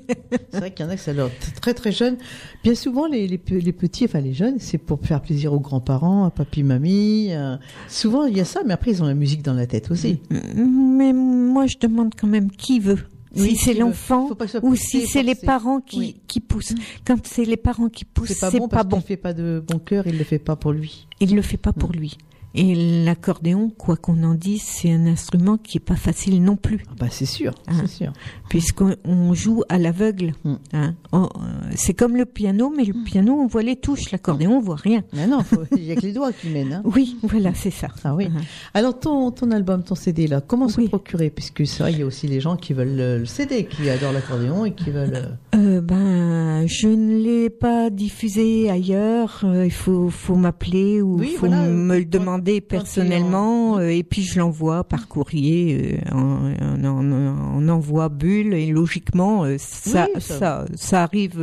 C'est 0.50 0.58
vrai 0.58 0.72
qu'il 0.74 0.84
y 0.84 0.88
en 0.88 0.90
a 0.90 0.96
qui 0.96 1.02
ça 1.02 1.12
leur 1.12 1.30
très 1.60 1.74
très 1.74 1.92
jeunes. 1.92 2.16
Bien 2.64 2.74
souvent, 2.74 3.06
les, 3.06 3.28
les, 3.28 3.38
pe- 3.38 3.54
les 3.60 3.72
petits, 3.72 4.04
enfin 4.06 4.20
les 4.20 4.34
jeunes, 4.34 4.56
c'est 4.58 4.78
pour 4.78 5.00
faire 5.00 5.22
plaisir 5.22 5.52
aux 5.52 5.60
grands-parents, 5.60 6.24
à 6.24 6.30
mamie. 6.62 7.28
euh, 7.32 7.56
souvent, 7.88 8.24
il 8.26 8.36
y 8.36 8.40
a 8.40 8.44
ça, 8.44 8.60
mais 8.66 8.72
après, 8.74 8.90
ils 8.92 9.02
ont 9.02 9.06
la 9.06 9.14
musique 9.14 9.42
dans 9.42 9.54
la 9.54 9.66
tête 9.66 9.90
aussi. 9.90 10.20
Mais 10.30 11.12
moi, 11.12 11.66
je 11.66 11.76
demande 11.80 12.12
quand 12.18 12.26
même 12.28 12.50
qui 12.50 12.80
veut. 12.80 12.98
Oui, 13.38 13.50
si 13.50 13.56
c'est 13.56 13.74
l'enfant 13.74 14.30
ou 14.62 14.76
si 14.76 15.06
c'est 15.06 15.22
les 15.22 15.34
parents 15.34 15.80
qui, 15.80 15.98
Oui. 15.98 16.16
qui 16.26 16.40
poussent. 16.40 16.74
Quand 17.06 17.16
c'est 17.26 17.44
les 17.44 17.58
parents 17.58 17.90
qui 17.90 18.06
poussent, 18.06 18.28
C'est 18.32 18.40
pas 18.40 18.50
bon 18.50 18.66
pas 18.68 18.82
bon. 18.82 18.96
qu'il 18.96 19.06
fait 19.06 19.16
pas 19.18 19.34
de 19.34 19.62
bon 19.66 19.78
cœur, 19.78 20.06
il 20.06 20.16
le 20.16 20.24
fait 20.24 20.38
pas 20.38 20.56
pour 20.56 20.72
lui. 20.72 21.06
Il 21.20 21.34
le 21.36 21.42
fait 21.42 21.58
pas 21.58 21.74
pour 21.74 21.90
Mm. 21.90 21.98
lui. 21.98 22.16
Et 22.56 23.04
l'accordéon, 23.04 23.70
quoi 23.70 23.96
qu'on 23.96 24.22
en 24.24 24.34
dise, 24.34 24.62
c'est 24.62 24.90
un 24.90 25.06
instrument 25.06 25.58
qui 25.58 25.76
est 25.76 25.80
pas 25.80 25.94
facile 25.96 26.42
non 26.42 26.56
plus. 26.56 26.82
Ah 26.88 26.94
bah 27.00 27.06
c'est 27.10 27.26
sûr, 27.26 27.52
Ah. 27.66 27.72
c'est 27.80 27.86
sûr. 28.04 28.12
puisqu'on 28.48 28.94
on 29.04 29.34
joue 29.34 29.62
à 29.68 29.78
l'aveugle. 29.78 30.32
Mm. 30.44 30.54
hein. 30.72 30.94
Euh, 31.12 31.26
c'est 31.74 31.92
comme 31.94 32.16
le 32.16 32.24
piano, 32.24 32.72
mais 32.74 32.84
le 32.84 32.94
piano, 33.04 33.34
on 33.34 33.46
voit 33.46 33.62
les 33.62 33.76
touches. 33.76 34.10
L'accordéon, 34.10 34.56
on 34.56 34.60
voit 34.60 34.76
rien. 34.76 35.02
Mais 35.12 35.26
non, 35.26 35.38
il 35.76 35.84
y 35.84 35.92
a 35.92 35.96
que 35.96 36.00
les 36.00 36.12
doigts 36.12 36.32
qui 36.32 36.48
mènent. 36.48 36.72
Hein. 36.72 36.82
Oui, 36.84 37.16
voilà, 37.22 37.52
c'est 37.54 37.70
ça. 37.70 37.88
Ah 38.04 38.14
oui. 38.14 38.28
Alors 38.74 38.98
ton, 38.98 39.30
ton 39.32 39.50
album, 39.50 39.82
ton 39.82 39.94
CD 39.94 40.26
là, 40.26 40.40
comment 40.40 40.68
se 40.68 40.80
Oui. 40.80 40.88
procurer? 40.88 41.30
Puisque 41.30 41.60
vrai, 41.78 41.92
il 41.92 41.98
y 41.98 42.02
a 42.02 42.06
aussi 42.06 42.26
les 42.26 42.40
gens 42.40 42.56
qui 42.56 42.72
veulent 42.72 42.96
le, 42.96 43.18
le 43.18 43.26
CD, 43.26 43.66
qui 43.66 43.90
adorent 43.90 44.12
l'accordéon 44.12 44.64
et 44.64 44.72
qui 44.72 44.90
veulent. 44.90 45.14
euh, 45.14 45.26
Euh, 45.76 45.80
ben, 45.80 46.66
je 46.66 46.88
ne 46.88 47.16
l'ai 47.16 47.50
pas 47.50 47.90
diffusé 47.90 48.70
ailleurs. 48.70 49.44
Il 49.64 49.70
faut, 49.72 50.08
faut 50.10 50.36
m'appeler 50.36 51.02
ou 51.02 51.18
Oui, 51.18 51.32
faut 51.38 51.46
voilà, 51.46 51.62
me 51.68 51.98
le 51.98 52.04
demander 52.04 52.45
personnellement. 52.60 53.78
euh, 53.78 53.88
et 53.88 54.02
puis 54.02 54.22
je 54.22 54.38
l'envoie 54.38 54.84
par 54.84 55.08
courrier 55.08 56.00
euh, 56.10 56.14
en, 56.14 56.52
en, 56.84 56.84
en- 56.84 57.56
en 57.56 57.68
envoi 57.68 58.08
bulle. 58.08 58.54
Et 58.54 58.66
logiquement, 58.68 59.44
euh, 59.44 59.56
ça, 59.58 60.06
Oui, 60.14 60.20
ça- 60.20 60.38
ça, 60.38 60.64
ça, 60.74 61.02
arrive 61.02 61.34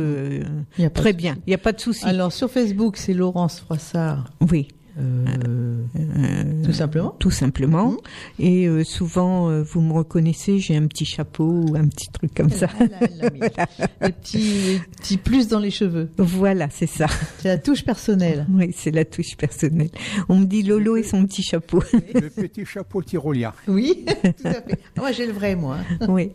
il 0.78 0.82
y 0.82 0.86
a 0.86 0.90
pas 0.90 1.00
très 1.00 1.12
bien. 1.12 1.36
Il 1.46 1.50
n'y 1.50 1.54
a 1.54 1.58
pas 1.58 1.72
de 1.72 1.80
souci. 1.80 2.04
Alors 2.04 2.32
sur 2.32 2.50
Facebook, 2.50 2.96
c'est 2.96 3.14
Laurence 3.14 3.60
Froissart, 3.60 4.30
oui. 4.50 4.68
Euh, 4.98 6.62
tout 6.64 6.72
simplement. 6.72 7.16
Tout 7.18 7.30
simplement. 7.30 7.90
Mhm. 7.90 7.98
Et 8.38 8.66
euh, 8.66 8.84
souvent, 8.84 9.50
euh, 9.50 9.62
vous 9.62 9.80
me 9.80 9.92
reconnaissez, 9.92 10.58
j'ai 10.58 10.76
un 10.76 10.86
petit 10.86 11.04
chapeau 11.04 11.44
ou 11.44 11.76
un 11.76 11.88
petit 11.88 12.08
truc 12.10 12.32
comme 12.34 12.50
ça. 12.50 12.68
Les 14.00 14.10
petits 14.10 15.16
plus 15.16 15.48
dans 15.48 15.58
les 15.58 15.70
cheveux. 15.70 16.10
Voilà, 16.18 16.68
c'est 16.70 16.86
ça. 16.86 17.06
C'est 17.38 17.48
la 17.48 17.58
touche 17.58 17.84
personnelle. 17.84 18.46
Oui, 18.50 18.70
c'est 18.76 18.90
la 18.90 19.04
touche 19.04 19.36
personnelle. 19.36 19.90
On 20.28 20.38
me 20.38 20.44
dit 20.44 20.62
Lolo 20.62 20.96
et 20.96 21.02
son 21.02 21.24
petit 21.26 21.42
chapeau. 21.42 21.82
Le 22.14 22.28
petit 22.28 22.64
chapeau 22.64 23.02
tyrolien. 23.02 23.52
Oui, 23.68 24.04
tout 24.22 24.48
à 24.48 24.52
fait. 24.52 24.78
Ah, 24.96 25.00
moi 25.00 25.12
j'ai 25.12 25.26
le 25.26 25.32
vrai, 25.32 25.56
moi. 25.56 25.78
oui. 26.08 26.32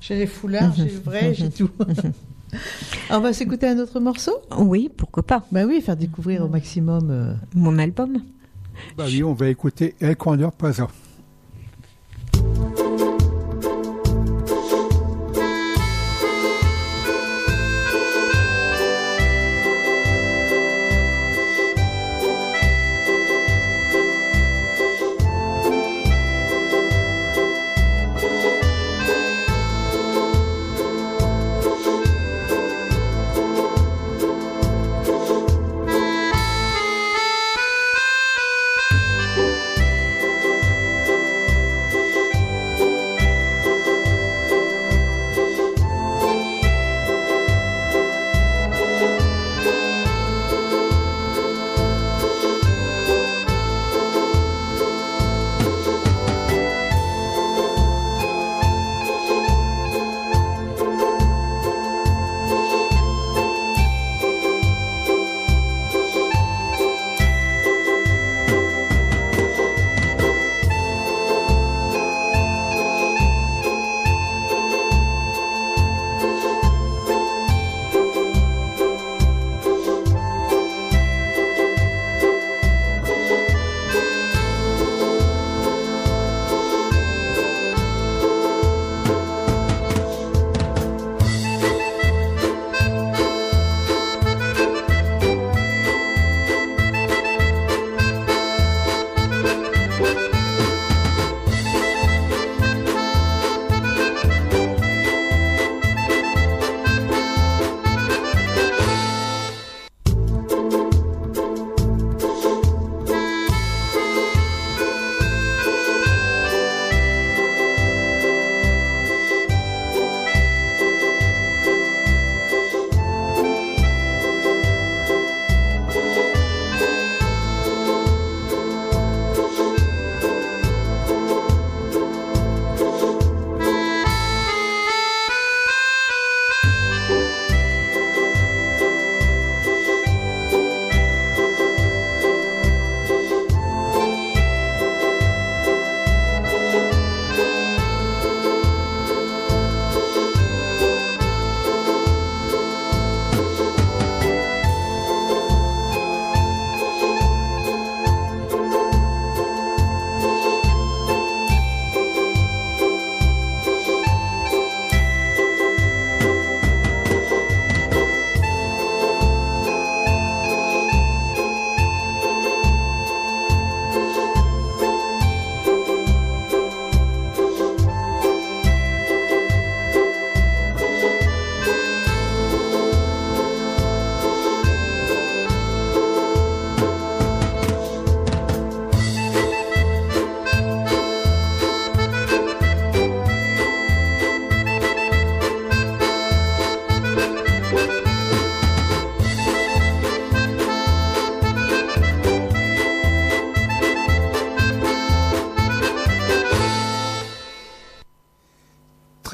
J'ai 0.00 0.16
les 0.16 0.26
foulards, 0.26 0.74
j'ai 0.76 0.84
le 0.84 1.00
vrai, 1.00 1.34
j'ai 1.34 1.50
tout. 1.50 1.70
On 3.10 3.20
va 3.20 3.32
s'écouter 3.32 3.68
un 3.68 3.78
autre 3.78 4.00
morceau 4.00 4.32
Oui, 4.58 4.90
pourquoi 4.94 5.22
pas. 5.22 5.44
Bah 5.52 5.64
oui, 5.66 5.80
faire 5.80 5.96
découvrir 5.96 6.44
au 6.44 6.48
maximum. 6.48 7.08
euh, 7.10 7.34
Mon 7.54 7.78
album. 7.78 8.18
Bah 8.96 9.04
oui, 9.06 9.22
on 9.22 9.34
va 9.34 9.48
écouter 9.48 9.94
El 10.00 10.16
Condor. 10.16 10.52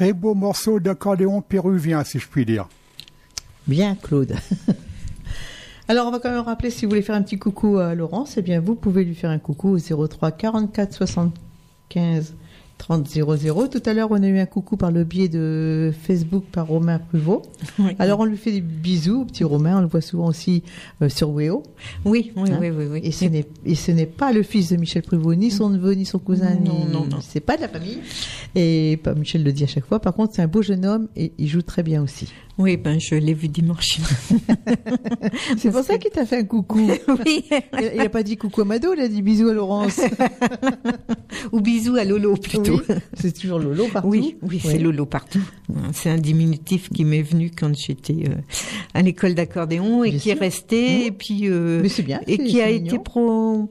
Très 0.01 0.13
beau 0.13 0.33
morceau 0.33 0.79
d'accordéon 0.79 1.43
péruvien, 1.43 2.03
si 2.03 2.17
je 2.17 2.27
puis 2.27 2.43
dire. 2.43 2.67
Bien, 3.67 3.93
Claude. 3.93 4.33
Alors, 5.87 6.07
on 6.07 6.11
va 6.11 6.17
quand 6.17 6.31
même 6.31 6.39
rappeler, 6.39 6.71
si 6.71 6.85
vous 6.85 6.89
voulez 6.89 7.03
faire 7.03 7.13
un 7.13 7.21
petit 7.21 7.37
coucou 7.37 7.77
à 7.77 7.93
Laurence, 7.93 8.35
eh 8.35 8.41
bien, 8.41 8.61
vous 8.61 8.73
pouvez 8.73 9.03
lui 9.03 9.13
faire 9.13 9.29
un 9.29 9.37
coucou 9.37 9.77
au 9.77 10.07
03 10.07 10.31
44 10.31 10.91
75 10.91 12.33
30 12.81 13.07
00. 13.07 13.67
Tout 13.67 13.83
à 13.85 13.93
l'heure, 13.93 14.07
on 14.09 14.23
a 14.23 14.27
eu 14.27 14.39
un 14.39 14.47
coucou 14.47 14.75
par 14.75 14.91
le 14.91 15.03
biais 15.03 15.29
de 15.29 15.93
Facebook 16.01 16.45
par 16.51 16.65
Romain 16.67 16.97
Pruvot. 16.97 17.43
Oui. 17.77 17.95
Alors, 17.99 18.19
on 18.21 18.25
lui 18.25 18.37
fait 18.37 18.51
des 18.51 18.61
bisous 18.61 19.21
au 19.21 19.25
petit 19.25 19.43
Romain. 19.43 19.77
On 19.77 19.81
le 19.81 19.87
voit 19.87 20.01
souvent 20.01 20.25
aussi 20.27 20.63
euh, 21.03 21.07
sur 21.07 21.29
Weo. 21.29 21.61
Oui, 22.05 22.31
oui, 22.35 22.49
Hein 22.51 22.57
oui, 22.59 22.69
oui, 22.71 22.85
oui. 22.91 23.01
Et 23.03 23.75
ce 23.75 23.91
n'est 23.91 24.05
pas 24.07 24.31
le 24.33 24.41
fils 24.41 24.69
de 24.71 24.77
Michel 24.77 25.03
Pruvot, 25.03 25.35
ni 25.35 25.51
son 25.51 25.69
neveu, 25.69 25.93
ni 25.93 26.05
son 26.05 26.17
cousin, 26.17 26.55
Non, 26.55 26.85
ni 26.85 26.91
non, 26.91 27.05
non. 27.05 27.17
c'est 27.21 27.39
pas 27.39 27.55
de 27.55 27.61
la 27.61 27.67
famille. 27.69 27.99
Et 28.55 28.99
pas 29.03 29.13
Michel 29.13 29.43
le 29.43 29.51
dit 29.53 29.63
à 29.63 29.67
chaque 29.67 29.85
fois. 29.85 29.99
Par 29.99 30.13
contre, 30.15 30.33
c'est 30.35 30.41
un 30.41 30.47
beau 30.47 30.63
jeune 30.63 30.85
homme 30.85 31.07
et 31.15 31.33
il 31.37 31.47
joue 31.47 31.61
très 31.61 31.83
bien 31.83 32.01
aussi. 32.01 32.29
Oui, 32.61 32.77
ben 32.77 32.99
je 32.99 33.15
l'ai 33.15 33.33
vu 33.33 33.47
dimanche. 33.47 33.97
C'est 35.57 35.71
pour 35.71 35.83
ça 35.83 35.97
qu'il 35.97 36.11
t'a 36.11 36.25
fait 36.25 36.37
un 36.37 36.43
coucou. 36.43 36.79
oui. 37.25 37.43
Il, 37.79 37.91
il 37.95 37.99
a 38.01 38.09
pas 38.09 38.23
dit 38.23 38.37
coucou 38.37 38.61
à 38.61 38.65
Mado, 38.65 38.93
il 38.95 39.01
a 39.01 39.07
dit 39.07 39.21
bisous 39.21 39.49
à 39.49 39.53
Laurence. 39.53 39.99
Ou 41.51 41.59
bisous 41.61 41.95
à 41.95 42.03
Lolo 42.03 42.35
plutôt. 42.35 42.81
Oui, 42.87 42.95
c'est 43.13 43.31
toujours 43.37 43.59
Lolo 43.59 43.87
partout. 43.91 44.07
Oui, 44.09 44.37
oui, 44.43 44.59
c'est. 44.63 44.77
Lolo 44.77 45.05
partout. 45.05 45.41
C'est 45.93 46.09
un 46.09 46.17
diminutif 46.17 46.89
qui 46.89 47.03
m'est 47.05 47.21
venu 47.21 47.51
quand 47.57 47.73
j'étais 47.75 48.25
euh, 48.29 48.35
à 48.93 49.01
l'école 49.01 49.33
d'accordéon 49.35 50.03
et 50.03 50.11
Bien 50.11 50.19
qui 50.19 50.29
est 50.29 50.33
resté 50.33 50.71
Mmh. 50.81 51.01
et 51.07 51.11
puis 51.11 51.41
euh, 51.47 51.79
Mais 51.81 51.89
c'est 51.89 52.03
bien. 52.03 52.21
et 52.27 52.37
qui 52.37 52.61
a 52.61 52.69
été 52.69 52.97
pro- 52.99 53.69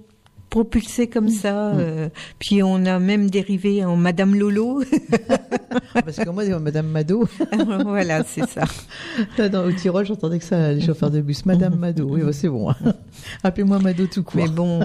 propulsé 0.51 1.07
comme 1.07 1.28
ça. 1.28 1.70
euh, 1.70 2.09
puis 2.38 2.62
on 2.62 2.84
a 2.84 2.98
même 2.98 3.30
dérivé 3.30 3.84
en 3.84 3.96
Madame 3.96 4.34
Lolo. 4.34 4.82
Parce 5.94 6.16
que 6.16 6.28
moi, 6.30 6.44
c'est 6.44 6.59
Madame 6.59 6.88
Mado. 6.88 7.28
voilà, 7.84 8.24
c'est 8.24 8.48
ça. 8.48 8.64
Là, 9.38 9.48
dans, 9.48 9.64
au 9.64 9.72
Tyrol, 9.72 10.05
j'entendais 10.05 10.38
que 10.38 10.44
ça, 10.44 10.72
les 10.72 10.80
chauffeurs 10.80 11.11
de 11.11 11.20
bus. 11.20 11.46
Madame 11.46 11.76
Mado. 11.76 12.07
Oui, 12.11 12.22
bah, 12.22 12.32
c'est 12.32 12.48
bon. 12.48 12.72
Appelez-moi 13.42 13.78
Mado 13.78 14.07
tout 14.07 14.22
court. 14.22 14.42
Mais 14.42 14.48
bon, 14.48 14.80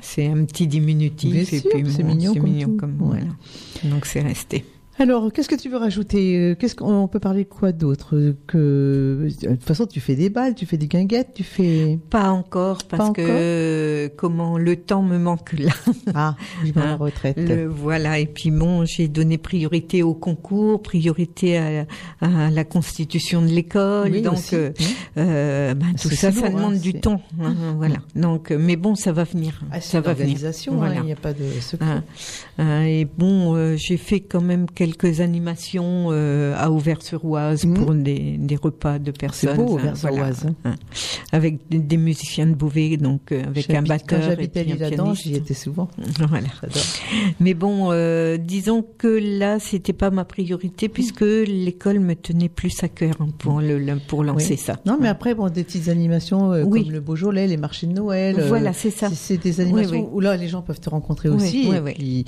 c'est 0.00 0.26
un 0.26 0.44
petit 0.44 0.66
diminutif 0.66 1.52
et 1.52 1.60
puis 1.60 1.84
c'est 1.90 2.02
bon, 2.02 2.08
mignon 2.08 2.32
c'est 2.34 2.40
comme 2.40 2.50
mignon 2.50 2.76
comme 2.76 2.96
voilà. 2.98 3.26
Donc 3.84 4.06
c'est 4.06 4.20
resté. 4.20 4.64
Alors, 4.98 5.32
qu'est-ce 5.32 5.48
que 5.48 5.54
tu 5.54 5.70
veux 5.70 5.78
rajouter 5.78 6.36
Euh, 6.38 6.54
Qu'est-ce 6.54 6.74
qu'on 6.76 7.08
peut 7.08 7.18
parler 7.18 7.44
de 7.44 7.48
quoi 7.48 7.72
d'autre 7.72 8.14
Euh, 8.14 8.36
Que 8.46 9.26
de 9.42 9.48
toute 9.48 9.62
façon, 9.64 9.86
tu 9.86 10.00
fais 10.00 10.14
des 10.14 10.28
balles, 10.28 10.54
tu 10.54 10.66
fais 10.66 10.76
des 10.76 10.86
guinguettes, 10.86 11.30
tu 11.34 11.44
fais 11.44 11.98
Pas 12.10 12.30
encore 12.30 12.78
parce 12.84 13.08
Pas 13.08 13.12
que 13.14 13.22
encore 13.22 13.34
euh, 13.38 14.08
comment 14.16 14.58
le 14.58 14.76
temps 14.76 15.02
me 15.02 15.16
manque 15.18 15.54
là. 15.58 15.72
ah, 16.14 16.36
je 16.62 16.72
vais 16.72 16.80
la 16.80 16.92
Hein, 16.92 16.96
retraite. 16.96 17.38
Le- 17.38 17.66
voilà, 17.66 18.18
et 18.18 18.26
puis 18.26 18.50
bon, 18.50 18.84
j'ai 18.84 19.08
donné 19.08 19.38
priorité 19.38 20.02
au 20.02 20.12
concours, 20.14 20.82
priorité 20.82 21.56
à, 21.56 21.86
à 22.20 22.50
la 22.50 22.64
constitution 22.64 23.40
de 23.40 23.46
l'école, 23.46 24.10
Oui, 24.12 24.20
donc 24.22 24.34
aussi. 24.34 24.56
euh, 25.16 25.72
ben, 25.74 25.94
tout 26.00 26.10
ça, 26.10 26.30
ça 26.32 26.48
demande 26.50 26.74
hein, 26.74 26.78
du 26.78 26.92
temps, 26.94 27.22
hein, 27.40 27.54
voilà. 27.78 27.96
Donc, 28.14 28.50
mais 28.50 28.76
bon, 28.76 28.94
ça 28.94 29.10
va 29.12 29.24
venir, 29.24 29.62
Ah, 29.72 29.80
ça 29.80 30.02
va 30.02 30.12
venir. 30.12 30.36
Voilà. 30.70 30.96
il 30.96 31.04
n'y 31.06 31.12
a 31.12 31.16
pas 31.16 31.32
de 31.32 31.44
secret. 31.60 32.02
Et 32.58 33.06
bon, 33.06 33.56
euh, 33.56 33.76
j'ai 33.78 33.96
fait 33.96 34.20
quand 34.20 34.42
même 34.42 34.66
quelques 34.66 34.81
animations 35.20 36.08
euh, 36.10 36.54
à 36.56 36.70
Auvers-sur-Oise 36.70 37.64
Mhm. 37.64 37.74
pour 37.74 37.94
des, 37.94 38.36
des 38.38 38.56
repas 38.56 38.98
de 38.98 39.10
personnes. 39.10 39.56
beau, 39.56 39.78
hein, 39.78 39.92
Auvers-sur-Oise, 39.94 40.46
hein, 40.64 40.74
avec 41.32 41.68
des, 41.68 41.78
des 41.78 41.96
musiciens 41.96 42.46
de 42.46 42.54
Beauvais, 42.54 42.96
donc 42.96 43.32
euh, 43.32 43.44
avec 43.46 43.70
un 43.70 43.82
batteur 43.82 44.20
Quand 44.20 44.26
j'habitais 44.26 44.66
j'y 45.14 45.34
étais 45.34 45.54
souvent. 45.54 45.88
Voilà. 46.28 46.48
Mais 47.40 47.54
bon, 47.54 47.88
euh, 47.92 48.36
disons 48.36 48.84
que 48.98 49.08
là, 49.38 49.58
c'était 49.58 49.92
pas 49.92 50.10
ma 50.10 50.24
priorité 50.24 50.88
puisque 50.88 51.20
l'école 51.22 52.00
me 52.00 52.14
tenait 52.14 52.48
plus 52.48 52.82
à 52.82 52.88
cœur 52.88 53.14
hein, 53.20 53.28
pour 53.38 53.60
le, 53.60 53.96
pour 54.08 54.24
lancer 54.24 54.52
Oui. 54.54 54.56
ça. 54.56 54.76
Non, 54.86 54.98
mais 55.00 55.08
après, 55.08 55.34
bon, 55.34 55.48
des 55.48 55.64
petites 55.64 55.88
animations 55.88 56.50
Oui. 56.50 56.84
comme 56.84 56.92
le 56.92 57.00
Beaujolais, 57.00 57.46
les 57.46 57.56
marchés 57.56 57.86
de 57.86 57.92
Noël. 57.92 58.36
Voilà, 58.48 58.72
c'est 58.72 58.90
ça. 58.90 59.08
C'est 59.10 59.38
des 59.42 59.60
animations 59.60 59.92
Oui, 60.00 60.06
où 60.12 60.20
là, 60.20 60.36
les 60.36 60.48
gens 60.48 60.62
peuvent 60.62 60.80
te 60.80 60.90
rencontrer 60.90 61.28
aussi. 61.28 61.68
et 61.68 61.80
puis, 61.94 62.24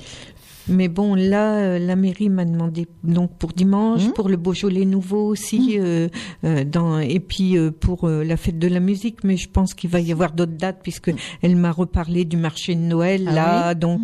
Mais 0.67 0.87
bon, 0.87 1.15
là, 1.15 1.57
euh, 1.57 1.79
la 1.79 1.95
mairie 1.95 2.29
m'a 2.29 2.45
demandé 2.45 2.87
donc 3.03 3.31
pour 3.37 3.51
dimanche, 3.53 4.05
Mhm. 4.05 4.13
pour 4.13 4.29
le 4.29 4.37
Beaujolais 4.37 4.85
nouveau 4.85 5.27
aussi, 5.27 5.75
euh, 5.79 6.07
euh, 6.43 6.63
dans, 6.63 6.99
et 6.99 7.19
puis 7.19 7.57
euh, 7.57 7.71
pour 7.71 8.07
euh, 8.07 8.23
la 8.23 8.35
fête 8.37 8.57
de 8.59 8.67
la 8.67 8.79
musique. 8.79 9.23
Mais 9.23 9.37
je 9.37 9.47
pense 9.49 9.73
qu'il 9.73 9.89
va 9.89 9.99
y 9.99 10.11
avoir 10.11 10.31
d'autres 10.31 10.53
dates 10.57 10.79
puisque 10.81 11.11
elle 11.41 11.55
m'a 11.55 11.71
reparlé 11.71 12.25
du 12.25 12.37
marché 12.37 12.73
de 12.75 12.81
Noël 12.81 13.25
Ah 13.27 13.33
là, 13.33 13.73
donc 13.75 14.01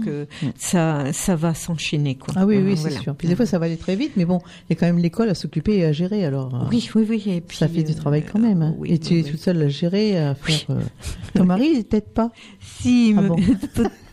ça, 0.57 1.11
ça 1.13 1.35
va 1.35 1.53
s'enchaîner 1.53 2.15
quoi. 2.15 2.33
Ah 2.37 2.45
oui, 2.45 2.57
oui, 2.63 2.77
c'est 2.77 2.91
sûr. 2.91 3.15
Puis 3.15 3.27
des 3.27 3.35
fois, 3.35 3.45
ça 3.45 3.57
va 3.59 3.65
aller 3.65 3.77
très 3.77 3.95
vite, 3.95 4.11
mais 4.15 4.25
bon, 4.25 4.39
il 4.69 4.73
y 4.73 4.77
a 4.77 4.79
quand 4.79 4.85
même 4.85 4.99
l'école 4.99 5.29
à 5.29 5.35
s'occuper 5.35 5.77
et 5.77 5.85
à 5.85 5.91
gérer, 5.91 6.25
alors. 6.25 6.67
Oui, 6.71 6.89
oui, 6.95 7.05
oui. 7.09 7.23
Et 7.27 7.41
puis, 7.41 7.57
Ça 7.57 7.67
fait 7.67 7.83
du 7.83 7.95
travail 7.95 8.23
quand 8.31 8.39
même. 8.39 8.61
hein. 8.61 8.75
oui, 8.77 8.91
et 8.91 8.99
tu 8.99 9.13
oui, 9.13 9.19
es 9.21 9.23
toute 9.23 9.39
seule 9.39 9.61
à 9.61 9.67
gérer, 9.69 10.17
à 10.17 10.35
faire. 10.35 10.59
euh, 10.69 10.81
Ton 11.33 11.45
mari, 11.45 11.83
t'aide 11.85 12.09
pas 12.13 12.31
Si, 12.59 13.13
Ah 13.17 13.21
bon 13.21 13.35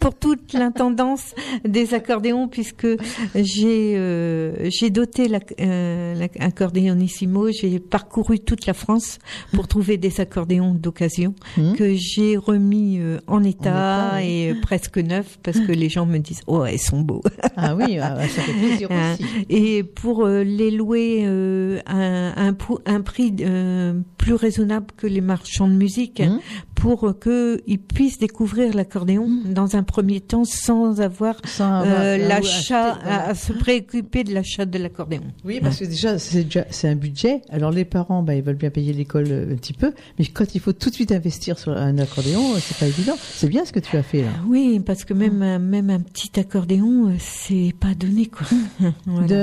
pour, 0.00 0.14
toute 0.14 0.52
l'intendance 0.52 1.34
des 1.64 1.94
accordéons, 1.94 2.48
puisque 2.48 2.86
j'ai 3.34 3.94
euh, 3.96 4.68
j'ai 4.70 4.90
doté 4.90 5.28
l'accordéonissimo, 5.28 7.50
j'ai 7.50 7.78
parcouru 7.78 8.38
toute 8.38 8.66
la 8.66 8.74
France 8.74 9.18
pour 9.52 9.68
trouver 9.68 9.96
des 9.96 10.20
accordéons 10.20 10.74
d'occasion 10.74 11.34
Hmm 11.56 11.72
que 11.74 11.94
j'ai 11.94 12.36
remis 12.36 12.98
euh, 12.98 13.18
en 13.26 13.42
état, 13.44 14.22
et 14.22 14.50
euh, 14.50 14.54
presque 14.60 14.98
neufs 14.98 15.38
parce 15.42 15.60
que 15.60 15.72
les 15.72 15.88
gens 15.88 16.06
me 16.06 16.18
disent 16.18 16.42
oh 16.46 16.64
ils 16.66 16.78
sont 16.78 17.00
beaux. 17.00 17.22
Ah 17.56 17.74
oui, 17.76 17.98
ah, 17.98 18.16
ça 18.28 18.42
fait 18.42 18.52
plaisir 18.52 18.88
Hein, 18.90 19.14
aussi. 19.14 19.24
et 19.48 19.82
pour 19.82 20.24
euh, 20.24 20.42
les 20.44 20.70
louer 20.70 21.22
euh, 21.24 21.80
à 21.86 22.40
un, 22.40 22.52
pou- 22.52 22.78
un 22.86 23.00
prix 23.00 23.34
euh, 23.40 23.94
plus 24.16 24.34
raisonnable 24.34 24.86
que 24.96 25.06
les 25.06 25.20
marchands 25.20 25.68
de 25.68 25.74
musique, 25.74 26.20
Mhm. 26.20 26.40
pour 26.74 27.14
que 27.20 27.60
ils 27.66 27.78
puissent 27.80 28.18
découvrir 28.18 28.74
l'accordéon 28.74 29.28
dans 29.46 29.76
un 29.76 29.82
premier 29.88 30.20
temps 30.20 30.44
sans 30.44 31.00
avoir 31.00 31.34
Sans 31.44 31.80
avoir- 31.80 32.00
euh, 32.00 32.16
l'achat, 32.28 32.92
acheter, 32.92 33.08
à, 33.08 33.28
à 33.30 33.34
se 33.34 33.52
préoccuper 33.52 34.22
de 34.22 34.32
l'achat 34.34 34.64
de 34.66 34.78
l'accordéon. 34.78 35.22
Oui, 35.44 35.58
parce 35.60 35.78
que 35.78 35.84
déjà, 35.86 36.18
c'est 36.18 36.44
déjà 36.44 36.64
c'est 36.70 36.88
un 36.88 36.94
budget. 36.94 37.40
Alors 37.50 37.70
les 37.72 37.84
parents, 37.84 38.22
bah, 38.22 38.34
ils 38.36 38.42
veulent 38.42 38.54
bien 38.56 38.70
payer 38.70 38.92
l'école 38.92 39.26
euh, 39.30 39.52
un 39.52 39.56
petit 39.56 39.72
peu, 39.72 39.92
mais 40.18 40.26
quand 40.26 40.54
il 40.54 40.60
faut 40.60 40.72
tout 40.72 40.90
de 40.90 40.94
suite 40.94 41.10
investir 41.12 41.58
sur 41.58 41.72
un 41.76 41.98
accordéon, 41.98 42.54
euh, 42.54 42.58
c'est 42.60 42.76
pas 42.78 42.86
évident. 42.86 43.16
C'est 43.34 43.48
bien 43.48 43.64
ce 43.64 43.72
que 43.72 43.80
tu 43.80 43.96
as 43.96 44.02
fait 44.02 44.22
là. 44.22 44.28
Oui, 44.46 44.78
parce 44.80 45.04
que 45.04 45.14
même 45.14 45.42
un- 45.42 45.58
même 45.58 45.90
un 45.90 46.00
petit 46.00 46.38
accordéon, 46.38 47.12
c'est 47.18 47.72
pas 47.80 47.94
donné 47.94 48.26
quoi. 48.26 48.46
Voilà. 49.06 49.26
De- 49.26 49.34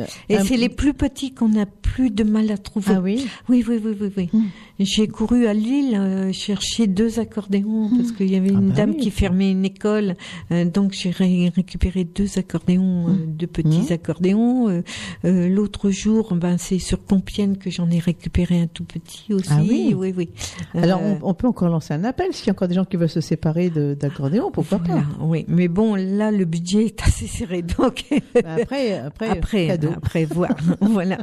euh, 0.00 0.04
Et 0.28 0.36
un- 0.38 0.44
c'est 0.44 0.56
les 0.56 0.68
plus 0.70 0.94
petits 0.94 1.32
qu'on 1.32 1.58
a 1.60 1.66
plus 1.66 2.10
de 2.10 2.24
mal 2.24 2.50
à 2.50 2.58
trouver. 2.58 2.92
Ah 2.96 3.00
oui? 3.00 3.26
Oui, 3.48 3.64
oui, 3.68 3.80
oui, 3.84 3.96
oui, 4.00 4.12
oui. 4.16 4.28
Hmm. 4.32 4.44
J'ai 4.82 5.08
couru 5.08 5.46
à 5.46 5.52
Lille 5.52 5.94
euh, 5.94 6.32
chercher 6.32 6.86
deux 6.86 7.20
accordéons 7.20 7.90
parce 7.96 8.12
qu'il 8.12 8.30
y 8.30 8.36
avait 8.36 8.48
Ah 8.54 8.58
une 8.58 8.68
bah 8.70 8.74
dame 8.76 8.90
oui. 8.92 8.96
qui 8.96 9.10
fermait 9.10 9.50
une 9.50 9.66
école, 9.66 10.14
euh, 10.52 10.64
donc 10.64 10.92
j'ai 10.92 11.10
ré- 11.10 11.52
récupéré 11.54 12.04
deux 12.04 12.38
accordéons, 12.38 13.08
euh, 13.10 13.12
deux 13.26 13.46
petits 13.46 13.88
Hmm. 13.90 13.92
accordéons. 13.92 14.68
Euh, 14.70 14.82
euh, 15.26 15.48
L'autre 15.50 15.90
jour, 15.90 16.34
ben 16.34 16.56
c'est 16.56 16.78
sur 16.78 17.04
Compiègne 17.04 17.56
que 17.56 17.70
j'en 17.70 17.90
ai 17.90 17.98
récupéré 17.98 18.58
un 18.60 18.66
tout 18.68 18.84
petit 18.84 19.32
aussi. 19.34 19.48
Ah 19.50 19.60
oui. 19.60 19.94
oui, 19.94 20.14
oui. 20.16 20.30
Alors 20.74 21.00
Euh, 21.02 21.14
on, 21.22 21.30
on 21.30 21.34
peut 21.34 21.46
encore 21.46 21.68
lancer 21.68 21.92
un 21.92 22.04
appel 22.04 22.28
s'il 22.32 22.46
y 22.46 22.50
a 22.50 22.52
encore 22.52 22.68
des 22.68 22.74
gens 22.74 22.86
qui 22.86 22.96
veulent 22.96 23.08
se 23.10 23.20
séparer 23.20 23.68
de- 23.68 23.94
d'accordéon, 24.00 24.50
pourquoi 24.50 24.78
voilà, 24.78 25.02
pas. 25.02 25.24
oui. 25.24 25.44
Mais 25.46 25.68
bon, 25.68 25.94
là 25.94 26.30
le 26.30 26.46
budget 26.46 26.86
est 26.86 27.02
assez 27.02 27.26
serré, 27.26 27.60
donc. 27.62 28.04
Bah, 28.34 28.40
Après, 28.62 28.98
après, 28.98 29.28
après, 29.38 29.66
cadeau. 29.66 29.90
après 29.94 30.24
voir, 30.24 30.56
voilà. 30.80 31.18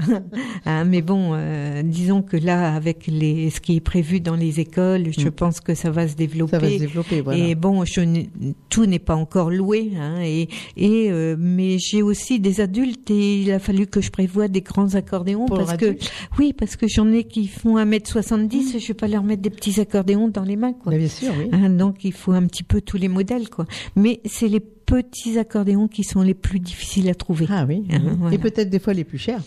Hein, 0.68 0.84
mais 0.86 1.02
bon, 1.02 1.32
euh, 1.34 1.82
disons 1.82 2.22
que 2.22 2.38
là, 2.38 2.76
avec 2.76 3.08
les, 3.08 3.47
ce 3.50 3.60
qui 3.60 3.76
est 3.76 3.82
prévu 3.82 4.20
dans 4.20 4.36
les 4.36 4.60
écoles, 4.60 5.12
je 5.18 5.30
pense 5.30 5.60
que 5.60 5.76
ça 5.76 5.90
va 5.92 6.08
se 6.08 6.16
développer. 6.16 6.52
Ça 6.52 6.60
va 6.60 6.70
se 6.70 6.78
développer, 6.78 7.22
voilà. 7.22 7.40
Et 7.40 7.56
bon, 7.56 7.86
je 7.86 8.26
tout 8.70 8.86
n'est 8.86 9.00
pas 9.00 9.16
encore 9.16 9.50
loué, 9.52 9.92
hein, 10.00 10.22
et, 10.22 10.50
et 10.76 11.12
euh, 11.12 11.36
mais 11.38 11.78
j'ai 11.80 12.02
aussi 12.02 12.40
des 12.40 12.62
adultes 12.62 13.10
et 13.12 13.42
il 13.42 13.52
a 13.52 13.60
fallu 13.60 13.88
que 13.88 14.02
je 14.02 14.12
prévoie 14.12 14.48
des 14.48 14.62
grands 14.62 14.96
accordéons 14.96 15.46
Pour 15.46 15.58
parce 15.58 15.78
que 15.78 15.98
oui, 16.40 16.54
parce 16.54 16.76
que 16.76 16.88
j'en 16.88 17.12
ai 17.12 17.24
qui 17.24 17.48
font 17.48 17.78
1m70 17.78 18.76
et 18.76 18.80
je 18.80 18.88
vais 18.88 18.94
pas 18.94 19.08
leur 19.08 19.24
mettre 19.24 19.42
des 19.42 19.50
petits 19.50 19.80
accordéons 19.80 20.28
dans 20.28 20.44
les 20.44 20.56
mains, 20.56 20.74
quoi. 20.74 20.96
Bien 20.96 21.08
sûr, 21.08 21.34
oui. 21.38 21.50
Hein, 21.52 21.70
donc 21.70 22.04
il 22.04 22.14
faut 22.14 22.32
un 22.32 22.46
petit 22.46 22.64
peu 22.64 22.82
tous 22.82 22.98
les 22.98 23.08
modèles, 23.08 23.50
quoi. 23.50 23.66
Mais 23.96 24.22
c'est 24.26 24.48
les 24.48 24.60
petits 24.60 25.38
accordéons 25.38 25.88
qui 25.88 26.04
sont 26.04 26.22
les 26.22 26.34
plus 26.34 26.60
difficiles 26.60 27.10
à 27.10 27.16
trouver. 27.16 27.46
Ah 27.50 27.66
oui. 27.68 27.84
Ah, 27.92 27.96
oui. 27.96 28.12
voilà. 28.18 28.36
Et 28.36 28.38
peut-être 28.38 28.70
des 28.70 28.80
fois 28.80 28.94
les 28.94 29.04
plus 29.04 29.18
chers. 29.18 29.42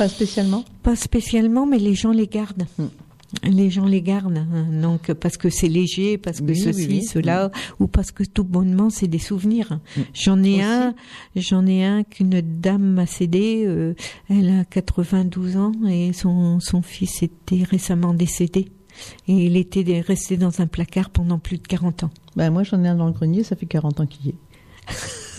Pas 0.00 0.08
spécialement. 0.08 0.64
Pas 0.82 0.96
spécialement, 0.96 1.66
mais 1.66 1.78
les 1.78 1.94
gens 1.94 2.10
les 2.12 2.26
gardent. 2.26 2.64
Hmm. 2.78 2.86
Les 3.44 3.68
gens 3.70 3.84
les 3.84 4.00
gardent, 4.02 4.38
hein, 4.38 4.66
donc 4.82 5.12
parce 5.12 5.36
que 5.36 5.50
c'est 5.50 5.68
léger, 5.68 6.16
parce 6.18 6.40
que 6.40 6.46
Oui, 6.46 6.58
ceci, 6.58 6.86
oui, 6.88 6.98
oui. 7.00 7.04
cela, 7.04 7.50
ou 7.78 7.86
parce 7.86 8.10
que 8.10 8.24
tout 8.24 8.42
bonnement 8.42 8.88
c'est 8.90 9.06
des 9.08 9.18
souvenirs. 9.20 9.78
Hmm. 9.96 10.00
J'en 10.14 10.42
ai 10.42 10.54
Aussi. 10.54 10.62
un, 10.62 10.94
j'en 11.36 11.66
ai 11.66 11.84
un 11.84 12.02
qu'une 12.02 12.40
dame 12.40 12.82
m'a 12.94 13.04
cédé. 13.06 13.64
euh, 13.66 13.94
elle 14.30 14.48
a 14.48 14.64
92 14.64 15.58
ans 15.58 15.72
et 15.88 16.12
son 16.14 16.58
son 16.60 16.80
fils 16.82 17.22
était 17.22 17.62
récemment 17.62 18.14
décédé. 18.14 18.68
Et 19.28 19.34
il 19.46 19.56
était 19.56 20.00
resté 20.00 20.36
dans 20.38 20.60
un 20.62 20.66
placard 20.66 21.10
pendant 21.10 21.38
plus 21.38 21.58
de 21.58 21.66
40 21.68 22.04
ans. 22.04 22.10
Bah, 22.36 22.48
moi 22.50 22.62
j'en 22.64 22.82
ai 22.82 22.88
un 22.88 22.96
dans 22.96 23.06
le 23.06 23.12
grenier, 23.12 23.44
ça 23.44 23.54
fait 23.54 23.66
40 23.66 24.00
ans 24.00 24.06
qu'il 24.06 24.26
y 24.26 24.28
est. 24.30 24.38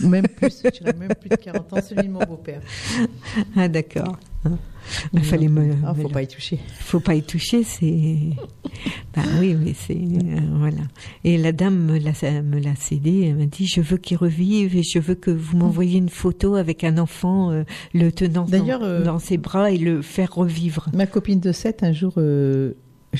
Même 0.06 0.28
plus, 0.28 0.62
je 0.64 0.70
dirais 0.70 0.94
même 0.98 1.12
plus 1.20 1.28
de 1.28 1.36
40 1.36 1.72
ans, 1.74 1.78
celui 1.86 2.08
de 2.08 2.12
mon 2.12 2.20
beau-père. 2.24 2.62
Ah 3.54 3.68
d'accord. 3.68 4.16
Il 5.12 5.22
fallait 5.22 5.48
me. 5.48 5.74
Ah, 5.84 5.94
faut 5.94 6.08
pas 6.08 6.22
y 6.22 6.28
toucher. 6.28 6.58
faut 6.78 7.00
pas 7.00 7.14
y 7.14 7.22
toucher, 7.22 7.62
c'est. 7.62 8.18
Ben 9.14 9.24
oui, 9.38 9.54
mais 9.54 9.74
c'est 9.74 9.92
euh, 9.92 10.40
voilà. 10.54 10.80
Et 11.22 11.36
la 11.36 11.52
dame 11.52 11.78
me 11.78 11.98
l'a 11.98 12.12
me 12.40 12.58
l'a 12.58 12.74
cédé. 12.74 13.26
Elle 13.26 13.36
m'a 13.36 13.44
dit 13.44 13.66
je 13.66 13.82
veux 13.82 13.98
qu'il 13.98 14.16
revive 14.16 14.74
et 14.74 14.82
je 14.82 14.98
veux 14.98 15.14
que 15.14 15.30
vous 15.30 15.58
m'envoyiez 15.58 15.98
une 15.98 16.08
photo 16.08 16.54
avec 16.54 16.82
un 16.82 16.96
enfant 16.96 17.50
euh, 17.50 17.64
le 17.92 18.10
tenant 18.10 18.46
dans, 18.46 18.82
euh, 18.82 19.04
dans 19.04 19.18
ses 19.18 19.36
bras 19.36 19.70
et 19.70 19.76
le 19.76 20.00
faire 20.00 20.34
revivre. 20.34 20.88
Ma 20.94 21.06
copine 21.06 21.40
de 21.40 21.52
7, 21.52 21.82
un 21.82 21.92
jour, 21.92 22.14
je 22.16 22.72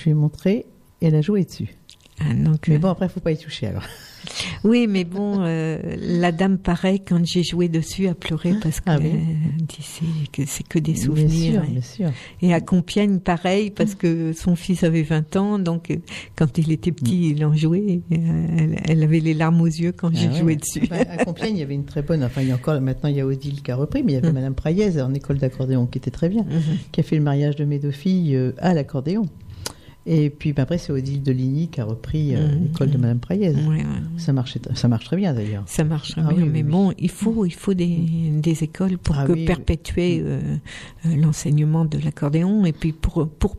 lui 0.03 0.11
ai 0.11 0.15
montré, 0.15 0.65
et 1.03 1.07
elle 1.07 1.15
a 1.15 1.21
joué 1.21 1.45
dessus. 1.45 1.69
Ah, 2.31 2.35
donc, 2.35 2.69
Mais 2.69 2.77
euh, 2.77 2.79
bon, 2.79 2.89
après, 2.89 3.09
faut 3.09 3.21
pas 3.21 3.33
y 3.33 3.39
toucher 3.39 3.67
alors. 3.69 3.83
Oui, 4.63 4.87
mais 4.89 5.03
bon, 5.03 5.41
euh, 5.41 5.79
la 5.99 6.31
dame, 6.31 6.57
pareil, 6.57 7.01
quand 7.01 7.27
j'ai 7.27 7.43
joué 7.43 7.69
dessus, 7.69 8.07
a 8.07 8.15
pleuré 8.15 8.55
parce 8.63 8.81
Ah 8.87 8.97
qu'elle 8.97 9.07
oui. 9.07 9.19
dit 9.59 9.79
c'est 9.81 10.31
que 10.31 10.43
c'est 10.49 10.63
que 10.63 10.79
des 10.79 10.93
Bien 10.93 11.03
souvenirs. 11.03 11.53
sûr, 11.55 11.65
et- 11.65 11.73
bien 11.73 11.81
sûr. 11.81 12.11
Et 12.41 12.55
à 12.55 12.61
Compiègne, 12.61 13.19
pareil, 13.19 13.71
parce 13.73 13.97
que 13.97 14.33
son 14.33 14.55
fils 14.55 14.85
avait 14.85 15.03
20 15.03 15.35
ans, 15.35 15.59
donc 15.59 15.91
euh, 15.91 15.97
quand 16.37 16.57
il 16.57 16.71
était 16.71 16.93
petit, 16.93 17.31
il 17.31 17.45
en 17.45 17.53
jouait. 17.53 18.01
euh, 18.13 18.47
elle, 18.57 18.77
elle 18.85 19.03
avait 19.03 19.19
les 19.19 19.35
larmes 19.35 19.61
aux 19.61 19.67
yeux 19.67 19.91
quand 19.91 20.15
j'ai 20.15 20.29
Ah 20.29 20.33
ouais. 20.35 20.39
joué 20.39 20.55
dessus. 20.57 20.87
Bah, 20.89 20.99
à 21.11 21.25
Compiègne, 21.25 21.57
il 21.57 21.61
y 21.61 21.63
avait 21.65 21.75
une 21.75 21.85
très 21.85 22.03
bonne. 22.03 22.23
Enfin, 22.23 22.43
il 22.43 22.49
y 22.49 22.53
a 22.53 22.55
encore 22.55 22.81
maintenant, 22.81 23.09
il 23.11 23.17
y 23.17 23.21
a 23.21 23.27
Odile 23.27 23.61
qui 23.61 23.73
a 23.73 23.77
repris, 23.77 24.05
mais 24.05 24.13
il 24.13 24.15
y 24.15 24.19
avait 24.19 24.31
Mm. 24.31 24.35
Madame 24.35 24.55
Praillez 24.55 25.03
en 25.03 25.13
école 25.15 25.39
d'accordéon 25.39 25.87
qui 25.87 25.99
était 25.99 26.13
très 26.13 26.29
bien, 26.29 26.43
Mhm. 26.45 26.77
qui 26.93 27.01
a 27.01 27.03
fait 27.03 27.17
le 27.17 27.23
mariage 27.23 27.57
de 27.57 27.65
mes 27.65 27.81
deux 27.81 27.91
filles 27.91 28.37
euh, 28.37 28.53
à 28.59 28.73
l'accordéon. 28.73 29.27
Et 30.05 30.31
puis 30.31 30.53
bah, 30.53 30.63
après, 30.63 30.79
c'est 30.79 30.93
Odile 30.93 31.23
de 31.23 31.31
Ligny 31.31 31.69
qui 31.69 31.81
a 31.81 31.85
repris 31.85 32.35
euh, 32.35 32.49
Mhm. 32.57 32.63
l'école 32.65 32.91
de 32.91 32.99
Madame. 32.99 33.21
Ouais, 33.31 33.39
ouais. 33.57 33.85
Ça 34.17 34.33
marchait, 34.33 34.61
ça 34.75 34.89
marche 34.89 35.05
très 35.05 35.17
bien 35.17 35.33
d'ailleurs. 35.33 35.63
Ça 35.67 35.85
marche 35.85 36.15
Ah 36.17 36.23
bien, 36.33 36.43
oui, 36.43 36.49
mais 36.53 36.63
oui. 36.65 36.71
bon, 36.71 36.93
il 36.99 37.11
faut, 37.11 37.45
il 37.47 37.55
faut 37.55 37.73
des, 37.75 37.87
des 38.33 38.65
écoles 38.65 38.99
pour 38.99 39.17
Ah 39.17 39.27
que 39.27 39.33
oui, 39.33 39.45
perpétuer 39.45 40.21
euh, 40.21 40.41
euh, 41.07 41.17
l'enseignement 41.17 41.85
de 41.85 41.99
l'accordéon 41.99 42.65
et 42.65 42.73
puis 42.73 42.93
pour, 42.93 43.29
pour 43.29 43.57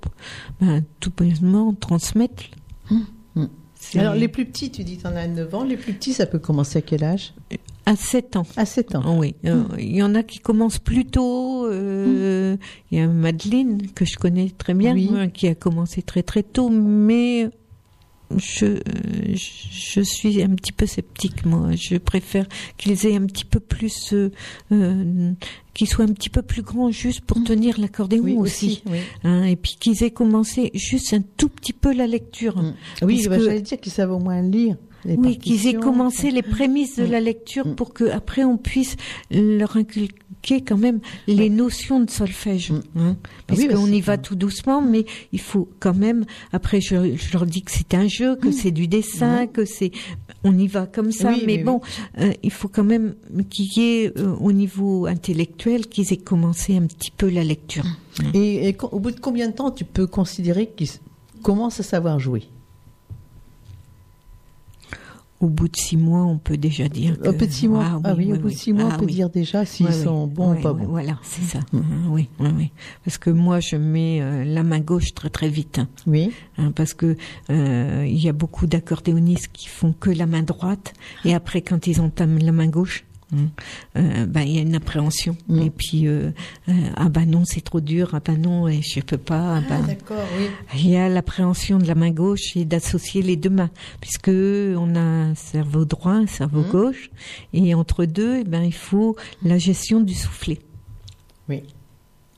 ben, 0.59 0.83
tout 0.99 1.11
bonnement 1.15 1.73
transmettre. 1.73 2.43
Mm. 2.91 2.99
C'est 3.75 3.99
Alors, 3.99 4.13
les 4.15 4.29
plus 4.29 4.45
petits, 4.45 4.71
tu 4.71 4.83
dis, 4.85 4.97
tu 4.97 5.05
en 5.07 5.15
as 5.15 5.27
9 5.27 5.53
ans. 5.55 5.63
Les 5.65 5.75
plus 5.75 5.91
petits, 5.93 6.13
ça 6.13 6.25
peut 6.25 6.39
commencer 6.39 6.79
à 6.79 6.81
quel 6.81 7.03
âge? 7.03 7.33
À 7.85 7.95
7 7.97 8.37
ans. 8.37 8.45
À 8.55 8.65
7 8.65 8.95
ans. 8.95 9.17
Oui, 9.19 9.35
euh, 9.45 9.63
il 9.77 9.95
y 9.95 10.01
en 10.03 10.15
a 10.15 10.23
qui 10.23 10.39
commencent 10.39 10.79
plus 10.79 11.05
tôt. 11.05 11.65
euh, 11.67 12.55
Il 12.91 12.97
y 12.97 13.01
a 13.01 13.07
Madeleine 13.07 13.87
que 13.93 14.05
je 14.05 14.17
connais 14.17 14.49
très 14.57 14.73
bien, 14.73 14.93
Oui. 14.93 15.09
hein, 15.13 15.27
qui 15.29 15.47
a 15.47 15.55
commencé 15.55 16.01
très 16.01 16.23
très 16.23 16.43
tôt, 16.43 16.69
mais 16.69 17.49
je, 18.37 18.65
euh, 18.65 18.79
je 19.35 20.01
suis 20.01 20.41
un 20.41 20.49
petit 20.55 20.71
peu 20.71 20.85
sceptique, 20.85 21.45
moi. 21.45 21.71
Je 21.75 21.97
préfère 21.97 22.47
qu'ils 22.77 23.05
aient 23.05 23.15
un 23.17 23.25
petit 23.25 23.45
peu 23.45 23.59
plus, 23.59 24.13
euh, 24.13 24.31
euh, 24.71 25.31
qu'ils 25.73 25.87
soient 25.87 26.05
un 26.05 26.13
petit 26.13 26.29
peu 26.29 26.41
plus 26.41 26.61
grands 26.61 26.89
juste 26.89 27.21
pour 27.21 27.43
tenir 27.43 27.79
l'accordéon 27.79 28.23
Oui, 28.23 28.35
aussi. 28.37 28.65
aussi. 28.67 28.83
Oui, 28.89 28.99
hein, 29.25 29.43
et 29.43 29.55
puis 29.57 29.75
qu'ils 29.79 30.03
aient 30.03 30.11
commencé 30.11 30.71
juste 30.73 31.13
un 31.13 31.21
tout 31.37 31.49
petit 31.49 31.73
peu 31.73 31.93
la 31.93 32.07
lecture. 32.07 32.57
Mm. 32.61 32.73
oui 33.03 33.27
bah, 33.27 33.37
que- 33.37 33.43
j'allais 33.43 33.61
dire 33.61 33.79
qu'ils 33.79 33.91
savent 33.91 34.11
au 34.13 34.19
moins 34.19 34.41
lire. 34.41 34.77
Les 35.05 35.15
Oui, 35.15 35.37
qu'ils 35.37 35.67
aient 35.67 35.73
commencé 35.73 36.31
les 36.31 36.41
prémices 36.41 36.97
de 36.97 37.05
Mm. 37.05 37.11
la 37.11 37.19
lecture 37.19 37.67
Mm. 37.67 37.75
pour 37.75 37.93
que 37.93 38.05
après 38.05 38.43
on 38.43 38.57
puisse 38.57 38.95
leur 39.31 39.75
inculquer 39.77 40.61
quand 40.61 40.77
même 40.77 40.99
les 41.27 41.49
notions 41.49 41.99
de 42.01 42.09
solfège. 42.09 42.71
Mm. 42.71 42.81
hein. 42.97 43.17
parce 43.47 43.59
Oui, 43.59 43.67
bah, 43.67 43.75
qu'on 43.75 43.87
y 43.87 44.01
va 44.01 44.17
tout 44.17 44.35
doucement, 44.35 44.81
mais 44.81 45.05
il 45.31 45.39
faut 45.39 45.69
quand 45.79 45.93
même. 45.95 46.25
Après, 46.51 46.81
je, 46.81 47.15
je 47.15 47.33
leur 47.33 47.45
dis 47.45 47.61
que 47.63 47.71
c'est 47.71 47.93
un 47.93 48.07
jeu, 48.07 48.35
que 48.35 48.51
c'est 48.51 48.71
du 48.71 48.87
dessin, 48.87 49.47
que 49.47 49.65
c'est. 49.65 49.91
On 50.43 50.57
y 50.57 50.67
va 50.67 50.85
comme 50.87 51.11
ça, 51.11 51.31
Mm. 51.31 51.35
Oui, 51.35 51.43
mais 51.45 51.57
oui, 51.57 51.63
bon, 51.63 51.81
euh, 52.19 52.31
il 52.43 52.51
faut 52.51 52.67
quand 52.67 52.83
même 52.83 53.15
qu'il 53.49 53.67
y 53.77 53.81
ait 54.03 54.13
euh, 54.17 54.35
au 54.35 54.51
niveau 54.51 55.05
intellectuel 55.05 55.87
qu'ils 55.87 56.11
aient 56.13 56.17
commencé 56.17 56.75
un 56.75 56.85
petit 56.85 57.11
peu 57.11 57.29
la 57.29 57.43
lecture. 57.43 57.85
Et, 58.33 58.75
au 58.91 58.99
bout 58.99 59.11
de 59.11 59.19
combien 59.19 59.47
de 59.47 59.53
temps 59.53 59.71
tu 59.71 59.85
peux 59.85 60.05
considérer 60.07 60.67
qu'ils 60.75 60.89
commencent 61.41 61.79
à 61.79 61.83
savoir 61.83 62.19
jouer? 62.19 62.43
Au 65.43 65.49
bout 65.49 65.67
de 65.67 65.75
six 65.75 65.97
mois, 65.97 66.23
on 66.23 66.37
peut 66.37 66.55
déjà 66.55 66.87
dire. 66.87 67.17
Au 67.25 67.33
bout 67.33 67.45
de 67.45 67.51
six 67.51 67.67
mois, 67.67 67.99
ah, 68.05 68.13
oui, 68.17 68.27
au 68.27 68.31
oui, 68.31 68.37
bout 68.37 68.37
de 68.37 68.43
oui. 68.45 68.53
six 68.53 68.71
mois, 68.71 68.87
Ah 68.89 68.95
on 68.95 68.99
peut 68.99 69.05
dire 69.05 69.29
déjà 69.29 69.65
s'ils 69.65 69.91
sont 69.91 70.25
bons 70.25 70.53
ou 70.53 70.61
pas 70.61 70.71
bons. 70.71 70.85
Voilà, 70.85 71.19
c'est 71.21 71.41
ça. 71.43 71.59
Mm. 71.73 71.77
Euh, 71.77 71.81
oui, 72.11 72.29
oui, 72.39 72.49
oui. 72.57 72.71
Parce 73.03 73.17
que 73.17 73.29
moi, 73.29 73.59
je 73.59 73.75
mets 73.75 74.21
euh, 74.21 74.45
la 74.45 74.63
main 74.63 74.79
gauche 74.79 75.13
très 75.13 75.29
très 75.29 75.49
vite. 75.49 75.79
hein. 75.79 75.89
Oui. 76.07 76.31
Hein, 76.57 76.71
parce 76.73 76.93
que 76.93 77.17
euh, 77.49 78.05
il 78.07 78.23
y 78.23 78.29
a 78.29 78.33
beaucoup 78.33 78.67
d'accordéonistes 78.67 79.49
qui 79.51 79.67
font 79.67 79.91
que 79.91 80.09
la 80.09 80.27
main 80.27 80.43
droite 80.43 80.93
et 81.25 81.33
après 81.33 81.61
quand 81.61 81.87
ils 81.87 81.99
entament 81.99 82.39
la 82.39 82.51
main 82.53 82.67
gauche 82.67 83.03
hein, 83.33 83.49
euh, 83.97 84.25
ben 84.25 84.41
il 84.41 84.55
y 84.55 84.59
a 84.59 84.61
une 84.61 84.75
appréhension 84.75 85.35
Mm. 85.47 85.59
et 85.61 85.69
puis 85.69 86.07
euh, 86.07 86.31
euh, 86.69 86.71
ah 86.95 87.09
ben 87.09 87.25
non 87.29 87.43
c'est 87.45 87.61
trop 87.61 87.81
dur 87.81 88.11
ah 88.13 88.19
ben 88.23 88.37
non 88.41 88.67
et 88.67 88.81
je 88.81 88.99
peux 89.01 89.17
pas 89.17 89.57
ah 89.57 89.61
Ah, 89.65 89.69
ben, 89.69 89.87
d'accord, 89.87 90.23
oui. 90.37 90.45
il 90.75 90.89
y 90.89 90.95
a 90.97 91.09
l'appréhension 91.09 91.77
de 91.79 91.85
la 91.87 91.95
main 91.95 92.11
gauche 92.11 92.55
et 92.55 92.65
d'associer 92.65 93.21
les 93.21 93.35
deux 93.35 93.49
mains, 93.49 93.69
puisque 94.01 94.29
on 94.29 94.95
a 94.95 94.99
un 94.99 95.35
cerveau 95.35 95.85
droit, 95.85 96.13
un 96.13 96.27
cerveau 96.27 96.61
Mhm. 96.61 96.69
gauche, 96.71 97.09
et 97.53 97.73
entre 97.75 98.05
deux, 98.05 98.37
eh 98.41 98.43
ben, 98.43 98.63
il 98.63 98.73
faut 98.73 99.15
la 99.43 99.57
gestion 99.57 99.99
du 100.01 100.13
soufflet. 100.13 100.59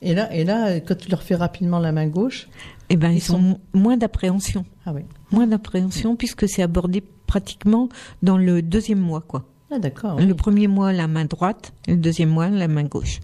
Et 0.02 0.14
là, 0.14 0.32
et 0.32 0.44
là, 0.44 0.78
quand 0.80 0.96
tu 0.96 1.10
leur 1.10 1.22
fais 1.22 1.34
rapidement 1.36 1.78
la 1.78 1.90
main 1.92 2.06
gauche, 2.06 2.48
Eh 2.90 2.96
ben, 2.96 3.10
ils, 3.10 3.16
Ils 3.16 3.20
sont, 3.20 3.32
sont- 3.34 3.40
mo- 3.40 3.60
moins 3.72 3.96
d'appréhension, 3.96 4.64
ah 4.84 4.92
oui. 4.92 5.00
moins 5.32 5.46
d'appréhension, 5.46 6.14
puisque 6.16 6.48
c'est 6.48 6.62
abordé 6.62 7.02
pratiquement 7.26 7.88
dans 8.22 8.36
le 8.38 8.62
deuxième 8.62 9.00
mois, 9.00 9.22
quoi. 9.22 9.44
Ah 9.70 9.78
d'accord. 9.78 10.20
Le 10.20 10.34
premier 10.34 10.68
mois, 10.68 10.92
la 10.92 11.08
main 11.08 11.24
droite, 11.24 11.72
et 11.88 11.92
le 11.92 11.96
deuxième 11.98 12.30
mois, 12.30 12.48
la 12.48 12.68
main 12.68 12.84
gauche. 12.84 13.20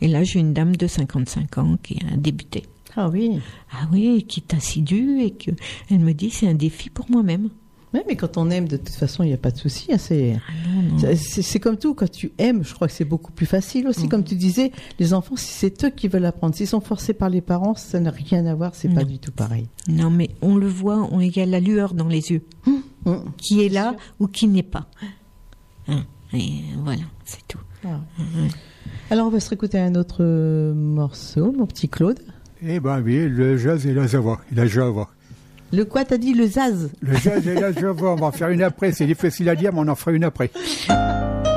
Et 0.00 0.08
là, 0.08 0.22
j'ai 0.22 0.38
une 0.40 0.52
dame 0.52 0.76
de 0.76 0.86
55 0.86 1.58
ans 1.58 1.76
qui 1.82 1.98
a 2.12 2.16
débuté. 2.16 2.64
Ah 2.94 3.08
oui. 3.08 3.40
Ah 3.72 3.88
oui, 3.90 4.24
qui 4.28 4.40
est 4.40 4.54
assidue 4.54 5.20
et 5.22 5.30
que 5.30 5.50
elle 5.90 6.00
me 6.00 6.12
dit 6.12 6.30
c'est 6.30 6.46
un 6.46 6.54
défi 6.54 6.90
pour 6.90 7.10
moi-même. 7.10 7.48
Oui, 7.94 8.00
mais 8.08 8.16
quand 8.16 8.36
on 8.38 8.48
aime, 8.50 8.68
de 8.68 8.76
toute 8.78 8.88
façon, 8.90 9.22
il 9.22 9.28
n'y 9.28 9.32
a 9.34 9.38
pas 9.38 9.50
de 9.50 9.56
souci. 9.58 9.92
hein, 9.92 9.98
c'est, 9.98 10.32
non. 10.90 10.98
c'est, 10.98 11.42
c'est- 11.42 11.58
comme 11.60 11.76
tout. 11.78 11.94
Quand 11.94 12.10
tu 12.10 12.32
aimes, 12.38 12.64
je 12.64 12.72
crois 12.74 12.88
que 12.88 12.92
c'est 12.94 13.04
beaucoup 13.04 13.32
plus 13.32 13.44
facile 13.46 13.86
aussi. 13.86 14.08
Comme 14.08 14.24
tu 14.24 14.34
disais, 14.34 14.72
les 14.98 15.12
enfants, 15.14 15.36
si 15.36 15.52
c'est 15.52 15.84
eux 15.84 15.90
qui 15.90 16.08
veulent 16.08 16.24
apprendre, 16.24 16.54
s'ils 16.54 16.66
sont 16.68 16.80
forcés 16.80 17.12
par 17.12 17.28
les 17.28 17.42
parents, 17.42 17.74
ça 17.74 18.00
n'a 18.00 18.10
rien 18.10 18.44
à 18.46 18.54
voir. 18.54 18.74
C'est 18.74 18.88
pas 18.94 19.04
du 19.04 19.18
tout 19.18 19.32
pareil. 19.32 19.68
Non, 19.88 20.08
mais 20.10 20.30
on 20.42 20.56
le 20.56 20.68
voit, 20.68 21.06
on, 21.12 21.20
il 21.20 21.34
y 21.36 21.40
a 21.40 21.46
la 21.46 21.60
lueur 21.60 21.92
dans 21.94 22.08
les 22.08 22.30
yeux, 22.30 22.42
Mm. 22.66 22.72
Qui 23.36 23.64
est 23.64 23.68
là 23.68 23.94
ou 24.20 24.26
qui 24.26 24.48
n'est 24.48 24.62
pas. 24.62 24.86
Hein, 25.88 26.02
Et 26.32 26.62
voilà, 26.78 27.02
c'est 27.24 27.46
tout. 27.48 27.58
Ah. 27.84 28.00
Alors, 29.10 29.26
on 29.26 29.30
va 29.30 29.40
se 29.40 29.50
réécouter 29.50 29.78
un 29.78 29.94
autre 29.94 30.18
euh, 30.20 30.72
morceau, 30.74 31.52
mon 31.52 31.66
petit 31.66 31.88
Claude. 31.88 32.20
Eh 32.64 32.78
ben 32.78 33.00
oui, 33.02 33.28
le 33.28 33.56
jazz 33.56 33.84
et 33.86 33.92
la 33.92 34.06
java. 34.06 34.38
La 34.52 34.66
java. 34.66 35.08
Le 35.72 35.84
quoi 35.84 36.04
t'as 36.04 36.18
dit 36.18 36.34
Le 36.34 36.46
Zaz 36.46 36.90
Le 37.00 37.16
jazz 37.16 37.46
et 37.48 37.54
la 37.54 37.72
java, 37.72 38.08
on 38.08 38.16
va 38.16 38.26
en 38.26 38.32
faire 38.32 38.50
une 38.50 38.62
après. 38.62 38.92
C'est 38.92 39.06
difficile 39.06 39.48
à 39.48 39.56
dire, 39.56 39.72
mais 39.72 39.80
on 39.80 39.88
en 39.88 39.94
fera 39.94 40.12
une 40.12 40.24
après. 40.24 40.50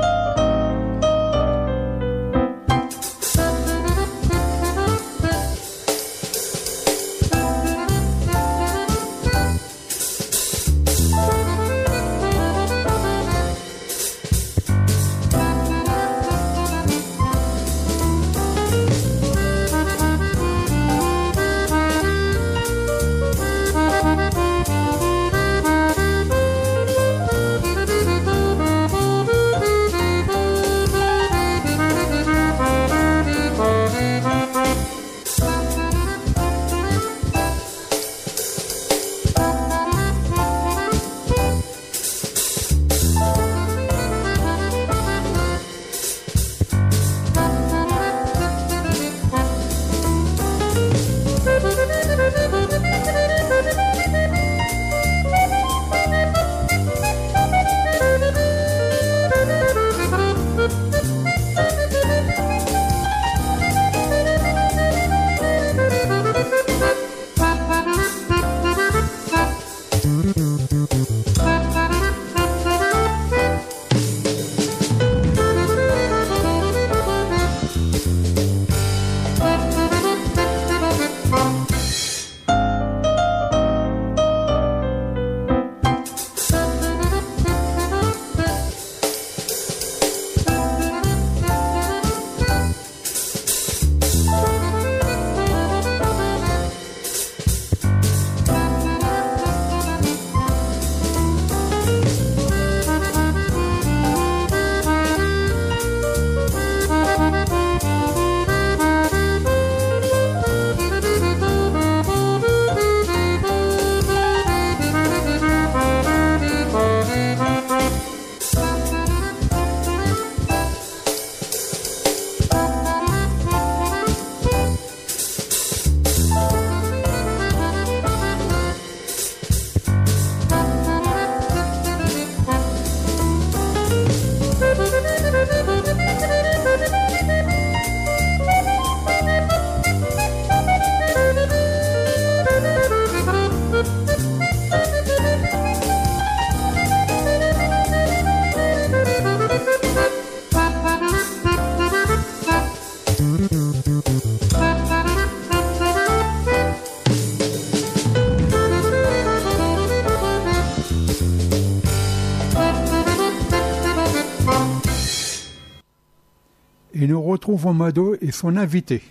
Retrouvons 167.46 167.74
Mado 167.74 168.16
et 168.20 168.32
son 168.32 168.56
invité. 168.56 169.04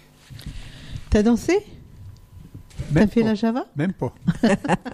T'as 1.09 1.23
dansé? 1.23 1.57
T'as 2.93 3.07
fait 3.07 3.21
pas. 3.21 3.27
la 3.27 3.35
Java? 3.35 3.65
Même 3.77 3.93
pas. 3.93 4.13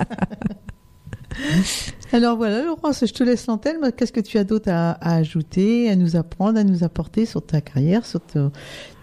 Alors 2.13 2.35
voilà, 2.35 2.63
Laurence, 2.63 3.05
je 3.05 3.13
te 3.13 3.23
laisse 3.23 3.47
l'antenne. 3.47 3.77
Qu'est-ce 3.95 4.11
que 4.11 4.19
tu 4.19 4.37
as 4.37 4.43
d'autre 4.43 4.69
à, 4.69 4.91
à 4.91 5.15
ajouter, 5.15 5.89
à 5.89 5.95
nous 5.95 6.17
apprendre, 6.17 6.59
à 6.59 6.63
nous 6.63 6.83
apporter 6.83 7.25
sur 7.25 7.45
ta 7.45 7.61
carrière, 7.61 8.05
sur 8.05 8.19
ton, 8.19 8.51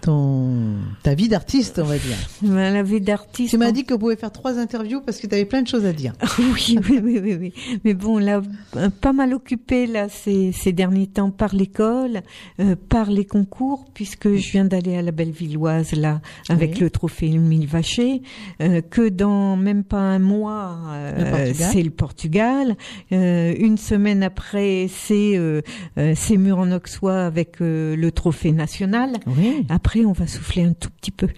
ton- 0.03 0.75
ta 1.03 1.15
vie 1.15 1.29
d'artiste, 1.29 1.79
on 1.79 1.85
va 1.87 1.97
dire? 1.97 2.17
Ben, 2.43 2.73
la 2.75 2.83
vie 2.83 3.01
d'artiste. 3.01 3.51
Tu 3.51 3.57
m'as 3.57 3.73
dit 3.73 3.85
qu'on 3.85 3.97
pouvait 3.99 4.17
faire 4.17 4.31
trois 4.31 4.59
interviews 4.59 5.01
parce 5.01 5.19
que 5.21 5.27
tu 5.27 5.35
avais 5.35 5.47
plein 5.47 5.63
de 5.63 5.69
choses 5.69 5.87
à 5.87 5.93
dire. 5.95 6.13
oui, 6.39 6.79
oui, 6.89 7.01
oui, 7.03 7.19
oui, 7.23 7.37
oui. 7.41 7.53
Mais 7.85 7.95
bon, 7.95 8.19
là, 8.19 8.43
euh, 8.77 8.91
pas 8.91 9.15
mal 9.15 9.33
occupée 9.33 9.87
là 9.87 10.09
ces, 10.11 10.53
ces 10.53 10.73
derniers 10.73 11.07
temps 11.07 11.31
par 11.31 11.55
l'école, 11.55 12.21
euh, 12.61 12.77
par 12.91 13.11
les 13.11 13.25
concours, 13.25 13.87
puisque 13.95 14.35
je 14.35 14.51
viens 14.53 14.67
d'aller 14.67 14.97
à 14.97 15.03
la 15.03 15.13
Bellevilloise 15.13 15.93
là 15.95 16.21
avec 16.51 16.73
Oui. 16.75 16.81
le 16.81 16.91
trophée 16.91 17.29
Émile 17.29 17.67
Vacher, 17.67 18.21
euh, 18.61 18.83
que 18.83 19.09
dans 19.09 19.57
même 19.57 19.83
pas 19.85 19.97
un 19.99 20.19
mois, 20.19 20.79
euh, 20.91 21.53
c'est 21.55 21.83
le 21.83 21.91
Portugal. 21.91 22.77
Euh, 23.13 23.55
une 23.59 23.77
semaine 23.79 24.23
après, 24.23 24.87
c'est 24.89 25.37
euh, 25.37 25.63
euh, 25.99 26.13
c'est 26.17 26.37
murs 26.37 26.59
en 26.59 26.73
Auxois 26.73 27.25
avec 27.25 27.61
euh, 27.61 27.97
le 27.97 28.13
trophée 28.13 28.53
national. 28.53 29.13
Oui. 29.27 29.67
Après, 29.69 30.05
on 30.05 30.13
va 30.13 30.27
souffler 30.27 30.65
un 30.65 30.73
tout 30.73 30.91
petit 31.01 31.11
peu. 31.11 31.29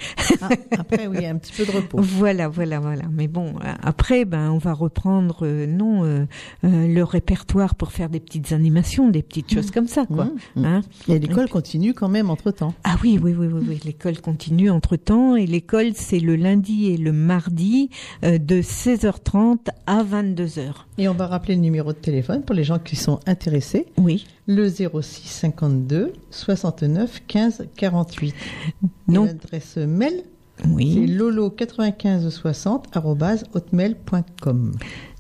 Ah, 0.43 0.49
après, 0.79 1.07
oui, 1.07 1.27
un 1.27 1.37
petit 1.37 1.53
peu 1.53 1.65
de 1.65 1.77
repos. 1.77 1.99
Voilà, 2.21 2.49
voilà, 2.49 2.81
voilà. 2.81 3.05
Mais 3.11 3.29
bon, 3.29 3.55
après, 3.83 4.25
ben, 4.25 4.51
on 4.51 4.59
va 4.59 4.73
reprendre, 4.73 5.41
euh, 5.43 5.67
non, 5.67 6.27
le 6.63 7.03
répertoire 7.03 7.75
pour 7.75 7.93
faire 7.93 8.09
des 8.09 8.21
petites 8.21 8.53
animations, 8.53 9.09
des 9.09 9.23
petites 9.23 9.53
choses 9.53 9.71
comme 9.71 9.87
ça, 9.87 10.07
quoi. 10.07 10.27
Mmh, 10.27 10.61
mmh. 10.61 10.65
Hein 10.65 10.81
Et 11.09 11.19
l'école 11.19 11.49
continue 11.49 11.95
quand 11.95 12.09
même 12.09 12.31
entre 12.31 12.51
temps. 12.51 12.75
ah 12.85 12.97
oui, 13.03 13.19
oui, 13.23 13.35
oui, 13.37 13.47
oui, 13.47 13.63
oui. 13.69 13.81
L'école 13.85 14.21
continue 14.21 14.71
entre 14.71 14.97
temps 14.97 15.37
et 15.37 15.47
l'école 15.47 15.93
c'est 15.95 16.21
le 16.21 16.37
lundi 16.37 16.91
et 16.91 16.97
le 16.97 17.13
mardi 17.13 17.91
euh, 18.25 18.39
de 18.39 18.61
16h30 18.63 19.69
à 19.87 20.03
22h. 20.03 20.73
Et 20.99 21.09
on 21.09 21.15
va 21.15 21.27
rappeler 21.27 21.50
le 21.55 21.61
numéro 21.61 21.93
de 21.93 21.99
téléphone 21.99 22.43
pour 22.43 22.55
les 22.55 22.65
gens 22.65 22.79
qui 22.79 22.97
sont 22.97 23.21
intéressés. 23.27 23.87
Oui. 23.99 24.27
Le 24.47 24.69
06 24.69 25.29
52 25.29 26.13
69 26.31 27.23
15 27.27 27.67
48. 27.77 28.35
Donc- 29.09 29.27
Et 29.27 29.33
l'adresse 29.33 29.77
mail, 29.77 30.23
c'est 30.59 30.69
Oui. 30.69 31.07
lolo9560 31.07 33.45
hotmail.com. 33.55 34.73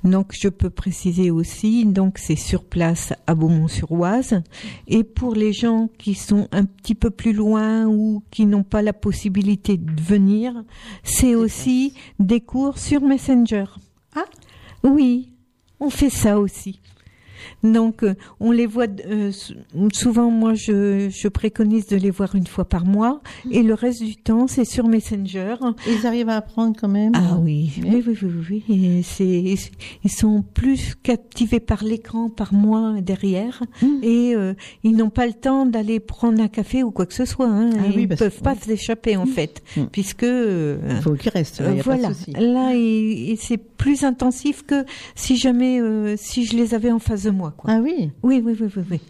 Donc 0.05 0.33
je 0.33 0.49
peux 0.49 0.70
préciser 0.70 1.31
aussi, 1.31 1.85
donc 1.85 2.16
c'est 2.18 2.37
sur 2.37 2.64
place 2.64 3.12
à 3.26 3.35
Beaumont-sur-Oise. 3.35 4.41
Et 4.89 5.05
pour 5.05 5.35
les 5.35 5.53
gens 5.53 5.91
qui 5.99 6.14
sont 6.14 6.49
un 6.53 6.64
petit 6.64 6.95
peu 6.95 7.11
plus 7.11 7.35
loin 7.35 7.87
ou 7.87 8.22
qui 8.31 8.47
n'ont 8.47 8.62
pas 8.62 8.81
la 8.81 8.95
possibilité 8.95 9.76
de 9.76 10.01
venir, 10.01 10.64
c'est 11.05 11.35
aussi 11.35 11.93
des 12.18 12.41
cours 12.41 12.78
sur 12.78 13.03
Messenger. 13.03 13.64
Ah. 14.16 14.24
Oui, 14.85 15.28
on 15.81 15.91
fait 15.91 16.11
ça 16.11 16.39
aussi. 16.39 16.78
Donc, 17.62 18.03
euh, 18.03 18.14
on 18.41 18.51
les 18.53 18.66
voit 18.66 18.86
euh, 19.07 19.32
sou- 19.32 19.55
souvent. 19.93 20.30
Moi, 20.30 20.55
je, 20.55 21.09
je 21.11 21.28
préconise 21.28 21.86
de 21.86 21.97
les 21.97 22.11
voir 22.11 22.34
une 22.34 22.47
fois 22.47 22.64
par 22.68 22.84
mois, 22.84 23.20
et 23.51 23.62
le 23.62 23.74
reste 23.74 24.03
du 24.03 24.16
temps, 24.16 24.47
c'est 24.47 24.64
sur 24.64 24.86
Messenger. 24.88 25.57
Ils 25.88 26.07
arrivent 26.07 26.28
à 26.28 26.36
apprendre 26.36 26.76
quand 26.78 26.88
même. 26.88 27.12
Ah 27.14 27.38
oui, 27.43 27.70
Oui. 27.82 28.03
oui, 28.07 28.16
oui, 28.51 28.62
oui, 28.68 29.03
c'est, 29.05 29.55
ils 30.05 30.11
sont 30.11 30.43
plus 30.55 30.95
captivés 31.03 31.61
par 31.61 31.84
l'écran, 31.84 32.28
par 32.30 32.53
moi 32.55 32.95
derrière, 33.01 33.62
Mmh. 33.82 33.86
et 34.03 34.34
euh, 34.34 34.55
ils 34.84 34.97
n'ont 34.97 35.11
pas 35.11 35.26
le 35.26 35.32
temps 35.32 35.64
d'aller 35.66 36.01
prendre 36.01 36.41
un 36.43 36.49
café 36.49 36.82
ou 36.82 36.91
quoi 36.91 37.07
que 37.07 37.14
ce 37.14 37.24
soit. 37.24 37.49
Hein. 37.49 37.70
Ah 37.78 37.82
ils 37.95 38.09
ne 38.09 38.14
peuvent 38.14 38.41
pas 38.43 38.55
s'échapper 38.55 39.16
en 39.16 39.26
fait, 39.26 39.62
Mmh. 39.76 39.82
puisque 39.93 40.22
euh, 40.24 40.78
Il 40.91 41.03
faut 41.03 41.14
qu'ils 41.14 41.30
restent, 41.30 41.61
là, 41.61 41.68
euh, 41.68 41.78
a 41.78 41.82
voilà. 41.82 42.03
pas 42.03 42.09
de 42.09 42.14
souci. 42.14 42.32
Là, 42.32 42.72
et, 42.74 43.30
et 43.32 43.36
c'est 43.36 43.57
plus 43.59 44.05
intensif 44.05 44.64
que 44.66 44.84
si 45.14 45.36
jamais, 45.36 45.80
euh, 45.80 46.14
si 46.18 46.45
je 46.45 46.57
les 46.57 46.74
avais 46.74 46.91
en 46.91 46.99
face 46.99 47.22
de 47.24 47.30
moi, 47.31 47.53
quoi. 47.57 47.70
Ah 47.72 47.81
oui, 47.81 48.11
Oui, 48.22 48.43
oui, 48.45 48.57
oui, 48.61 48.68
oui, 48.76 48.83
oui. 48.91 49.01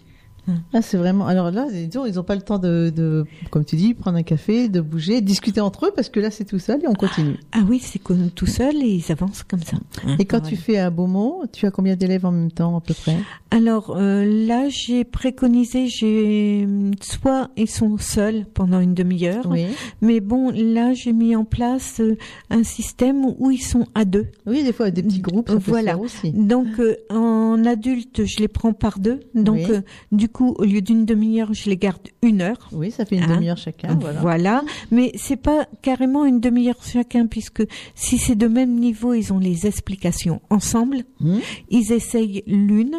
Ah, 0.72 0.82
c'est 0.82 0.96
vraiment. 0.96 1.26
Alors 1.26 1.50
là, 1.50 1.66
disons, 1.70 2.06
ils 2.06 2.14
n'ont 2.14 2.22
pas 2.24 2.34
le 2.34 2.42
temps 2.42 2.58
de, 2.58 2.92
de, 2.94 3.24
comme 3.50 3.64
tu 3.64 3.76
dis, 3.76 3.94
prendre 3.94 4.16
un 4.18 4.22
café, 4.22 4.68
de 4.68 4.80
bouger, 4.80 5.20
discuter 5.20 5.60
entre 5.60 5.86
eux 5.86 5.92
parce 5.94 6.08
que 6.08 6.20
là, 6.20 6.30
c'est 6.30 6.44
tout 6.44 6.58
seul 6.58 6.82
et 6.82 6.88
on 6.88 6.94
continue. 6.94 7.36
Ah 7.52 7.60
oui, 7.68 7.78
c'est 7.82 8.00
tout 8.34 8.46
seul 8.46 8.76
et 8.76 8.88
ils 9.04 9.12
avancent 9.12 9.42
comme 9.42 9.62
ça. 9.62 9.76
Et 10.18 10.24
quand 10.24 10.40
tu 10.40 10.56
fais 10.56 10.78
à 10.78 10.90
Beaumont, 10.90 11.42
tu 11.52 11.66
as 11.66 11.70
combien 11.70 11.96
d'élèves 11.96 12.26
en 12.26 12.32
même 12.32 12.50
temps 12.52 12.76
à 12.76 12.80
peu 12.80 12.94
près? 12.94 13.16
Alors 13.50 13.96
euh, 13.96 14.24
là, 14.46 14.68
j'ai 14.68 15.04
préconisé, 15.04 15.88
j'ai 15.88 16.66
soit 17.00 17.50
ils 17.56 17.68
sont 17.68 17.98
seuls 17.98 18.46
pendant 18.54 18.80
une 18.80 18.94
demi-heure, 18.94 19.46
Oui. 19.50 19.66
mais 20.00 20.20
bon, 20.20 20.50
là 20.50 20.92
j'ai 20.94 21.12
mis 21.12 21.34
en 21.36 21.44
place 21.44 22.00
euh, 22.00 22.16
un 22.50 22.62
système 22.62 23.24
où 23.38 23.50
ils 23.50 23.62
sont 23.62 23.86
à 23.94 24.04
deux. 24.04 24.26
Oui, 24.46 24.62
des 24.64 24.72
fois 24.72 24.90
des 24.90 25.02
petits 25.02 25.20
groupes, 25.20 25.48
ça 25.48 25.54
peut 25.56 25.60
se 25.60 25.70
Voilà. 25.70 25.92
faire 25.92 26.00
aussi. 26.00 26.30
Donc 26.32 26.68
euh, 26.78 26.96
en 27.10 27.64
adulte, 27.64 28.24
je 28.24 28.38
les 28.38 28.48
prends 28.48 28.72
par 28.72 28.98
deux. 28.98 29.20
Donc 29.34 29.56
Oui. 29.56 29.66
euh, 29.70 29.80
du 30.12 30.28
coup, 30.30 30.54
au 30.58 30.64
lieu 30.64 30.80
d'une 30.80 31.04
demi-heure, 31.04 31.52
je 31.52 31.68
les 31.68 31.76
garde 31.76 32.00
une 32.22 32.40
heure. 32.40 32.68
Oui, 32.72 32.90
ça 32.90 33.04
fait 33.04 33.16
une 33.16 33.24
Hein 33.24 33.34
demi-heure 33.34 33.58
chacun. 33.58 33.98
Voilà. 34.20 34.62
mais 34.90 35.12
c'est 35.16 35.36
pas 35.36 35.66
carrément 35.82 36.24
une 36.24 36.40
demi-heure 36.40 36.82
chacun 36.82 37.26
puisque 37.26 37.62
si 37.94 38.18
c'est 38.18 38.34
de 38.34 38.46
même 38.46 38.74
niveau, 38.74 39.14
ils 39.14 39.32
ont 39.32 39.38
les 39.38 39.66
explications 39.66 40.40
ensemble. 40.50 41.04
Hmm. 41.20 41.38
Ils 41.68 41.92
essayent 41.92 42.42
l'une, 42.46 42.96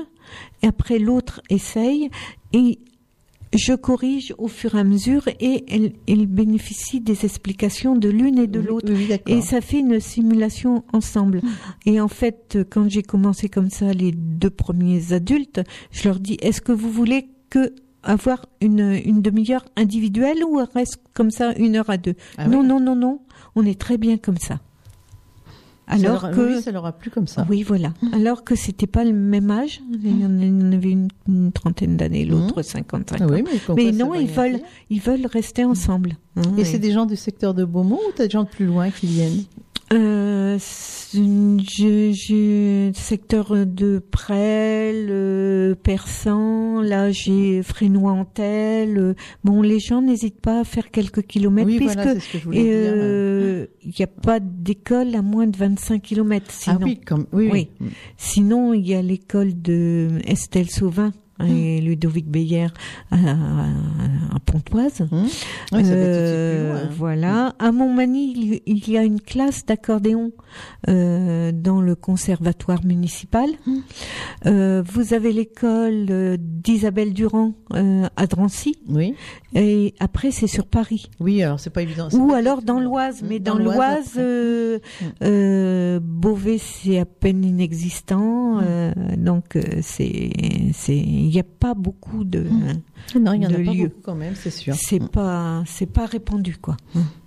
et 0.62 0.68
après 0.68 1.00
l'autre 1.00 1.42
essaye, 1.50 2.10
et 2.54 2.80
je 3.54 3.74
corrige 3.74 4.34
au 4.38 4.48
fur 4.48 4.76
et 4.76 4.80
à 4.80 4.84
mesure, 4.84 5.28
et 5.40 5.66
elle- 5.68 5.94
ils 6.08 6.26
bénéficient 6.28 7.02
des 7.02 7.26
explications 7.26 7.96
de 7.96 8.08
l'une 8.10 8.38
et 8.40 8.48
de 8.48 8.60
l'autre. 8.60 8.94
Oui. 8.94 9.10
Et 9.28 9.42
ça 9.42 9.60
fait 9.62 9.80
une 9.80 10.00
simulation 10.00 10.84
ensemble. 10.94 11.42
Et 11.86 12.00
en 12.00 12.08
fait, 12.08 12.58
quand 12.70 12.90
j'ai 12.90 13.04
commencé 13.04 13.50
comme 13.50 13.70
ça 13.70 13.92
les 13.94 14.12
deux 14.12 14.50
premiers 14.50 15.12
adultes, 15.14 15.62
je 15.92 16.08
leur 16.08 16.20
dis 16.20 16.38
est-ce 16.42 16.62
que 16.62 16.72
vous 16.72 16.92
voulez 16.92 17.28
que 17.50 17.74
avoir 18.04 18.46
une, 18.62 19.00
une 19.06 19.22
demi-heure 19.22 19.66
individuelle 19.76 20.44
ou 20.44 20.60
reste 20.74 21.00
comme 21.14 21.30
ça 21.30 21.54
une 21.58 21.76
heure 21.76 21.90
à 21.90 21.98
deux? 21.98 22.16
Ah 22.38 22.48
Non, 22.48 22.62
oui. 22.62 22.68
non, 22.68 22.80
non, 22.80 22.96
non. 22.96 23.20
On 23.56 23.66
est 23.66 23.80
très 23.80 23.98
bien 23.98 24.18
comme 24.18 24.38
ça. 24.38 24.60
Alors 25.94 26.24
leur, 26.24 26.32
que 26.32 26.56
oui, 26.56 26.62
ça 26.62 26.72
leur 26.72 26.86
a 26.86 26.92
plu 26.92 27.10
comme 27.12 27.28
ça. 27.28 27.46
oui, 27.50 27.64
voilà. 27.64 27.94
Alors 28.14 28.44
que 28.44 28.56
c'était 28.56 28.88
pas 28.88 29.04
le 29.04 29.14
même 29.14 29.52
âge. 29.52 29.82
Il 29.92 30.20
y 30.22 30.26
en 30.26 30.72
avait 30.72 30.92
une, 30.92 31.08
une 31.28 31.52
trentaine 31.52 31.98
d'années, 31.98 32.26
l'autre 32.26 32.62
55 32.62 33.18
Ah 33.22 33.26
ans. 33.26 33.28
oui, 33.32 33.44
mais, 33.76 33.92
non, 33.92 34.14
ils 34.16 34.28
veulent, 34.28 34.60
ils 34.90 35.02
veulent 35.02 35.26
rester 35.26 35.66
ensemble. 35.66 36.14
hein, 36.38 36.42
Et 36.58 36.62
et- 36.62 36.66
c'est 36.66 36.80
des 36.80 36.92
gens 36.92 37.06
du 37.06 37.16
secteur 37.16 37.54
de 37.54 37.66
Beaumont 37.66 38.00
ou 38.08 38.12
t'as 38.16 38.24
des 38.26 38.30
gens 38.32 38.44
de 38.44 38.50
plus 38.50 38.66
loin 38.66 38.90
qui 38.90 39.06
viennent? 39.08 39.44
Euh, 39.92 40.58
j'ai 41.14 42.14
j'ai 42.14 42.92
secteur 42.94 43.66
de 43.66 44.00
Presles, 44.00 45.08
euh, 45.10 45.76
Persan, 45.76 46.82
là 46.82 47.12
j'ai 47.12 47.62
Frénois-en-Tel. 47.62 48.98
euh, 48.98 49.14
bon, 49.44 49.62
les 49.62 49.80
gens 49.80 50.02
n'hésitent 50.02 50.40
pas 50.40 50.62
à 50.62 50.64
faire 50.64 50.92
quelques 50.92 51.24
kilomètres 51.24 51.68
Oui, 51.68 51.78
puisque 51.78 51.96
voilà, 51.96 52.20
je 52.20 52.38
euh, 52.54 53.66
il 53.84 53.94
n'y 53.98 54.04
a 54.04 54.08
pas 54.08 54.40
d'école 54.40 55.14
à 55.16 55.22
moins 55.22 55.48
de 55.48 55.58
25 55.58 56.02
kilomètres. 56.02 56.52
Sinon, 56.52 56.78
ah 56.82 56.86
oui, 56.86 57.00
comme, 57.06 57.26
oui, 57.34 57.50
oui. 57.52 57.70
sinon 58.16 58.74
il 58.74 58.88
y 58.88 58.94
a 58.94 59.02
l'école 59.02 59.62
de 59.62 60.08
Estelle 60.26 60.70
Sauvin 60.70 61.12
et 61.44 61.82
Ludovic 61.82 62.28
Beyer 62.30 62.68
à, 63.10 63.16
à, 63.16 63.66
à 64.36 64.40
Pontoise. 64.46 65.08
Oui, 65.12 65.30
ça 65.72 65.78
Euh, 65.78 66.60
plus 66.62 66.70
loin. 66.70 66.82
hein. 66.84 66.90
Voilà. 66.98 67.56
À 67.58 67.72
Montmagny, 67.72 68.62
il, 68.66 68.90
y 68.90 68.98
a 68.98 69.04
une 69.04 69.20
classe 69.22 69.66
d'accordéon 69.66 70.32
euh, 70.88 71.52
dans 71.52 71.82
le 71.82 71.96
conservatoire 71.96 72.86
municipal. 72.86 73.50
Euh, 74.46 74.84
vous 74.86 75.14
avez 75.14 75.32
l'école 75.32 76.08
euh, 76.10 76.38
d'Isabelle 76.40 77.14
Durand 77.14 77.54
euh, 77.74 78.08
à 78.16 78.28
Drancy. 78.28 78.76
Oui, 78.90 79.16
Et 79.56 79.94
après, 80.00 80.32
c'est 80.32 80.48
sur 80.48 80.66
Paris. 80.68 81.10
oui, 81.20 81.42
alors 81.44 81.60
c'est 81.60 81.70
pas 81.70 81.82
évident. 81.82 82.08
Ou 82.14 82.28
pas 82.28 82.38
alors 82.38 82.62
dans 82.62 82.80
l'Oise. 82.80 83.24
Mais 83.28 83.40
dans 83.40 83.56
dans 83.56 83.64
l'Oise, 83.64 84.14
euh, 84.18 84.80
euh, 85.24 86.00
Beauvais, 86.02 86.58
c'est 86.58 87.00
à 87.00 87.06
peine 87.06 87.44
inexistant. 87.44 88.60
Euh, 88.62 88.92
donc, 89.18 89.56
euh, 89.56 89.62
c'est, 89.82 90.32
c'est, 90.74 91.04
n'y 91.34 91.40
a 91.40 91.44
pas 91.44 91.74
beaucoup 91.74 92.24
de. 92.24 92.46
Non, 93.20 93.34
il 93.34 93.44
y 93.44 93.46
en 93.46 93.50
a 93.50 93.58
de 93.58 93.64
pas 93.64 93.74
beaucoup 93.74 94.02
quand 94.04 94.16
même, 94.16 94.36
c'est 94.36 94.50
sûr. 94.52 94.76
C'est 94.78 95.00
pas, 95.12 95.64
c'est 95.66 95.86
pas 95.86 96.06
répandu 96.06 96.58
quoi. 96.58 96.78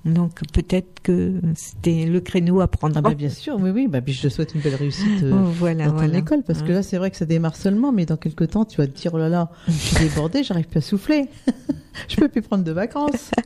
Donc 0.05 0.41
peut-être 0.53 1.01
que 1.03 1.33
c'était 1.55 2.05
le 2.07 2.21
créneau 2.21 2.61
à 2.61 2.69
prendre. 2.69 2.95
Ah 2.97 3.01
bah 3.03 3.15
bien 3.15 3.31
sûr, 3.31 3.57
oui, 3.61 3.71
oui. 3.71 3.87
Bah, 3.89 4.01
puis 4.03 4.13
je 4.13 4.23
te 4.23 4.29
souhaite 4.29 4.55
une 4.55 4.61
belle 4.61 4.75
réussite 4.75 5.23
euh, 5.23 5.33
Oh, 5.35 5.45
voilà, 5.59 5.85
dans 5.87 5.91
ton 5.93 5.97
voilà. 5.99 6.19
école, 6.19 6.43
parce 6.43 6.63
que 6.63 6.73
là, 6.73 6.83
c'est 6.83 6.99
vrai 6.99 7.11
que 7.11 7.17
ça 7.17 7.25
démarre 7.25 7.57
seulement, 7.57 7.91
mais 7.93 8.05
dans 8.07 8.17
quelques 8.17 8.51
temps, 8.51 8.65
tu 8.65 8.77
vas 8.79 8.87
te 8.87 8.97
dire, 8.99 9.13
oh 9.15 9.19
là 9.19 9.29
là, 9.29 9.51
je 9.67 9.73
suis 9.73 9.97
débordée, 10.09 10.43
j'arrive 10.43 10.67
plus 10.67 10.79
à 10.79 10.83
souffler. 10.83 11.29
je 12.09 12.17
peux 12.17 12.29
plus 12.29 12.43
prendre 12.43 12.65
de 12.65 12.73
vacances. 12.73 13.31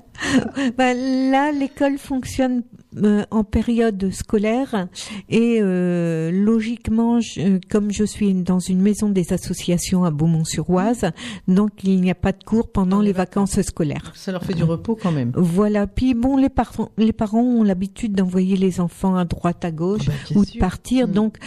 Bah, 0.76 0.94
là, 0.94 1.52
l'école 1.52 1.96
fonctionne 1.96 2.64
euh, 2.96 3.22
en 3.30 3.44
période 3.44 4.10
scolaire 4.10 4.88
et 5.28 5.58
euh, 5.60 6.32
logiquement, 6.32 7.20
je- 7.20 7.60
comme 7.70 7.92
je 7.92 8.02
suis 8.02 8.34
dans 8.34 8.58
une 8.58 8.82
maison 8.82 9.10
des 9.10 9.32
associations 9.32 10.02
à 10.02 10.10
Beaumont-sur-Oise, 10.10 11.12
donc 11.46 11.70
il 11.84 12.00
n'y 12.00 12.10
a 12.10 12.16
pas 12.16 12.32
de 12.32 12.42
cours 12.42 12.72
pendant 12.72 13.00
les 13.00 13.12
vacances 13.12 13.60
scolaires. 13.62 14.10
Ça 14.16 14.32
leur 14.32 14.42
fait 14.44 14.54
du 14.54 14.64
repos 14.64 14.98
quand 15.00 15.12
même. 15.12 15.30
Voilà. 15.36 15.86
Puis 15.86 16.14
bon, 16.14 16.36
les 16.36 16.47
parents, 16.50 16.90
les 16.96 17.12
parents 17.12 17.42
ont 17.42 17.62
l'habitude 17.62 18.14
d'envoyer 18.14 18.56
les 18.56 18.80
enfants 18.80 19.16
à 19.16 19.24
droite, 19.24 19.64
à 19.64 19.70
gauche 19.70 20.06
Ah 20.08 20.12
bah, 20.30 20.40
ou 20.40 20.44
de 20.44 20.50
sûr. 20.50 20.60
partir. 20.60 21.08
Mm. 21.08 21.12
Donc, 21.12 21.38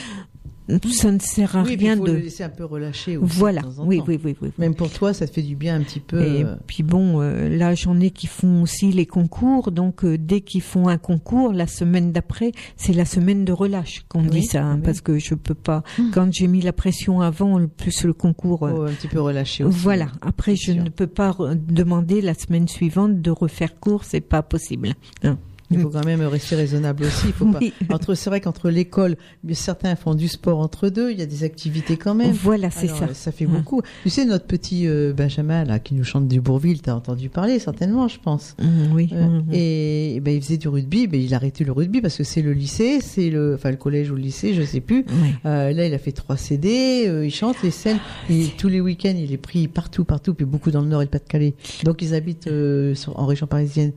ça 0.92 1.12
ne 1.12 1.20
sert 1.20 1.56
à 1.58 1.64
Oui, 1.64 1.76
rien 1.76 1.98
faut 1.98 2.06
de. 2.06 2.12
le 2.14 2.20
laisser 2.20 2.44
un 2.44 2.50
peu 2.50 2.66
relâcher 2.66 3.18
aussi. 3.18 3.38
Voilà. 3.38 3.62
de 3.62 3.68
temps 3.68 3.80
en 3.84 3.88
Oui, 3.88 3.98
temps. 4.00 4.06
oui, 4.08 4.20
oui, 4.24 4.36
oui. 4.42 4.48
oui. 4.50 4.50
Même 4.58 4.76
pour 4.76 4.90
toi, 4.92 5.14
ça 5.14 5.28
te 5.28 5.34
fait 5.34 5.42
du 5.42 5.56
bien 5.56 5.76
un 5.76 5.82
petit 5.82 6.00
peu. 6.00 6.22
Et 6.22 6.44
euh, 6.44 6.56
puis 6.68 6.84
bon, 6.84 7.22
euh, 7.22 7.50
là 7.50 7.76
j'en 7.76 8.00
ai 8.00 8.12
qui 8.12 8.28
font 8.28 8.62
aussi 8.62 8.92
les 8.92 9.06
concours, 9.06 9.72
donc 9.72 10.04
euh, 10.06 10.18
dès 10.18 10.42
qu'ils 10.42 10.62
font 10.62 10.88
un 10.88 10.98
concours, 10.98 11.54
la 11.54 11.68
semaine 11.68 12.12
d'après, 12.12 12.52
c'est 12.78 12.94
la 12.94 13.06
semaine 13.06 13.46
de 13.46 13.52
relâche 13.54 14.04
qu'on 14.10 14.24
Oui, 14.24 14.30
dit 14.30 14.44
ça, 14.44 14.64
hein, 14.64 14.80
parce 14.80 15.02
que 15.02 15.20
je 15.20 15.36
peux 15.36 15.54
pas. 15.56 15.84
Quand 16.14 16.32
j'ai 16.34 16.48
mis 16.48 16.62
la 16.62 16.74
pression 16.74 17.22
avant, 17.22 17.60
plus 17.68 18.04
le 18.04 18.14
concours. 18.14 18.64
euh, 18.66 18.88
un 18.88 18.92
petit 18.94 19.08
peu 19.08 19.22
relâcher 19.22 19.64
aussi. 19.64 19.78
voilà. 19.80 20.08
Après, 20.22 20.56
je 20.56 20.72
sûr. 20.74 20.84
ne 20.84 20.90
peux 20.90 21.08
pas 21.08 21.36
demander 21.56 22.22
la 22.22 22.34
semaine 22.34 22.68
suivante 22.68 23.22
de 23.22 23.32
refaire 23.32 23.80
cours, 23.80 24.04
c'est 24.04 24.22
pas 24.22 24.42
possible. 24.42 24.94
Hein. 25.24 25.38
Il 25.72 25.80
faut 25.80 25.90
quand 25.90 26.06
même 26.06 26.22
rester 26.22 26.56
raisonnable 26.56 27.04
aussi. 27.06 27.28
Il 27.28 27.34
faut 27.34 27.46
pas. 27.46 27.60
Oui. 27.62 27.74
Entre, 27.90 28.16
c'est 28.16 28.30
vrai 28.30 28.42
qu'entre 28.42 28.70
l'école, 28.70 29.16
certains 29.54 29.96
font 29.96 30.16
du 30.16 30.28
sport 30.28 30.60
entre 30.60 30.90
deux. 30.90 31.12
Il 31.12 31.20
y 31.20 31.22
a 31.22 31.26
des 31.26 31.44
activités 31.44 31.98
quand 31.98 32.14
même. 32.14 32.32
Voilà, 32.32 32.70
c'est 32.72 32.88
ça. 32.88 33.14
Ça 33.14 33.32
fait 33.32 33.46
beaucoup. 33.46 33.82
Tu 34.04 34.10
sais, 34.10 34.26
notre 34.26 34.46
petit 34.46 34.88
euh, 34.88 35.14
Benjamin 35.14 35.64
là, 35.64 35.80
qui 35.80 35.94
nous 35.94 36.04
chante 36.04 36.28
du 36.28 36.42
Bourville, 36.42 36.82
t'as 36.82 36.94
entendu 36.94 37.30
parler 37.30 37.60
certainement, 37.60 38.08
je 38.08 38.20
pense. 38.20 38.56
Mm, 38.62 38.94
oui. 38.94 39.10
Euh, 39.14 39.28
mm, 39.28 39.46
et, 39.54 40.16
et 40.16 40.20
ben, 40.20 40.36
il 40.36 40.42
faisait 40.42 40.58
du 40.58 40.68
rugby, 40.68 41.08
ben, 41.08 41.22
il 41.22 41.34
a 41.34 41.38
arrêté 41.38 41.64
le 41.64 41.72
rugby 41.72 42.02
parce 42.02 42.18
que 42.18 42.24
c'est 42.24 42.42
le 42.42 42.54
lycée, 42.54 43.00
c'est 43.02 43.30
le, 43.30 43.56
enfin 43.56 43.72
le 43.72 43.78
collège 43.78 44.12
ou 44.12 44.16
le 44.16 44.22
lycée, 44.22 44.54
je 44.54 44.64
sais 44.64 44.82
plus. 44.82 45.06
Euh, 45.46 45.72
là, 45.72 45.86
il 45.86 45.94
a 45.94 45.98
fait 45.98 46.12
trois 46.12 46.38
CD, 46.38 47.10
il 47.24 47.32
chante 47.32 47.62
les 47.64 47.72
scènes. 47.72 48.00
Et 48.30 48.48
tous 48.58 48.68
les 48.68 48.82
week-ends, 48.82 49.16
il 49.16 49.32
est 49.32 49.38
pris 49.38 49.68
partout, 49.68 50.04
partout, 50.04 50.34
puis 50.34 50.46
beaucoup 50.46 50.72
dans 50.72 50.82
le 50.82 50.88
Nord 50.88 51.02
et 51.02 51.06
le 51.06 51.10
Pas-de-Calais. 51.10 51.54
Donc, 51.84 52.02
ils 52.02 52.14
habitent 52.14 52.50
en 52.50 53.26
région 53.26 53.48
parisienne. 53.48 53.92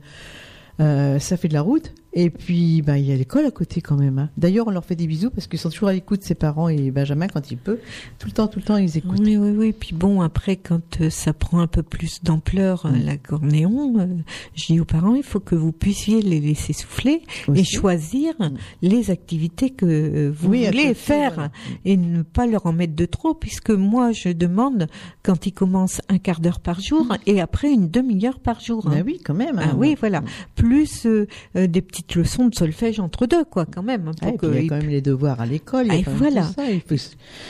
Euh, 0.79 1.19
ça 1.19 1.37
fait 1.37 1.47
de 1.47 1.53
la 1.53 1.61
route. 1.61 1.93
Et 2.17 2.29
puis, 2.29 2.81
ben, 2.81 2.95
il 2.95 3.05
y 3.05 3.11
a 3.11 3.15
l'école 3.17 3.45
à 3.45 3.51
côté 3.51 3.81
quand 3.81 3.97
même. 3.97 4.17
hein. 4.19 4.29
D'ailleurs, 4.37 4.67
on 4.67 4.71
leur 4.71 4.85
fait 4.85 4.95
des 4.95 5.05
bisous 5.05 5.29
parce 5.29 5.47
qu'ils 5.47 5.59
sont 5.59 5.69
toujours 5.69 5.89
à 5.89 5.93
l'écoute, 5.93 6.23
ses 6.23 6.33
parents 6.33 6.69
et 6.69 6.89
Benjamin, 6.89 7.27
quand 7.27 7.51
il 7.51 7.57
peut. 7.57 7.79
Tout 8.19 8.27
le 8.27 8.31
temps, 8.31 8.47
tout 8.47 8.59
le 8.59 8.63
temps, 8.65 8.77
ils 8.77 8.97
écoutent. 8.97 9.19
Oui, 9.19 9.35
oui, 9.35 9.49
oui. 9.51 9.73
Puis 9.77 9.93
bon, 9.93 10.21
après, 10.21 10.55
quand 10.55 11.01
euh, 11.01 11.09
ça 11.09 11.33
prend 11.33 11.59
un 11.59 11.67
peu 11.67 11.83
plus 11.83 12.23
d'ampleur, 12.23 12.85
euh, 12.85 12.91
Mm. 12.91 13.05
l'accordéon, 13.05 13.99
euh, 13.99 14.07
je 14.55 14.65
dis 14.67 14.79
aux 14.79 14.85
parents, 14.85 15.13
il 15.15 15.23
faut 15.23 15.41
que 15.41 15.55
vous 15.55 15.73
puissiez 15.73 16.21
les 16.21 16.39
laisser 16.39 16.71
souffler 16.71 17.21
et 17.53 17.63
choisir 17.65 18.33
Mm. 18.39 18.53
les 18.81 19.11
activités 19.11 19.69
que 19.71 20.29
vous 20.29 20.49
Oui, 20.49 20.65
voulez 20.67 20.93
faire 20.93 21.33
voilà. 21.33 21.51
et 21.83 21.97
ne 21.97 22.21
pas 22.21 22.47
leur 22.47 22.65
en 22.65 22.71
mettre 22.71 22.95
de 22.95 23.05
trop, 23.05 23.33
puisque 23.33 23.71
moi, 23.71 24.13
je 24.13 24.29
demande 24.29 24.87
quand 25.21 25.45
ils 25.47 25.51
commencent 25.53 26.01
un 26.07 26.17
quart 26.17 26.39
d'heure 26.39 26.61
par 26.61 26.79
jour 26.79 27.05
et 27.25 27.41
après 27.41 27.71
une 27.73 27.89
demi-heure 27.89 28.39
par 28.39 28.61
jour. 28.61 28.87
Hein. 28.87 29.03
oui, 29.05 29.19
quand 29.23 29.33
même. 29.33 29.57
Ah 29.59 29.71
hein. 29.71 29.75
oui, 29.77 29.97
voilà. 29.99 30.23
Plus 30.55 31.05
euh, 31.05 31.25
des 31.55 31.81
petites 31.81 32.04
leçons 32.13 32.47
de 32.47 32.55
solfège 32.55 32.99
entre 32.99 33.25
deux, 33.25 33.43
quoi, 33.45 33.65
quand 33.65 33.83
même. 33.83 34.07
hein, 34.07 34.11
Ah, 34.21 34.27
pour 34.27 34.37
puis, 34.37 34.47
il 34.49 34.63
y 34.63 34.65
a 34.65 34.69
quand 34.69 34.77
même 34.77 34.89
les 34.89 35.01
devoirs 35.01 35.41
à 35.41 35.45
l'école. 35.45 35.87
Ah, 35.89 35.95
voilà. 36.15 36.43
tout 36.43 36.53
ça, 36.53 36.63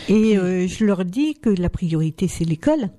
Et 0.08 0.38
euh, 0.38 0.68
je 0.68 0.86
leur 0.86 1.04
dis 1.06 1.34
que 1.36 1.50
la 1.50 1.70
priorité, 1.70 2.28
c'est 2.28 2.46
l'école. 2.46 2.90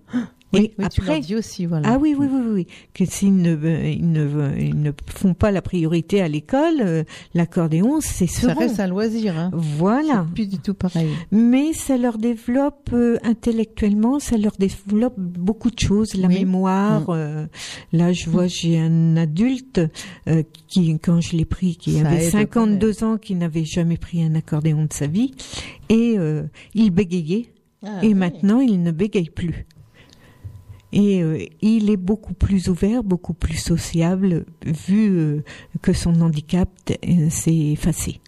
Oui, 0.52 0.60
et 0.60 0.74
oui, 0.78 0.88
tu 0.90 1.00
leur 1.00 1.10
après, 1.10 1.20
dis 1.20 1.34
aussi, 1.34 1.66
voilà. 1.66 1.88
ah 1.92 1.98
oui, 2.00 2.14
oui, 2.16 2.26
oui, 2.30 2.40
oui, 2.44 2.52
oui. 2.54 2.66
que 2.94 3.04
s'ils 3.04 3.34
ne, 3.36 3.56
ils 3.84 4.10
ne, 4.10 4.56
ils 4.60 4.80
ne 4.80 4.92
font 5.06 5.34
pas 5.34 5.50
la 5.50 5.60
priorité 5.60 6.22
à 6.22 6.28
l'école, 6.28 6.80
euh, 6.80 7.02
l'accordéon, 7.34 8.00
c'est 8.00 8.28
ça 8.28 8.54
reste 8.54 8.78
un 8.78 8.86
loisir. 8.86 9.36
Hein. 9.36 9.50
Voilà. 9.52 10.24
C'est 10.28 10.34
plus 10.34 10.48
du 10.48 10.58
tout 10.58 10.74
pareil. 10.74 11.08
Mais 11.32 11.72
ça 11.72 11.96
leur 11.96 12.18
développe 12.18 12.90
euh, 12.92 13.18
intellectuellement, 13.24 14.20
ça 14.20 14.36
leur 14.36 14.52
développe 14.58 15.18
beaucoup 15.18 15.70
de 15.70 15.78
choses, 15.80 16.14
la 16.14 16.28
Oui. 16.28 16.34
mémoire. 16.40 17.02
Mm. 17.02 17.06
euh, 17.10 17.46
là, 17.92 18.12
je 18.12 18.30
vois, 18.30 18.46
j'ai 18.46 18.78
un 18.78 19.16
adulte 19.16 19.80
euh, 20.28 20.42
qui, 20.68 20.96
quand 21.00 21.20
je 21.20 21.36
l'ai 21.36 21.44
pris, 21.44 21.76
qui 21.76 21.98
Ça 21.98 22.06
avait 22.06 22.24
aide 22.26 22.30
52 22.30 23.02
ans, 23.04 23.16
qui 23.18 23.34
n'avait 23.34 23.64
jamais 23.64 23.96
pris 23.96 24.22
un 24.22 24.34
accordéon 24.36 24.84
de 24.84 24.92
sa 24.92 25.06
vie, 25.08 25.32
et 25.88 26.14
euh, 26.18 26.44
il 26.74 26.90
bégayait. 26.90 27.46
Ah, 27.84 27.98
et 28.02 28.08
oui. 28.08 28.14
maintenant, 28.14 28.60
il 28.60 28.82
ne 28.82 28.90
bégaye 28.90 29.30
plus. 29.30 29.66
Et 30.92 31.22
euh, 31.22 31.44
il 31.62 31.90
est 31.90 31.96
beaucoup 31.96 32.32
plus 32.34 32.68
ouvert, 32.68 33.02
beaucoup 33.02 33.34
plus 33.34 33.56
sociable, 33.56 34.44
vu 34.64 35.10
euh, 35.10 35.44
que 35.82 35.92
son 35.92 36.20
handicap 36.20 36.68
euh, 36.90 37.28
s'est 37.28 37.54
effacé. 37.72 38.20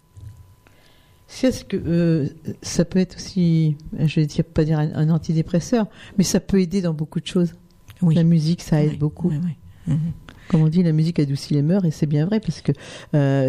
C'est 1.27 1.51
ce 1.51 1.63
que 1.63 1.77
euh, 1.77 2.27
ça 2.61 2.85
peut 2.85 2.99
être 2.99 3.15
aussi, 3.15 3.77
je 3.97 4.19
vais 4.19 4.25
dire 4.25 4.43
pas 4.43 4.65
dire 4.65 4.79
un, 4.79 4.93
un 4.93 5.09
antidépresseur, 5.09 5.87
mais 6.17 6.23
ça 6.23 6.39
peut 6.39 6.59
aider 6.59 6.81
dans 6.81 6.93
beaucoup 6.93 7.19
de 7.19 7.27
choses. 7.27 7.53
Oui. 8.01 8.15
La 8.15 8.23
musique, 8.23 8.61
ça 8.61 8.83
aide 8.83 8.97
beaucoup. 8.97 9.29
ouais. 9.29 9.57
Mhm. 9.87 10.11
Comme 10.49 10.61
on 10.63 10.67
dit, 10.67 10.81
la 10.83 10.91
musique 10.91 11.19
adoucit 11.19 11.53
les 11.53 11.61
mœurs, 11.61 11.85
et 11.85 11.91
c'est 11.91 12.07
bien 12.07 12.25
vrai 12.25 12.39
parce 12.39 12.61
que 12.61 12.71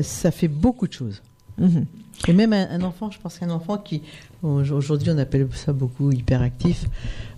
ça 0.03 0.31
fait 0.31 0.49
beaucoup 0.49 0.87
de 0.87 0.93
choses. 0.93 1.23
Mhm. 1.59 1.87
Et 2.29 2.35
même 2.35 2.53
un, 2.53 2.69
un 2.71 2.83
enfant, 2.83 3.11
je 3.11 3.19
pense 3.19 3.39
qu'un 3.39 3.49
enfant 3.51 3.79
qui, 3.79 4.03
aujourd'hui 4.43 5.09
on 5.11 5.17
appelle 5.19 5.49
ça 5.55 5.73
beaucoup 5.73 6.13
hyperactif, 6.13 6.85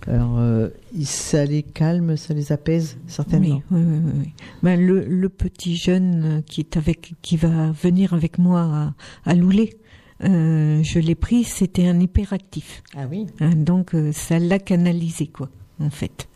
alors 0.07 0.37
euh, 0.39 0.69
ça 1.03 1.45
les 1.45 1.63
calme, 1.63 2.17
ça 2.17 2.33
les 2.33 2.51
apaise 2.51 2.97
certainement. 3.07 3.61
Oui, 3.71 3.81
oui, 3.81 4.11
oui. 4.19 4.33
Ben, 4.61 4.79
le, 4.85 5.05
le 5.05 5.29
petit 5.29 5.77
jeune 5.77 6.23
euh, 6.23 6.41
qui 6.41 6.59
est 6.59 6.75
avec, 6.75 7.13
qui 7.21 7.37
va 7.37 7.71
venir 7.71 8.13
avec 8.13 8.37
moi 8.37 8.93
à, 9.25 9.31
à 9.31 9.35
Loulé, 9.35 9.77
euh, 10.25 10.83
je 10.83 10.99
l'ai 10.99 11.15
pris, 11.15 11.45
c'était 11.45 11.87
un 11.87 11.99
hyperactif. 11.99 12.83
Ah 12.95 13.07
oui. 13.09 13.27
Hein, 13.39 13.55
donc 13.55 13.95
euh, 13.95 14.11
ça 14.11 14.37
l'a 14.37 14.59
canalisé, 14.59 15.27
quoi, 15.27 15.49
en 15.79 15.89
fait. 15.89 16.27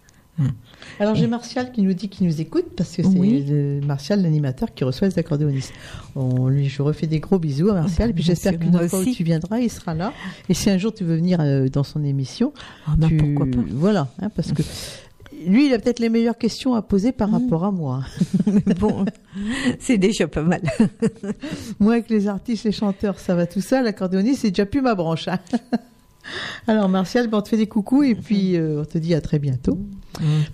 Alors 1.00 1.16
j'ai 1.16 1.28
Martial 1.28 1.72
qui 1.72 1.82
nous 1.82 1.94
dit 1.94 2.10
qu'il 2.10 2.28
nous 2.28 2.42
écoute 2.42 2.66
parce 2.76 2.96
que 2.96 3.04
c'est 3.04 3.10
Oui. 3.10 3.44
Martial 3.86 4.22
l'animateur 4.22 4.74
qui 4.74 4.84
reçoit 4.84 5.08
les 5.08 5.18
accordéonistes. 5.20 5.74
On 6.16 6.48
lui, 6.48 6.68
je 6.70 6.82
refais 6.82 7.08
des 7.08 7.20
gros 7.20 7.40
bisous 7.40 7.70
à 7.70 7.74
Martial 7.76 8.10
et 8.10 8.14
puis 8.14 8.24
Bien 8.24 8.34
j'espère 8.34 8.58
qu'une 8.60 8.88
fois 8.88 9.00
où 9.00 9.06
tu 9.06 9.24
viendras, 9.24 9.60
il 9.60 9.70
sera 9.70 9.94
là. 9.94 10.14
Et 10.50 10.54
si 10.54 10.70
un 10.70 10.78
jour 10.78 10.94
tu 10.94 11.04
veux 11.04 11.16
venir 11.16 11.40
euh, 11.42 11.68
dans 11.70 11.84
son 11.84 12.04
émission, 12.04 12.54
Ah 12.88 12.94
ben, 12.98 13.10
tu... 13.10 13.18
pourquoi 13.18 13.46
pas. 13.46 13.68
Voilà, 13.72 14.08
hein, 14.22 14.30
parce 14.36 14.52
que 14.54 14.64
lui, 15.46 15.68
il 15.68 15.74
a 15.74 15.78
peut-être 15.80 16.00
les 16.00 16.10
meilleures 16.10 16.38
questions 16.38 16.74
à 16.74 16.82
poser 16.82 17.12
par 17.12 17.30
Mm. 17.30 17.34
rapport 17.34 17.64
à 17.66 17.72
moi. 17.72 18.04
Mais 18.48 18.74
bon, 18.80 19.06
c'est 19.80 20.00
déjà 20.00 20.28
pas 20.28 20.42
mal. 20.42 20.62
Moi, 21.80 21.94
avec 21.94 22.10
les 22.10 22.28
artistes, 22.28 22.64
les 22.64 22.72
chanteurs, 22.72 23.20
ça 23.20 23.36
va 23.36 23.46
tout 23.46 23.62
ça. 23.62 23.84
L'accordéoniste, 23.84 24.42
c'est 24.42 24.50
déjà 24.50 24.66
plus 24.66 24.82
ma 24.82 24.96
branche. 24.96 25.28
hein. 25.28 25.38
Alors 26.68 26.90
Martial, 26.90 27.28
ben, 27.28 27.38
on 27.38 27.42
te 27.42 27.50
fait 27.50 27.58
des 27.58 27.68
coucous 27.68 28.04
et 28.04 28.16
puis 28.16 28.56
euh, 28.58 28.82
on 28.82 28.86
te 28.86 28.98
dit 28.98 29.14
à 29.14 29.22
très 29.22 29.38
bientôt. 29.40 29.80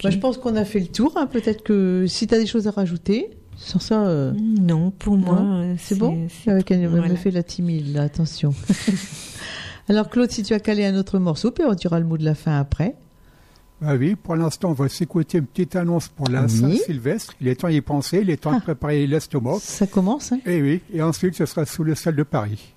Moi, 0.03 0.11
je 0.11 0.17
pense 0.17 0.37
qu'on 0.37 0.55
a 0.55 0.65
fait 0.65 0.79
le 0.79 0.87
tour. 0.87 1.13
hein. 1.15 1.27
Peut-être 1.27 1.63
que 1.63 2.05
si 2.07 2.27
tu 2.27 2.33
as 2.35 2.39
des 2.39 2.45
choses 2.47 2.67
à 2.67 2.71
rajouter, 2.71 3.29
sur 3.55 3.81
ça, 3.81 4.05
euh, 4.07 4.33
Non, 4.33 4.91
pour 4.91 5.15
moi, 5.17 5.39
Non, 5.39 5.61
euh, 5.61 5.75
c'est 5.77 5.97
bon 5.97 6.27
c'est- 6.29 6.49
Avec 6.51 6.69
elle 6.71 6.87
voilà. 6.87 7.07
me 7.07 7.15
fait 7.15 7.31
la 7.31 7.43
timide, 7.43 7.93
là, 7.93 8.03
attention. 8.03 8.53
Alors 9.89 10.09
Claude, 10.09 10.31
si 10.31 10.43
tu 10.43 10.53
as 10.53 10.59
calé 10.59 10.85
un 10.85 10.95
autre 10.95 11.19
morceau, 11.19 11.51
puis 11.51 11.63
on 11.67 11.73
dira 11.73 11.99
le 11.99 12.05
mot 12.05 12.17
de 12.17 12.25
la 12.25 12.35
fin 12.35 12.57
après. 12.59 12.95
Ah 13.85 13.95
oui, 13.95 14.15
pour 14.15 14.35
l'instant, 14.37 14.69
on 14.69 14.73
va 14.73 14.87
s'écouter 14.87 15.39
une 15.39 15.45
petite 15.45 15.75
annonce 15.75 16.07
pour 16.07 16.29
la 16.29 16.43
Oui. 16.45 16.49
Saint-Sylvestre. 16.49 17.33
Il 17.41 17.49
est 17.49 17.55
temps 17.55 17.67
d'y 17.67 17.81
penser, 17.81 18.19
il 18.21 18.29
est 18.29 18.37
temps 18.37 18.51
Ah. 18.53 18.59
de 18.59 18.63
préparer 18.63 19.05
l'estomac. 19.07 19.57
Ça 19.61 19.85
commence. 19.87 20.31
Hein 20.31 20.39
Et 20.45 20.61
oui, 20.61 20.81
et 20.93 21.01
ensuite, 21.01 21.35
ce 21.35 21.45
sera 21.45 21.65
sous 21.65 21.83
le 21.83 21.93
ciel 21.95 22.15
de 22.15 22.23
Paris. 22.23 22.73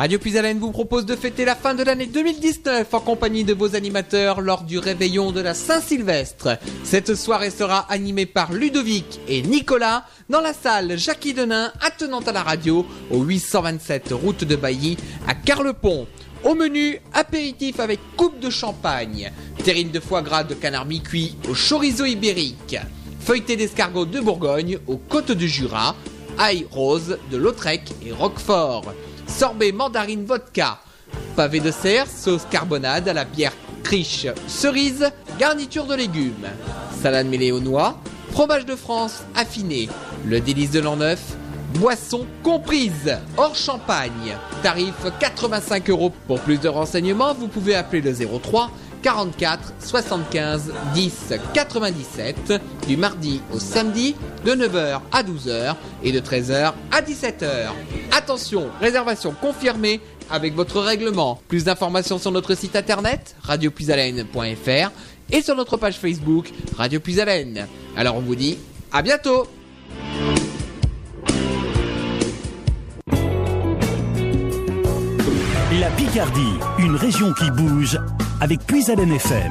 Radio 0.00 0.18
Puisalène 0.18 0.58
vous 0.58 0.72
propose 0.72 1.04
de 1.04 1.14
fêter 1.14 1.44
la 1.44 1.54
fin 1.54 1.74
de 1.74 1.82
l'année 1.82 2.06
2019 2.06 2.94
en 2.94 3.00
compagnie 3.00 3.44
de 3.44 3.52
vos 3.52 3.76
animateurs 3.76 4.40
lors 4.40 4.62
du 4.62 4.78
réveillon 4.78 5.30
de 5.30 5.42
la 5.42 5.52
Saint-Sylvestre. 5.52 6.56
Cette 6.84 7.14
soirée 7.14 7.50
sera 7.50 7.80
animée 7.90 8.24
par 8.24 8.50
Ludovic 8.54 9.20
et 9.28 9.42
Nicolas 9.42 10.06
dans 10.30 10.40
la 10.40 10.54
salle 10.54 10.96
Jackie 10.96 11.34
Denain 11.34 11.70
attenante 11.82 12.28
à 12.28 12.32
la 12.32 12.42
radio 12.42 12.86
au 13.10 13.24
827 13.24 14.12
route 14.12 14.42
de 14.42 14.56
Bailly 14.56 14.96
à 15.28 15.34
Carlepont. 15.34 16.06
Au 16.44 16.54
menu, 16.54 16.98
apéritif 17.12 17.78
avec 17.78 18.00
coupe 18.16 18.40
de 18.40 18.48
champagne, 18.48 19.30
terrine 19.64 19.90
de 19.90 20.00
foie 20.00 20.22
gras 20.22 20.44
de 20.44 20.54
canard 20.54 20.86
mi-cuit 20.86 21.36
au 21.46 21.52
chorizo 21.52 22.06
ibérique, 22.06 22.78
feuilleté 23.20 23.54
d'escargot 23.54 24.06
de 24.06 24.20
Bourgogne 24.20 24.78
aux 24.86 24.96
côtes 24.96 25.32
du 25.32 25.46
Jura, 25.46 25.94
ail 26.38 26.66
rose 26.70 27.18
de 27.30 27.36
Lautrec 27.36 27.82
et 28.02 28.12
Roquefort, 28.12 28.94
sorbet 29.30 29.72
mandarine 29.72 30.24
vodka, 30.24 30.78
pavé 31.36 31.60
de 31.60 31.70
cerf, 31.70 32.06
sauce 32.08 32.46
carbonade 32.50 33.08
à 33.08 33.12
la 33.12 33.24
bière 33.24 33.52
criche, 33.82 34.26
cerise, 34.46 35.10
garniture 35.38 35.86
de 35.86 35.94
légumes, 35.94 36.48
salade 37.02 37.26
mêlée 37.26 37.52
aux 37.52 37.60
noix, 37.60 37.98
fromage 38.32 38.66
de 38.66 38.76
France 38.76 39.22
affiné, 39.34 39.88
le 40.26 40.40
délice 40.40 40.70
de 40.72 40.80
l'an 40.80 40.96
neuf, 40.96 41.20
boisson 41.74 42.26
comprise, 42.42 43.16
hors 43.36 43.54
champagne, 43.54 44.36
tarif 44.62 44.94
85 45.18 45.88
euros. 45.90 46.12
Pour 46.26 46.40
plus 46.40 46.58
de 46.60 46.68
renseignements, 46.68 47.34
vous 47.34 47.48
pouvez 47.48 47.74
appeler 47.74 48.02
le 48.02 48.12
03 48.12 48.70
44 49.02 49.72
75 49.80 50.72
10 50.94 51.34
97 51.54 52.52
du 52.86 52.96
mardi 52.96 53.40
au 53.52 53.58
samedi 53.58 54.14
de 54.44 54.52
9h 54.52 55.00
à 55.12 55.22
12h 55.22 55.74
et 56.02 56.12
de 56.12 56.20
13h 56.20 56.72
à 56.90 57.02
17h. 57.02 57.68
Attention, 58.12 58.68
réservation 58.80 59.34
confirmée 59.40 60.00
avec 60.30 60.54
votre 60.54 60.80
règlement. 60.80 61.40
Plus 61.48 61.64
d'informations 61.64 62.18
sur 62.18 62.30
notre 62.30 62.54
site 62.54 62.76
internet 62.76 63.36
radiopuisalène.fr 63.42 64.90
et 65.32 65.42
sur 65.42 65.56
notre 65.56 65.76
page 65.76 65.98
Facebook 65.98 66.50
Radio 66.76 67.00
Puisalène. 67.00 67.66
Alors 67.96 68.16
on 68.16 68.20
vous 68.20 68.36
dit 68.36 68.58
à 68.92 69.02
bientôt 69.02 69.46
La 75.80 75.88
Picardie, 75.92 76.58
une 76.78 76.94
région 76.94 77.32
qui 77.32 77.50
bouge 77.50 77.98
avec 78.42 78.60
Puisalène 78.66 79.12
FM. 79.12 79.50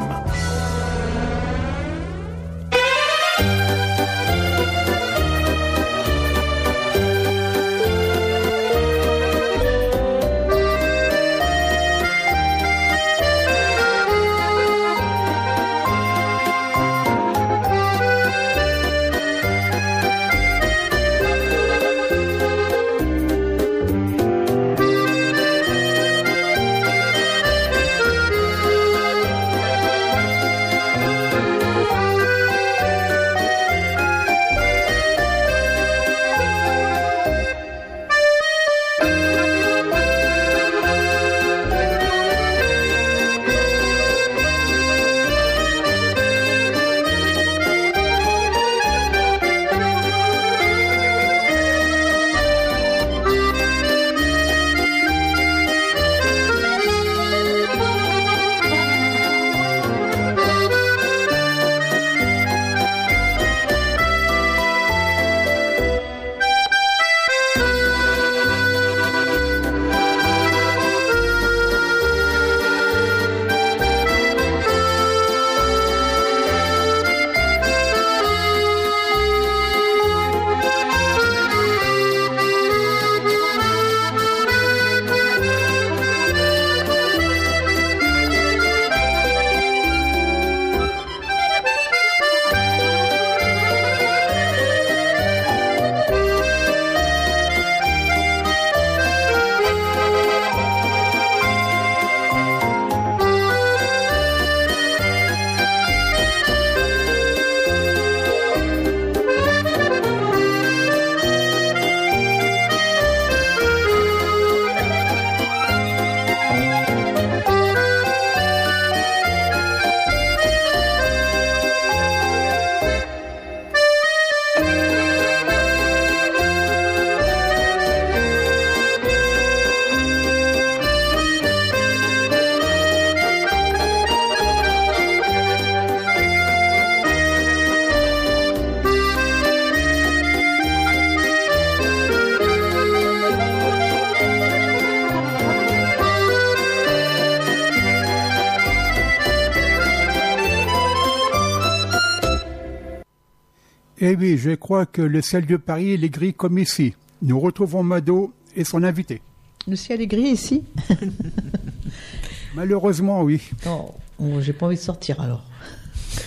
Oui, 154.19 154.37
je 154.37 154.51
crois 154.51 154.85
que 154.85 155.01
le 155.01 155.21
ciel 155.21 155.45
de 155.45 155.55
Paris 155.57 155.91
est 155.93 156.09
gris 156.09 156.33
comme 156.33 156.57
ici. 156.57 156.93
Nous 157.21 157.39
retrouvons 157.39 157.83
Mado 157.83 158.33
et 158.55 158.63
son 158.63 158.83
invité. 158.83 159.21
Le 159.67 159.75
ciel 159.75 160.01
est 160.01 160.07
gris 160.07 160.29
ici 160.29 160.63
Malheureusement, 162.55 163.21
oui. 163.23 163.41
Non, 163.65 163.93
oh, 164.19 164.41
j'ai 164.41 164.53
pas 164.53 164.65
envie 164.65 164.75
de 164.75 164.81
sortir 164.81 165.21
alors. 165.21 165.43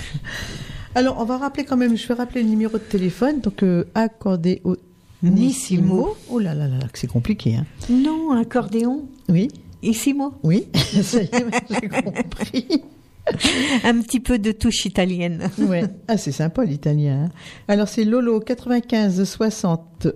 alors, 0.94 1.18
on 1.18 1.24
va 1.24 1.36
rappeler 1.38 1.64
quand 1.64 1.76
même, 1.76 1.96
je 1.96 2.06
vais 2.06 2.14
rappeler 2.14 2.42
le 2.42 2.48
numéro 2.48 2.72
de 2.78 2.82
téléphone. 2.82 3.40
Donc, 3.40 3.62
euh, 3.62 3.84
accordéonissimo. 3.94 4.78
Nissimo. 5.22 6.16
Oh 6.30 6.38
là 6.38 6.54
là 6.54 6.68
là, 6.68 6.78
c'est 6.94 7.06
compliqué. 7.06 7.56
Hein. 7.56 7.66
Non, 7.90 8.32
accordéon. 8.32 9.06
Oui, 9.28 9.48
Ici, 9.82 10.14
moi. 10.14 10.32
oui, 10.42 10.66
ça 11.02 11.22
y 11.22 11.26
est, 11.26 11.46
j'ai 11.68 11.88
compris. 11.88 12.82
Un 13.84 14.00
petit 14.00 14.20
peu 14.20 14.38
de 14.38 14.52
touche 14.52 14.84
italienne. 14.84 15.48
Ouais. 15.58 15.84
Ah, 16.08 16.16
c'est 16.16 16.32
sympa 16.32 16.64
l'italien. 16.64 17.24
hein. 17.26 17.28
Alors, 17.68 17.88
c'est 17.88 18.04
lolo 18.04 18.40
95 18.40 19.22
60 19.24 20.08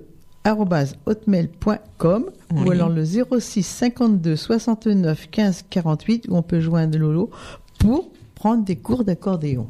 arobase 0.44 0.96
hotmail.com 1.06 2.26
ou 2.54 2.60
Oui. 2.62 2.70
alors 2.72 2.88
le 2.88 3.04
06 3.04 3.62
52 3.62 4.36
69 4.36 5.28
15 5.30 5.64
48 5.70 6.26
où 6.28 6.36
on 6.36 6.42
peut 6.42 6.60
joindre 6.60 6.98
Lolo 6.98 7.30
pour 7.80 8.10
prendre 8.34 8.64
des 8.64 8.76
cours 8.76 9.04
d'accordéon. 9.04 9.66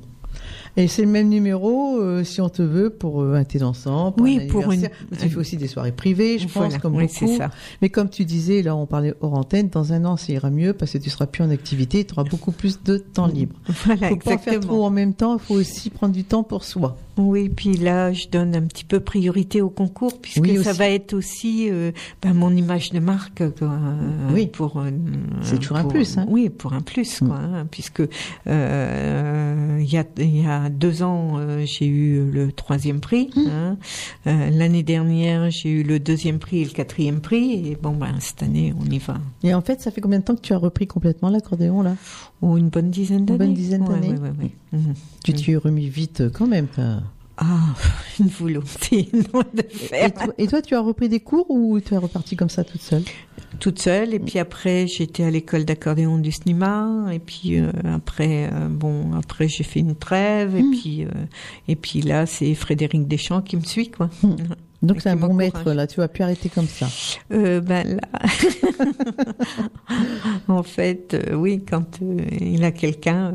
Et 0.78 0.88
c'est 0.88 1.02
le 1.02 1.08
même 1.08 1.28
numéro 1.30 1.98
euh, 1.98 2.22
si 2.22 2.40
on 2.42 2.48
te 2.50 2.60
veut 2.60 2.90
pour 2.90 3.22
euh, 3.22 3.34
un 3.34 3.44
thé 3.44 3.58
dansant, 3.58 4.12
pour 4.12 4.22
Oui, 4.24 4.40
un 4.42 4.46
pour 4.52 4.70
une- 4.72 4.88
Tu 5.18 5.28
fais 5.30 5.36
aussi 5.36 5.56
des 5.56 5.68
soirées 5.68 5.92
privées, 5.92 6.38
je 6.38 6.46
Voilà, 6.48 6.68
pense, 6.70 6.78
comme 6.82 6.96
oui, 6.96 7.04
beaucoup. 7.04 7.14
c'est 7.32 7.36
ça. 7.38 7.50
Mais 7.80 7.88
comme 7.88 8.10
tu 8.10 8.24
disais, 8.26 8.60
là 8.62 8.76
on 8.76 8.84
parlait 8.86 9.14
hors 9.22 9.34
antenne, 9.34 9.68
dans 9.70 9.92
un 9.94 10.04
an 10.04 10.16
ça 10.18 10.32
ira 10.32 10.50
mieux 10.50 10.74
parce 10.74 10.92
que 10.92 10.98
tu 10.98 11.08
seras 11.08 11.26
plus 11.26 11.42
en 11.42 11.50
activité, 11.50 12.04
tu 12.04 12.12
auras 12.12 12.24
beaucoup 12.24 12.52
plus 12.52 12.82
de 12.82 12.98
temps 12.98 13.26
libre. 13.26 13.56
Voilà, 13.86 14.08
faut 14.10 14.16
pas 14.16 14.30
faire 14.36 14.38
trop 14.38 14.50
exactement. 14.50 14.84
en 14.86 14.90
même 14.90 15.14
temps, 15.14 15.34
il 15.36 15.40
faut 15.40 15.54
aussi 15.54 15.88
prendre 15.90 16.12
du 16.14 16.24
temps 16.24 16.42
pour 16.42 16.62
soi. 16.64 16.96
Oui, 17.18 17.48
puis 17.48 17.76
là, 17.76 18.12
je 18.12 18.28
donne 18.28 18.54
un 18.54 18.62
petit 18.62 18.84
peu 18.84 19.00
priorité 19.00 19.62
au 19.62 19.70
concours 19.70 20.20
puisque 20.20 20.38
Oui, 20.42 20.62
ça 20.62 20.72
va 20.74 20.88
être 20.88 21.14
aussi 21.14 21.68
euh, 21.70 21.92
ben, 22.22 22.34
mon 22.34 22.54
image 22.54 22.90
de 22.90 22.98
marque. 22.98 23.40
euh, 23.40 23.50
Oui. 24.32 24.46
pour 24.48 24.78
euh, 24.78 24.90
C'est 25.42 25.58
toujours 25.58 25.78
un 25.78 25.84
plus, 25.84 26.18
hein. 26.18 26.26
Oui, 26.28 26.50
pour 26.50 26.74
un 26.74 26.82
plus, 26.82 27.20
quoi, 27.20 27.36
hein, 27.36 27.66
puisque 27.70 28.02
euh, 28.46 29.78
il 29.80 29.92
y 29.92 29.96
a 29.98 30.04
y 30.18 30.46
a 30.46 30.68
deux 30.68 31.02
ans 31.02 31.38
j'ai 31.64 31.86
eu 31.86 32.30
le 32.30 32.52
troisième 32.52 33.00
prix. 33.00 33.30
Mmh. 33.34 33.40
hein. 33.50 33.76
L'année 34.50 34.82
dernière 34.82 35.50
j'ai 35.50 35.70
eu 35.70 35.82
le 35.82 35.98
deuxième 35.98 36.38
prix 36.38 36.62
et 36.62 36.64
le 36.64 36.70
quatrième 36.70 37.20
prix. 37.20 37.70
Et 37.70 37.78
bon 37.80 37.92
ben 37.92 38.14
cette 38.20 38.42
année 38.42 38.74
on 38.78 38.84
y 38.90 38.98
va. 38.98 39.18
Et 39.42 39.54
en 39.54 39.60
fait, 39.62 39.80
ça 39.80 39.90
fait 39.90 40.00
combien 40.00 40.18
de 40.18 40.24
temps 40.24 40.34
que 40.36 40.40
tu 40.40 40.52
as 40.52 40.58
repris 40.58 40.86
complètement 40.86 41.28
l'accordéon 41.30 41.82
là? 41.82 41.94
Oh, 42.42 42.56
une 42.56 42.68
bonne 42.68 42.90
dizaine 42.90 43.24
d'années. 43.24 43.38
bonne 43.38 43.54
dizaine 43.54 43.84
d'années. 43.84 44.10
ouais, 44.10 44.18
ouais, 44.18 44.32
ouais. 44.38 44.50
Mhm. 44.72 44.94
Tu 45.24 45.32
t'y 45.32 45.52
es 45.52 45.56
remis 45.56 45.88
vite 45.88 46.20
euh, 46.20 46.30
quand 46.30 46.46
même. 46.46 46.68
Ah, 47.38 47.74
une 48.20 48.28
volonté 48.28 49.08
de 49.12 49.62
faire. 49.68 50.06
Et 50.06 50.10
toi, 50.10 50.34
et 50.38 50.46
toi, 50.46 50.62
tu 50.62 50.74
as 50.74 50.80
repris 50.80 51.08
des 51.08 51.20
cours 51.20 51.50
ou 51.50 51.78
tu 51.80 51.94
es 51.94 51.96
reparti 51.96 52.34
comme 52.36 52.48
ça 52.48 52.64
toute 52.64 52.80
seule? 52.80 53.02
Toute 53.60 53.80
seule 53.80 54.12
et 54.12 54.18
puis 54.18 54.38
après 54.38 54.86
j'étais 54.86 55.22
à 55.22 55.30
l'école 55.30 55.64
d'accordéon 55.64 56.18
du 56.18 56.30
cinéma 56.30 57.06
et 57.10 57.18
puis 57.18 57.58
euh, 57.58 57.70
après 57.84 58.50
euh, 58.52 58.68
bon 58.68 59.14
après 59.14 59.48
j'ai 59.48 59.64
fait 59.64 59.80
une 59.80 59.94
trêve 59.94 60.54
et 60.56 60.62
puis 60.62 61.04
euh, 61.04 61.08
et 61.66 61.74
puis 61.74 62.02
là 62.02 62.26
c'est 62.26 62.54
Frédéric 62.54 63.08
Deschamps 63.08 63.40
qui 63.40 63.56
me 63.56 63.62
suit 63.62 63.90
quoi. 63.90 64.10
Donc 64.86 65.00
c'est 65.00 65.10
un 65.10 65.16
bon 65.16 65.34
maître 65.34 65.72
là, 65.72 65.86
tu 65.86 66.00
vas 66.00 66.08
plus 66.08 66.22
arrêter 66.22 66.48
comme 66.48 66.66
ça. 66.66 66.86
Euh, 67.32 67.60
ben 67.60 67.98
là, 67.98 68.28
en 70.48 70.62
fait, 70.62 71.14
euh, 71.14 71.34
oui, 71.34 71.62
quand 71.68 72.00
euh, 72.02 72.18
il 72.40 72.64
a 72.64 72.70
quelqu'un. 72.70 73.34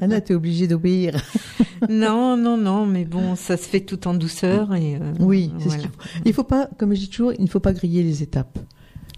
Anna, 0.00 0.20
t'es 0.20 0.34
obligée 0.34 0.66
d'obéir. 0.66 1.14
non, 1.88 2.36
non, 2.36 2.56
non, 2.56 2.86
mais 2.86 3.04
bon, 3.04 3.36
ça 3.36 3.56
se 3.56 3.68
fait 3.68 3.80
tout 3.80 4.08
en 4.08 4.14
douceur 4.14 4.74
et. 4.74 4.98
Oui, 5.20 5.52
c'est 5.58 5.64
ce 5.64 5.68
voilà. 5.68 5.82
qu'il 5.82 5.90
faut. 5.90 5.98
Il 6.24 6.32
faut 6.32 6.44
pas, 6.44 6.68
comme 6.78 6.94
je 6.94 7.00
dis 7.00 7.08
toujours, 7.08 7.32
il 7.32 7.44
ne 7.44 7.48
faut 7.48 7.60
pas 7.60 7.72
griller 7.72 8.02
les 8.02 8.22
étapes. 8.22 8.58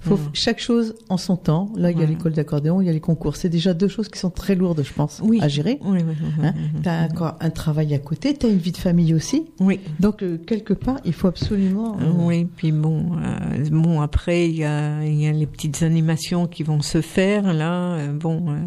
Il 0.07 0.11
faut 0.11 0.17
Mm. 0.17 0.31
chaque 0.35 0.61
chose 0.61 0.95
en 1.09 1.17
son 1.17 1.37
temps. 1.37 1.69
Là, 1.77 1.91
il 1.91 1.99
y 1.99 2.03
a 2.03 2.07
l'école 2.07 2.33
d'accordéon, 2.33 2.81
il 2.81 2.87
y 2.87 2.89
a 2.89 2.93
les 2.93 3.01
concours. 3.01 3.35
C'est 3.37 3.49
déjà 3.49 3.75
deux 3.75 3.89
choses 3.89 4.09
qui 4.09 4.19
sont 4.21 4.31
très 4.31 4.55
lourdes, 4.55 4.83
je 4.85 4.93
pense, 4.93 5.21
Oui. 5.25 5.41
à 5.43 5.49
gérer. 5.49 5.81
Oui, 5.85 5.99
oui, 6.07 6.15
Hein? 6.43 6.55
tu 6.83 6.89
as 6.89 7.03
encore 7.11 7.35
un 7.41 7.51
travail 7.51 7.93
à 7.93 7.99
côté, 7.99 8.33
tu 8.35 8.47
as 8.47 8.49
une 8.49 8.59
vie 8.59 8.71
de 8.73 8.77
famille 8.77 9.13
aussi. 9.15 9.47
oui. 9.61 9.81
Donc, 9.99 10.23
euh, 10.23 10.39
quelque 10.39 10.75
part, 10.75 10.99
il 11.05 11.13
faut 11.13 11.27
absolument. 11.27 11.97
euh, 12.01 12.13
Oui, 12.19 12.45
puis 12.57 12.71
bon, 12.71 13.17
euh, 13.17 13.65
bon 13.71 14.01
après 14.01 14.49
il 14.49 14.57
y 14.57 14.65
a, 14.65 15.05
y 15.05 15.27
a 15.27 15.33
les 15.33 15.47
petites 15.47 15.83
animations 15.83 16.47
qui 16.47 16.63
vont 16.63 16.83
se 16.83 17.01
faire 17.01 17.53
là. 17.53 17.95
euh, 17.95 18.13
bon, 18.13 18.45
euh, 18.49 18.59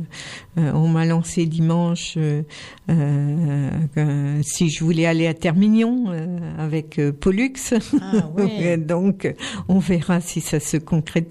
euh, 0.60 0.72
on 0.74 0.88
m'a 0.90 1.06
lancé 1.06 1.45
dimanche 1.45 2.16
euh, 2.18 2.41
euh, 2.90 4.40
si 4.44 4.70
je 4.70 4.84
voulais 4.84 5.06
aller 5.06 5.28
à 5.28 5.34
Termignon 5.34 6.06
euh, 6.10 6.38
avec 6.57 6.99
euh, 6.99 7.11
Pollux. 7.11 7.53
Ah 8.02 8.30
ouais. 8.36 8.78
Donc, 8.90 9.26
euh, 9.26 9.34
on 9.68 9.80
verra 9.80 10.20
si 10.22 10.41
ça 10.41 10.60
se 10.60 10.78
concrétise. 10.78 11.28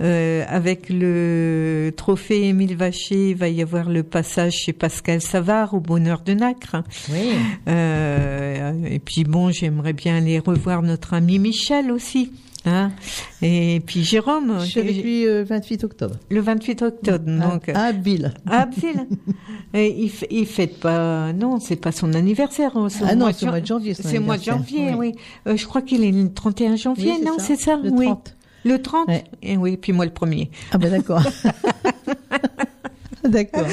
Euh, 0.00 0.44
avec 0.48 0.88
le 0.88 1.92
trophée 1.96 2.48
Émile 2.48 2.76
Vacher, 2.76 3.30
il 3.30 3.36
va 3.36 3.48
y 3.48 3.62
avoir 3.62 3.88
le 3.90 4.02
passage 4.02 4.52
chez 4.54 4.72
Pascal 4.72 5.20
Savard 5.20 5.74
au 5.74 5.80
Bonheur 5.80 6.22
de 6.22 6.32
Nacre. 6.34 6.82
oui. 7.10 7.30
Euh, 7.68 8.72
et 8.88 8.98
puis 8.98 9.24
bon, 9.24 9.50
j'aimerais 9.50 9.92
bien 9.92 10.16
aller 10.16 10.38
revoir 10.38 10.82
notre 10.82 11.14
ami 11.14 11.38
Michel 11.38 11.90
aussi. 11.90 12.32
Hein 12.64 12.92
et 13.42 13.82
puis 13.84 14.04
Jérôme, 14.04 14.58
Je 14.60 14.66
suis 14.66 14.78
avec 14.80 15.02
lui 15.02 15.26
euh, 15.26 15.42
28 15.42 15.82
octobre. 15.82 16.14
le 16.30 16.40
28 16.40 16.82
octobre. 16.82 17.24
Donc, 17.26 17.68
à, 17.68 17.86
Abbeville. 17.86 18.32
à 18.46 18.60
Abbeville. 18.62 19.06
Et 19.74 19.88
il, 20.04 20.12
il 20.30 20.46
fête 20.46 20.78
pas, 20.78 21.32
non, 21.32 21.58
c'est 21.58 21.74
pas 21.76 21.90
son 21.90 22.12
anniversaire. 22.14 22.76
hein, 22.76 22.86
Ah 23.04 23.16
non, 23.16 23.30
c'est 23.32 23.46
au 23.46 23.48
mois 23.50 23.60
de 23.60 23.66
janvier. 23.66 23.94
C'est 23.94 24.18
au 24.18 24.22
mois 24.22 24.36
de 24.38 24.44
janvier, 24.44 24.94
oui. 24.96 25.12
Euh, 25.48 25.56
je 25.56 25.66
crois 25.66 25.82
qu'il 25.82 26.04
est 26.04 26.12
le 26.12 26.32
31 26.32 26.76
janvier, 26.76 27.14
Oui, 27.18 27.24
non, 27.26 27.36
c'est 27.38 27.56
ça, 27.56 27.80
Le 27.82 27.90
oui. 27.90 28.06
30. 28.64 28.64
Le 28.64 28.82
30 28.82 29.08
Ouais. 29.08 29.24
Et 29.42 29.56
oui, 29.56 29.76
puis 29.76 29.92
moi 29.92 30.04
le 30.04 30.12
premier. 30.12 30.50
Ah 30.72 30.78
ben 30.78 30.90
d'accord. 30.90 31.22
d'accord. 33.24 33.66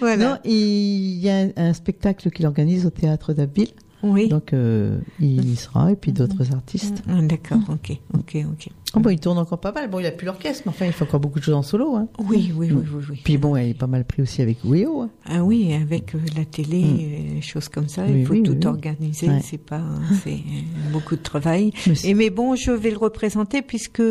Voilà. 0.00 0.16
Non, 0.16 0.38
il 0.44 1.18
y 1.18 1.28
a 1.28 1.38
un, 1.38 1.50
un 1.56 1.72
spectacle 1.72 2.30
qu'il 2.30 2.46
organise 2.46 2.86
au 2.86 2.90
théâtre 2.90 3.32
d'Abbeville. 3.32 3.72
Oui. 4.02 4.28
Donc, 4.28 4.52
euh, 4.52 4.98
il 5.20 5.50
y 5.52 5.56
sera, 5.56 5.92
et 5.92 5.96
puis 5.96 6.12
d'autres 6.12 6.52
artistes. 6.52 7.02
Ah, 7.08 7.20
D'accord, 7.22 7.60
ok, 7.68 7.96
ok, 8.14 8.36
ok. 8.52 8.68
Oh, 8.94 9.00
bon, 9.00 9.10
il 9.10 9.18
tourne 9.18 9.36
encore 9.36 9.58
pas 9.60 9.72
mal. 9.72 9.90
Bon, 9.90 9.98
il 9.98 10.06
a 10.06 10.10
plus 10.10 10.24
l'orchestre, 10.26 10.62
mais 10.64 10.70
enfin, 10.70 10.86
il 10.86 10.92
fait 10.92 11.04
encore 11.04 11.20
beaucoup 11.20 11.38
de 11.38 11.44
choses 11.44 11.54
en 11.54 11.62
solo. 11.62 11.96
Hein. 11.96 12.08
Oui, 12.18 12.52
oui, 12.56 12.70
oui, 12.72 12.82
oui, 12.94 13.04
oui. 13.10 13.20
Puis 13.24 13.36
bon, 13.36 13.54
il 13.56 13.70
est 13.70 13.74
pas 13.74 13.88
mal 13.88 14.04
pris 14.06 14.22
aussi 14.22 14.40
avec 14.40 14.58
Weo. 14.64 15.02
Hein. 15.02 15.10
Ah 15.26 15.44
oui, 15.44 15.74
avec 15.74 16.14
euh, 16.14 16.18
la 16.36 16.44
télé, 16.46 16.82
Mm. 16.82 16.98
euh, 16.98 17.34
des 17.34 17.42
choses 17.42 17.68
comme 17.68 17.88
ça, 17.88 18.04
Oui, 18.06 18.20
il 18.20 18.26
faut 18.26 18.32
oui, 18.32 18.42
tout 18.42 18.66
organiser. 18.66 19.28
Ouais. 19.28 19.40
C'est 19.42 19.58
pas, 19.58 19.82
c'est 20.24 20.30
euh, 20.30 20.92
beaucoup 20.92 21.16
de 21.16 21.20
travail. 21.22 21.72
Mais 21.86 21.94
c'est- 21.94 22.08
Et 22.08 22.14
mais 22.14 22.30
bon, 22.30 22.54
je 22.54 22.70
vais 22.70 22.90
le 22.90 22.96
représenter 22.96 23.60
puisque 23.60 24.02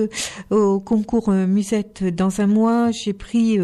au 0.51 0.79
concours 0.79 1.29
Musette 1.31 2.03
dans 2.15 2.41
un 2.41 2.47
mois, 2.47 2.91
j'ai 2.91 3.13
pris 3.13 3.57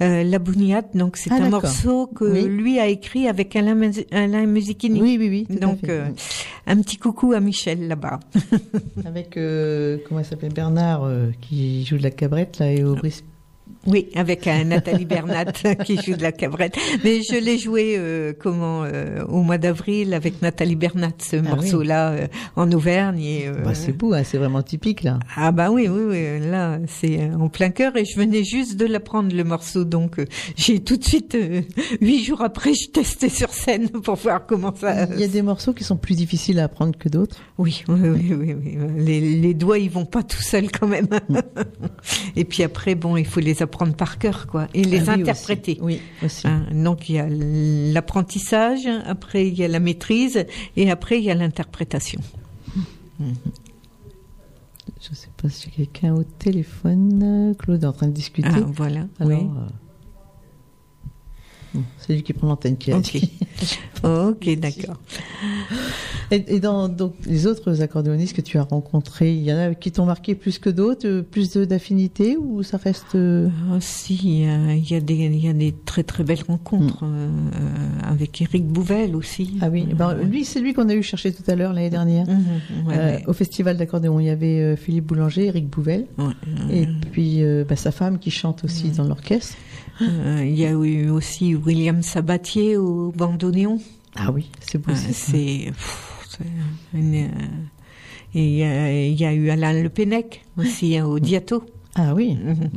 La 0.00 0.38
Bouniate. 0.38 0.96
Donc 0.96 1.16
c'est 1.16 1.30
Ah, 1.32 1.42
un 1.42 1.50
morceau 1.50 2.06
que 2.06 2.24
lui 2.46 2.78
a 2.78 2.86
écrit 2.86 3.26
avec 3.28 3.54
Alain, 3.56 3.90
Alain 4.12 4.46
Musichini. 4.46 5.02
Oui, 5.02 5.16
oui, 5.18 5.28
oui. 5.50 5.56
Donc 5.62 5.88
euh, 5.88 6.08
un 6.66 6.80
petit 6.82 6.96
coucou 6.96 7.32
à 7.32 7.40
Michel 7.40 7.88
là-bas. 7.88 8.20
Avec, 9.06 9.36
euh, 9.36 9.98
comment 10.06 10.20
il 10.20 10.26
s'appelle 10.26 10.52
Bernard, 10.52 11.04
euh, 11.04 11.30
qui 11.40 11.84
joue 11.84 11.96
de 11.98 12.02
la 12.02 12.10
cabrette, 12.10 12.58
là, 12.58 12.72
et 12.72 12.82
au 12.84 12.94
bris. 12.94 13.22
Oui, 13.86 14.08
avec 14.14 14.46
euh, 14.46 14.62
Nathalie 14.62 15.04
Bernat 15.06 15.46
qui 15.84 16.00
joue 16.00 16.14
de 16.14 16.22
la 16.22 16.30
cabrette. 16.30 16.76
Mais 17.02 17.22
je 17.22 17.34
l'ai 17.36 17.58
joué 17.58 17.96
euh, 17.98 18.32
comment 18.38 18.84
euh, 18.84 19.24
au 19.24 19.42
mois 19.42 19.58
d'avril 19.58 20.14
avec 20.14 20.40
Nathalie 20.40 20.76
Bernat 20.76 21.10
ce 21.18 21.36
Ah 21.36 21.42
morceau-là 21.56 22.10
euh, 22.12 22.26
en 22.54 22.70
Auvergne. 22.70 23.20
Et, 23.20 23.48
euh, 23.48 23.54
Bah, 23.64 23.74
c'est 23.74 23.90
beau, 23.92 24.12
hein, 24.14 24.22
c'est 24.24 24.38
vraiment 24.38 24.62
typique, 24.62 25.02
là. 25.02 25.18
ah 25.36 25.50
bah 25.50 25.70
oui, 25.72 25.88
oui, 25.88 26.02
oui, 26.08 26.48
là 26.48 26.78
c'est 26.86 27.20
euh, 27.20 27.34
en 27.34 27.48
plein 27.48 27.70
cœur 27.70 27.96
et 27.96 28.04
je 28.04 28.16
venais 28.16 28.44
juste 28.44 28.76
de 28.76 28.86
l'apprendre 28.86 29.34
le 29.34 29.42
morceau, 29.42 29.82
donc 29.82 30.20
euh, 30.20 30.26
j'ai 30.56 30.78
tout 30.78 30.96
de 30.96 31.04
suite 31.04 31.34
euh, 31.34 31.62
huit 32.00 32.22
jours 32.22 32.42
après 32.42 32.74
je 32.74 32.88
testais 32.88 33.28
sur 33.30 33.50
scène 33.50 33.88
pour 33.88 34.14
voir 34.14 34.46
comment 34.46 34.72
ça. 34.74 35.06
Il 35.14 35.20
y 35.20 35.24
a 35.24 35.28
des 35.28 35.42
morceaux 35.42 35.72
qui 35.72 35.82
sont 35.82 35.96
plus 35.96 36.14
difficiles 36.14 36.60
à 36.60 36.64
apprendre 36.64 36.96
que 36.96 37.08
d'autres. 37.08 37.36
Oui, 37.58 37.82
oui, 37.88 37.98
oui, 38.00 38.34
oui, 38.38 38.54
oui. 38.56 38.76
Les, 38.98 39.20
les 39.20 39.54
doigts 39.54 39.78
ils 39.78 39.90
vont 39.90 40.04
pas 40.04 40.22
tout 40.22 40.40
seuls 40.42 40.70
quand 40.70 40.86
même. 40.86 41.08
Mm. 41.28 41.38
et 42.36 42.44
puis 42.44 42.62
après 42.62 42.94
bon, 42.94 43.16
il 43.16 43.26
faut 43.26 43.40
les 43.40 43.60
apprendre 43.60 43.71
par 43.96 44.18
cœur 44.18 44.46
quoi 44.46 44.68
et 44.74 44.84
les 44.84 45.08
Ah 45.08 45.14
oui, 45.16 45.20
interpréter. 45.22 45.72
aussi. 45.72 45.82
Oui, 45.82 46.00
aussi. 46.24 46.46
Hein, 46.46 46.66
donc 46.72 47.08
il 47.08 47.16
y 47.16 47.18
a 47.18 47.26
l'apprentissage, 47.28 48.86
après 49.06 49.48
il 49.48 49.54
y 49.58 49.64
a 49.64 49.68
la 49.68 49.80
maîtrise 49.80 50.46
et 50.76 50.90
après 50.90 51.18
il 51.18 51.24
y 51.24 51.30
a 51.30 51.34
l'interprétation. 51.34 52.20
Je 55.00 55.14
sais 55.14 55.28
pas 55.40 55.48
si 55.48 55.70
quelqu'un 55.70 56.14
au 56.14 56.22
téléphone. 56.24 57.54
Claude 57.58 57.82
est 57.82 57.86
en 57.86 57.92
train 57.92 58.06
de 58.08 58.12
discuter. 58.12 58.48
Ah 58.52 58.60
voilà. 58.66 59.06
Alors, 59.20 59.38
oui. 59.38 59.46
euh, 59.46 59.68
c'est 61.98 62.14
lui 62.14 62.22
qui 62.22 62.32
prend 62.32 62.48
l'antenne 62.48 62.76
qui 62.76 62.92
a 62.92 62.98
Ok. 64.04 64.48
d'accord. 64.58 64.96
Et, 66.30 66.56
et 66.56 66.60
dans 66.60 66.88
donc, 66.88 67.14
les 67.26 67.46
autres 67.46 67.82
accordéonistes 67.82 68.34
que 68.34 68.40
tu 68.40 68.58
as 68.58 68.62
rencontrés, 68.64 69.32
il 69.34 69.42
y 69.42 69.52
en 69.52 69.58
a 69.58 69.74
qui 69.74 69.92
t'ont 69.92 70.06
marqué 70.06 70.34
plus 70.34 70.58
que 70.58 70.70
d'autres, 70.70 71.06
euh, 71.06 71.22
plus 71.22 71.52
de- 71.52 71.64
d'affinité 71.64 72.36
ou 72.36 72.62
ça 72.62 72.78
reste 72.78 73.14
euh, 73.14 73.48
Ah, 73.70 73.76
si, 73.80 74.44
euh, 74.46 74.74
il 74.74 74.90
y, 74.90 74.94
a 74.96 75.00
des, 75.00 75.14
il 75.14 75.44
y 75.44 75.48
a 75.48 75.52
des 75.52 75.72
très 75.84 76.02
très 76.02 76.24
belles 76.24 76.42
rencontres 76.46 77.04
euh, 77.04 77.28
euh, 77.28 78.10
avec 78.10 78.40
Eric 78.42 78.66
Bouvel 78.66 79.14
aussi. 79.14 79.58
Ah 79.60 79.68
oui, 79.70 79.86
Euh, 79.90 79.94
ben, 79.94 80.14
lui 80.14 80.44
c'est 80.44 80.60
lui 80.60 80.72
qu'on 80.74 80.88
a 80.88 80.94
eu 80.94 81.02
chercher 81.02 81.32
tout 81.32 81.48
à 81.48 81.54
l'heure 81.54 81.72
l'année 81.72 81.90
dernière. 81.90 82.26
Ouais, 82.26 82.34
Euh, 82.96 83.16
ouais. 83.16 83.24
Au 83.26 83.32
festival 83.32 83.76
d'accordéon, 83.76 84.18
il 84.18 84.26
y 84.26 84.30
avait 84.30 84.60
euh, 84.60 84.76
Philippe 84.76 85.06
Boulanger, 85.06 85.46
Eric 85.46 85.68
Bouvel, 85.68 86.06
Ouais, 86.18 86.32
et 86.70 86.86
puis 87.12 87.42
euh, 87.44 87.64
bah, 87.68 87.76
sa 87.76 87.92
femme 87.92 88.18
qui 88.18 88.30
chante 88.30 88.64
aussi 88.64 88.88
dans 88.90 89.04
l'orchestre. 89.04 89.56
Euh, 90.00 90.42
Il 90.44 90.58
y 90.58 90.64
a 90.66 90.70
eu 90.70 91.10
aussi 91.10 91.54
William 91.54 92.02
Sabatier 92.02 92.76
au 92.76 93.12
bandoneon. 93.12 93.78
Ah 94.16 94.30
oui, 94.32 94.50
c'est 94.60 94.78
beau. 94.78 94.90
Euh, 94.92 94.94
c'est 94.96 95.72
une, 96.94 97.14
euh, 97.14 97.28
et 98.34 98.46
il 98.46 98.54
y, 98.54 98.62
a, 98.64 99.06
il 99.06 99.20
y 99.20 99.24
a 99.24 99.32
eu 99.34 99.50
Alain 99.50 99.74
Le 99.82 99.88
Pennec 99.90 100.42
aussi 100.56 100.96
hein, 100.96 101.06
au 101.06 101.18
Diato. 101.18 101.64
Ah 101.94 102.14
oui, 102.14 102.34
Mhm. 102.42 102.70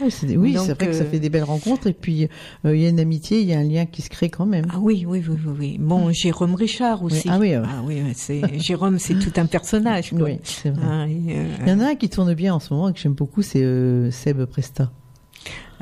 oui, 0.00 0.10
c'est 0.10 0.36
oui, 0.36 0.56
c'est 0.58 0.72
vrai 0.74 0.86
que 0.88 0.92
ça 0.94 1.04
fait 1.04 1.18
des 1.20 1.28
belles 1.28 1.44
rencontres 1.44 1.86
et 1.88 1.92
puis 1.92 2.28
euh, 2.64 2.74
il 2.74 2.80
y 2.82 2.86
a 2.86 2.88
une 2.88 3.00
amitié, 3.00 3.40
il 3.42 3.46
y 3.48 3.52
a 3.52 3.58
un 3.58 3.64
lien 3.64 3.84
qui 3.84 4.00
se 4.00 4.08
crée 4.08 4.30
quand 4.30 4.46
même. 4.46 4.66
Ah 4.72 4.78
oui, 4.80 5.04
oui, 5.06 5.22
oui, 5.28 5.36
oui, 5.46 5.52
oui. 5.58 5.76
Bon, 5.78 6.10
Jérôme 6.12 6.54
Richard 6.54 7.02
aussi. 7.02 7.28
Oui, 7.28 7.34
ah 7.34 7.38
oui, 7.38 7.56
ouais. 7.56 7.62
oui, 7.84 8.02
ouais, 8.02 8.12
c'est 8.14 8.58
Jérôme, 8.58 8.98
c'est 8.98 9.18
tout 9.18 9.32
un 9.36 9.44
personnage. 9.46 10.10
Quoi. 10.10 10.22
Oui, 10.22 10.38
c'est 10.42 10.70
vrai. 10.70 11.10
Et, 11.10 11.36
euh, 11.36 11.44
Il 11.66 11.68
y 11.68 11.72
en 11.72 11.80
a 11.80 11.88
un 11.90 11.94
qui 11.94 12.08
tourne 12.08 12.32
bien 12.34 12.54
en 12.54 12.60
ce 12.60 12.72
moment 12.72 12.88
et 12.88 12.92
que 12.94 12.98
j'aime 12.98 13.12
beaucoup, 13.14 13.42
c'est 13.42 13.62
euh, 13.62 14.10
Seb 14.10 14.42
Presta. 14.46 14.90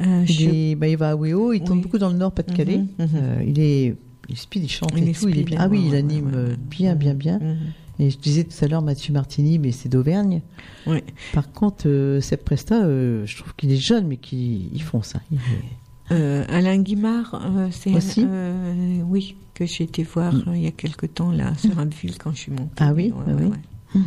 Euh, 0.00 0.24
Il, 0.28 0.32
je- 0.34 0.48
est- 0.50 0.74
bah, 0.74 0.88
il 0.88 0.96
va 0.96 1.10
à 1.10 1.16
Weo, 1.16 1.52
il 1.52 1.60
tourne 1.60 1.78
Oui. 1.78 1.82
beaucoup 1.84 1.98
dans 1.98 2.10
le 2.10 2.16
Nord, 2.16 2.32
Pas-de-Calais. 2.32 2.78
Mhm, 2.78 2.86
mhm. 2.98 3.08
Euh, 3.14 3.42
il 3.46 3.58
est 3.60 3.96
il 4.28 4.36
speed, 4.38 4.64
il 4.64 4.68
chante 4.70 4.92
Il 4.96 5.06
et 5.08 5.12
tout, 5.12 5.28
il 5.28 5.38
est 5.38 5.42
bien. 5.44 5.58
Ah 5.60 5.68
oui, 5.68 5.80
ouais, 5.80 5.84
il 5.88 5.94
anime 5.94 6.26
ouais, 6.28 6.32
euh, 6.34 6.48
ouais. 6.50 6.56
bien, 6.70 6.94
bien, 6.94 7.14
bien. 7.14 7.38
Mhm. 7.38 7.56
Et 8.00 8.10
je 8.10 8.18
disais 8.18 8.42
tout 8.44 8.64
à 8.64 8.66
l'heure 8.68 8.82
Mathieu 8.82 9.12
Martini, 9.12 9.58
mais 9.58 9.70
c'est 9.70 9.88
d'Auvergne. 9.88 10.40
Oui. 10.86 10.98
Par 11.32 11.52
contre, 11.52 11.84
euh, 11.88 12.20
Seb 12.20 12.40
Presta, 12.40 12.82
euh, 12.84 13.24
je 13.26 13.36
trouve 13.36 13.54
qu'il 13.54 13.70
est 13.70 13.76
jeune, 13.76 14.06
mais 14.08 14.16
qu'il 14.16 14.74
il 14.74 14.82
fonce. 14.82 15.14
hein. 15.14 15.20
Il 15.30 15.38
Euh, 16.10 16.44
Alain 16.48 16.78
Guimard, 16.78 17.40
c'est 17.70 17.94
Aussi 17.94 18.26
oui 19.06 19.36
que 19.54 19.64
j'ai 19.66 19.84
été 19.84 20.02
voir 20.02 20.34
Mm. 20.34 20.42
il 20.56 20.62
y 20.62 20.66
a 20.66 20.70
quelque 20.72 21.06
temps 21.06 21.30
là 21.30 21.54
sur 21.56 21.78
Abbeville 21.78 22.18
quand 22.18 22.32
je 22.32 22.38
suis 22.38 22.50
montée. 22.52 22.72
Ah 22.78 22.92
oui, 22.92 23.12
ah 23.14 23.30
ouais, 23.30 23.34
oui. 23.44 23.50
ouais. 23.50 24.00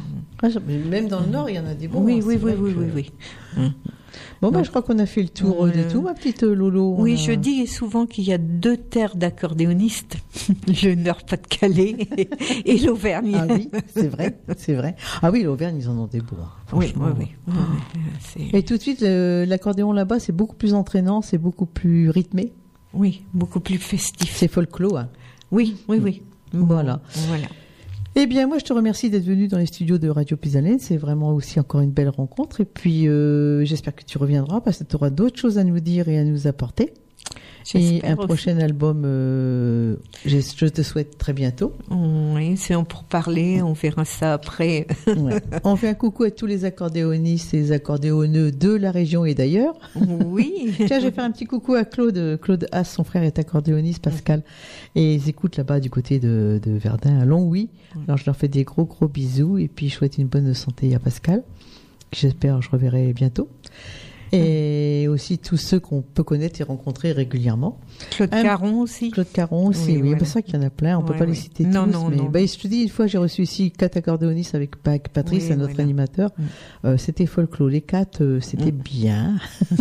Ah, 0.43 0.47
même 0.91 1.07
dans 1.07 1.22
le 1.22 1.27
Nord, 1.27 1.49
il 1.49 1.55
y 1.55 1.59
en 1.59 1.65
a 1.65 1.73
des 1.73 1.88
bons. 1.88 2.01
oui, 2.03 2.19
hein, 2.22 2.26
oui, 2.26 2.38
oui, 2.43 2.51
oui, 2.59 2.73
oui, 2.77 2.85
oui. 3.57 3.72
Bon, 4.41 4.49
bah, 4.49 4.57
Donc, 4.57 4.65
je 4.65 4.69
crois 4.69 4.81
qu'on 4.81 4.99
a 4.99 5.06
fait 5.06 5.22
le 5.23 5.30
tour 5.30 5.65
euh, 5.65 5.72
de 5.72 5.89
tout, 5.89 6.02
ma 6.02 6.14
petite 6.14 6.44
euh, 6.44 6.53
Lolo. 6.53 6.95
Oui, 6.98 7.14
a- 7.14 7.15
je 7.18 7.31
dis 7.34 7.65
souvent 7.68 8.06
qu'il 8.06 8.23
y 8.26 8.34
a 8.34 8.38
deux 8.38 8.77
terres 8.77 9.15
d'accordéonistes, 9.15 10.18
le 10.84 10.95
Nord-Pas-de-Calais 10.95 11.95
et, 12.18 12.30
et 12.65 12.77
l'Auvergne. 12.80 13.35
Ah 13.38 13.45
oui, 13.49 13.69
c'est 13.88 14.07
vrai, 14.07 14.38
c'est 14.57 14.73
vrai. 14.73 14.95
Ah 15.22 15.31
oui, 15.31 15.44
l'Auvergne, 15.44 15.77
ils 15.80 15.89
en 15.89 15.98
ont 15.98 16.07
des 16.07 16.22
beaux. 16.22 16.35
hein, 16.41 16.52
oui, 16.73 16.94
oui, 16.98 17.10
oui. 17.19 17.26
oui, 17.48 17.53
oui, 17.95 18.02
c'est- 18.19 18.57
Et 18.57 18.64
tout 18.64 18.77
de 18.77 18.81
suite, 18.81 19.02
l'accordéon 19.02 19.91
là-bas, 19.91 20.19
c'est 20.19 20.31
beaucoup 20.35 20.56
plus 20.56 20.73
entraînant, 20.73 21.22
c'est 21.22 21.38
beaucoup 21.38 21.65
plus 21.65 22.10
rythmé. 22.10 22.53
oui, 22.94 23.23
beaucoup 23.34 23.60
plus 23.60 23.77
festif. 23.77 24.35
C'est 24.35 24.48
folklore. 24.48 24.98
hein. 24.98 25.10
Oui, 25.52 25.76
oui, 25.88 25.99
oui. 26.03 26.22
Voilà. 26.53 27.02
Voilà. 27.27 27.48
Eh 28.19 28.26
bien, 28.26 28.48
moi, 28.48 28.57
je 28.57 28.64
te 28.64 28.73
remercie 28.73 29.11
d'être 29.11 29.26
venu 29.26 29.48
dans 29.48 29.60
les 29.60 29.68
studios 29.68 29.99
de 29.99 30.10
Radio 30.10 30.38
Pisalène. 30.38 30.80
C'est 30.80 30.98
vraiment 30.98 31.35
aussi 31.35 31.60
encore 31.60 31.81
une 31.81 31.91
belle 31.91 32.10
rencontre. 32.10 32.61
Et 32.61 32.65
puis, 32.65 33.07
euh, 33.07 33.64
j'espère 33.64 33.95
que 33.95 34.03
tu 34.03 34.18
reviendras 34.18 34.60
parce 34.60 34.80
que 34.80 34.85
tu 34.85 34.95
auras 34.95 35.11
d'autres 35.11 35.38
choses 35.38 35.60
à 35.60 35.64
nous 35.64 35.80
dire 35.80 36.10
et 36.10 36.18
à 36.18 36.23
nous 36.23 36.48
apporter. 36.48 36.95
Et 37.76 37.81
J'espère 37.81 38.11
un 38.11 38.15
prochain 38.15 38.57
album, 38.60 39.03
euh, 39.06 39.98
je, 40.26 40.38
je 40.39 40.68
te 40.68 40.81
souhaite 40.81 41.18
très 41.18 41.34
bientôt. 41.34 41.73
Oui, 41.89 42.56
c'est 42.56 42.76
pour 42.85 43.03
parler, 43.03 43.61
on 43.61 43.73
verra 43.73 44.06
ça 44.06 44.34
après. 44.34 44.88
Ouais. 45.06 45.41
On 45.64 45.76
fait 45.76 45.89
un 45.89 45.94
coucou 45.94 46.23
à 46.23 46.31
tous 46.31 46.45
les 46.45 46.64
accordéonistes 46.65 47.53
et 47.53 47.57
les 47.57 47.72
accordéoneux 47.73 48.52
de 48.52 48.73
la 48.73 48.91
région 48.91 49.26
et 49.26 49.34
d'ailleurs. 49.34 49.76
oui. 49.95 50.73
Tiens, 50.88 50.99
je 50.99 51.06
vais 51.06 51.11
faire 51.11 51.26
un 51.26 51.31
petit 51.31 51.45
coucou 51.45 51.73
à 51.73 51.84
Claude. 51.84 52.39
Claude 52.41 52.68
Haas, 52.72 52.85
son 52.85 53.03
frère 53.03 53.23
est 53.23 53.39
accordéoniste, 53.39 54.02
Pascal. 54.03 54.44
Et 54.95 55.15
ils 55.15 55.30
écoutent 55.30 55.57
là-bas 55.57 55.80
du 55.80 55.89
côté 55.89 56.19
de, 56.19 56.61
de 56.64 56.72
Verdun, 56.72 57.19
à 57.19 57.26
Longwy. 57.26 57.69
Alors 58.07 58.18
je 58.18 58.26
leur 58.26 58.35
fais 58.35 58.48
des 58.48 58.64
gros 58.64 58.85
gros 58.85 59.07
bisous 59.07 59.57
et 59.57 59.68
puis 59.68 59.89
je 59.89 59.95
souhaite 59.95 60.18
une 60.18 60.27
bonne 60.27 60.53
santé 60.53 60.95
à 60.95 60.99
Pascal. 60.99 61.44
que 62.11 62.18
J'espère 62.18 62.61
je 62.61 62.69
reverrai 62.69 63.11
bientôt. 63.14 63.49
Et 64.33 65.07
aussi 65.09 65.37
tous 65.37 65.57
ceux 65.57 65.79
qu'on 65.79 66.01
peut 66.01 66.23
connaître 66.23 66.59
et 66.59 66.63
rencontrer 66.63 67.11
régulièrement. 67.11 67.79
Claude 68.11 68.33
Un- 68.33 68.43
Caron 68.43 68.81
aussi. 68.81 69.11
Claude 69.11 69.31
Caron 69.31 69.67
aussi, 69.67 69.91
Oui, 69.91 69.93
oui. 70.01 70.09
voilà. 70.09 70.25
C'est 70.25 70.31
vrai 70.33 70.43
qu'il 70.43 70.55
y 70.55 70.57
en 70.57 70.61
a 70.63 70.69
plein, 70.69 70.97
on 70.97 71.03
peut 71.03 71.13
Ouais, 71.13 71.19
pas 71.19 71.25
les 71.25 71.33
citer 71.35 71.65
Non, 71.65 71.85
tous. 71.85 71.91
non, 71.91 72.09
mais 72.09 72.15
non. 72.17 72.25
bah, 72.29 72.45
je 72.45 72.57
te 72.57 72.67
dis, 72.67 72.83
une 72.83 72.89
fois 72.89 73.07
j'ai 73.07 73.17
reçu 73.17 73.43
ici 73.43 73.71
quatre 73.71 73.97
accordéonistes 73.97 74.53
avec 74.55 74.75
Pa- 74.77 74.99
Patrice, 74.99 75.45
Oui, 75.47 75.53
un 75.53 75.59
autre 75.61 75.67
voilà. 75.69 75.83
animateur. 75.83 76.31
Mm. 76.37 76.43
Euh, 76.85 76.97
c'était 76.97 77.25
folklore. 77.25 77.69
Les 77.69 77.81
quatre, 77.81 78.21
euh, 78.23 78.39
c'était 78.41 78.71
Mm. 78.71 78.81
bien. 78.83 79.35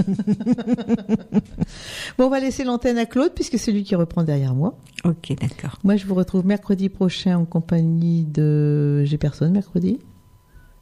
bon, 2.18 2.24
on 2.26 2.28
va 2.30 2.40
laisser 2.40 2.64
l'antenne 2.64 2.98
à 2.98 3.06
Claude 3.06 3.32
puisque 3.34 3.58
c'est 3.58 3.72
lui 3.72 3.82
qui 3.84 3.94
reprend 3.94 4.22
derrière 4.22 4.54
moi. 4.54 4.78
Ok, 5.04 5.34
d'accord. 5.40 5.78
Moi, 5.84 5.96
je 5.96 6.06
vous 6.06 6.14
retrouve 6.14 6.46
mercredi 6.46 6.88
prochain 6.88 7.36
en 7.38 7.44
compagnie 7.44 8.24
de. 8.24 9.04
J'ai 9.04 9.18
personne 9.18 9.52
mercredi 9.52 9.98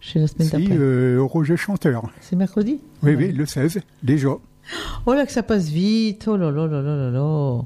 C'est 0.07 0.19
la 0.19 0.27
semaine 0.27 0.49
Si, 0.49 0.53
d'après. 0.57 0.77
euh, 0.79 1.19
Roger 1.23 1.57
Chanteur. 1.57 2.11
C'est 2.21 2.37
mercredi 2.37 2.81
Oui, 3.03 3.11
Ouais. 3.15 3.17
oui, 3.27 3.33
le 3.33 3.47
16, 3.47 3.81
déjà. 4.03 4.31
Oh 5.07 5.13
là 5.13 5.27
que 5.27 5.33
ça 5.33 5.43
passe 5.43 5.69
vite, 5.69 6.27
oh 6.27 6.37
là 6.37 6.51
là 6.51 6.67
là 6.67 6.81
là 6.83 6.97
là 6.97 7.11
là. 7.11 7.61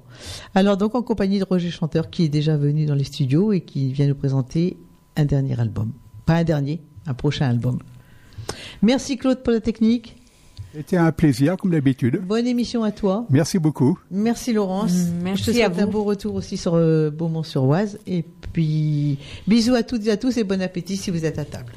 Alors 0.57 0.77
donc 0.77 0.95
en 0.97 1.03
compagnie 1.03 1.39
de 1.39 1.45
Roger 1.45 1.71
Chanteur 1.71 2.11
qui 2.11 2.25
est 2.25 2.29
déjà 2.29 2.57
venu 2.57 2.87
dans 2.87 2.95
les 2.97 3.05
studios 3.05 3.53
et 3.53 3.61
qui 3.61 3.93
vient 3.93 4.07
nous 4.09 4.17
présenter 4.17 4.77
un 5.17 5.25
dernier 5.25 5.59
album. 5.61 5.93
Pas 6.27 6.35
un 6.37 6.45
dernier, 6.45 6.81
un 7.07 7.15
prochain 7.15 7.49
album. 7.49 7.79
Merci 8.83 9.17
Claude 9.17 9.43
pour 9.43 9.53
la 9.53 9.61
technique. 9.61 10.17
C'était 10.75 10.97
un 10.97 11.13
plaisir, 11.13 11.57
comme 11.57 11.71
d'habitude. 11.71 12.21
Bonne 12.27 12.47
émission 12.47 12.83
à 12.85 12.91
toi. 12.93 13.27
Merci 13.31 13.59
beaucoup. 13.59 13.99
Merci 14.11 14.53
Laurence. 14.53 14.93
Mm, 14.93 15.23
merci 15.25 15.43
Je 15.45 15.47
te 15.47 15.57
souhaite 15.57 15.65
à 15.65 15.69
vous. 15.71 15.81
un 15.81 15.87
beau 15.87 16.05
retour 16.05 16.35
aussi 16.35 16.57
sur 16.57 16.75
euh, 16.75 17.11
Beaumont-sur-Oise. 17.11 17.99
Et 18.07 18.25
puis 18.53 19.19
bisous 19.47 19.75
à 19.75 19.83
toutes 19.83 20.07
et 20.07 20.11
à 20.11 20.17
tous 20.17 20.37
et 20.37 20.45
bon 20.45 20.61
appétit 20.61 20.97
si 20.97 21.11
vous 21.11 21.25
êtes 21.25 21.39
à 21.39 21.45
table. 21.45 21.73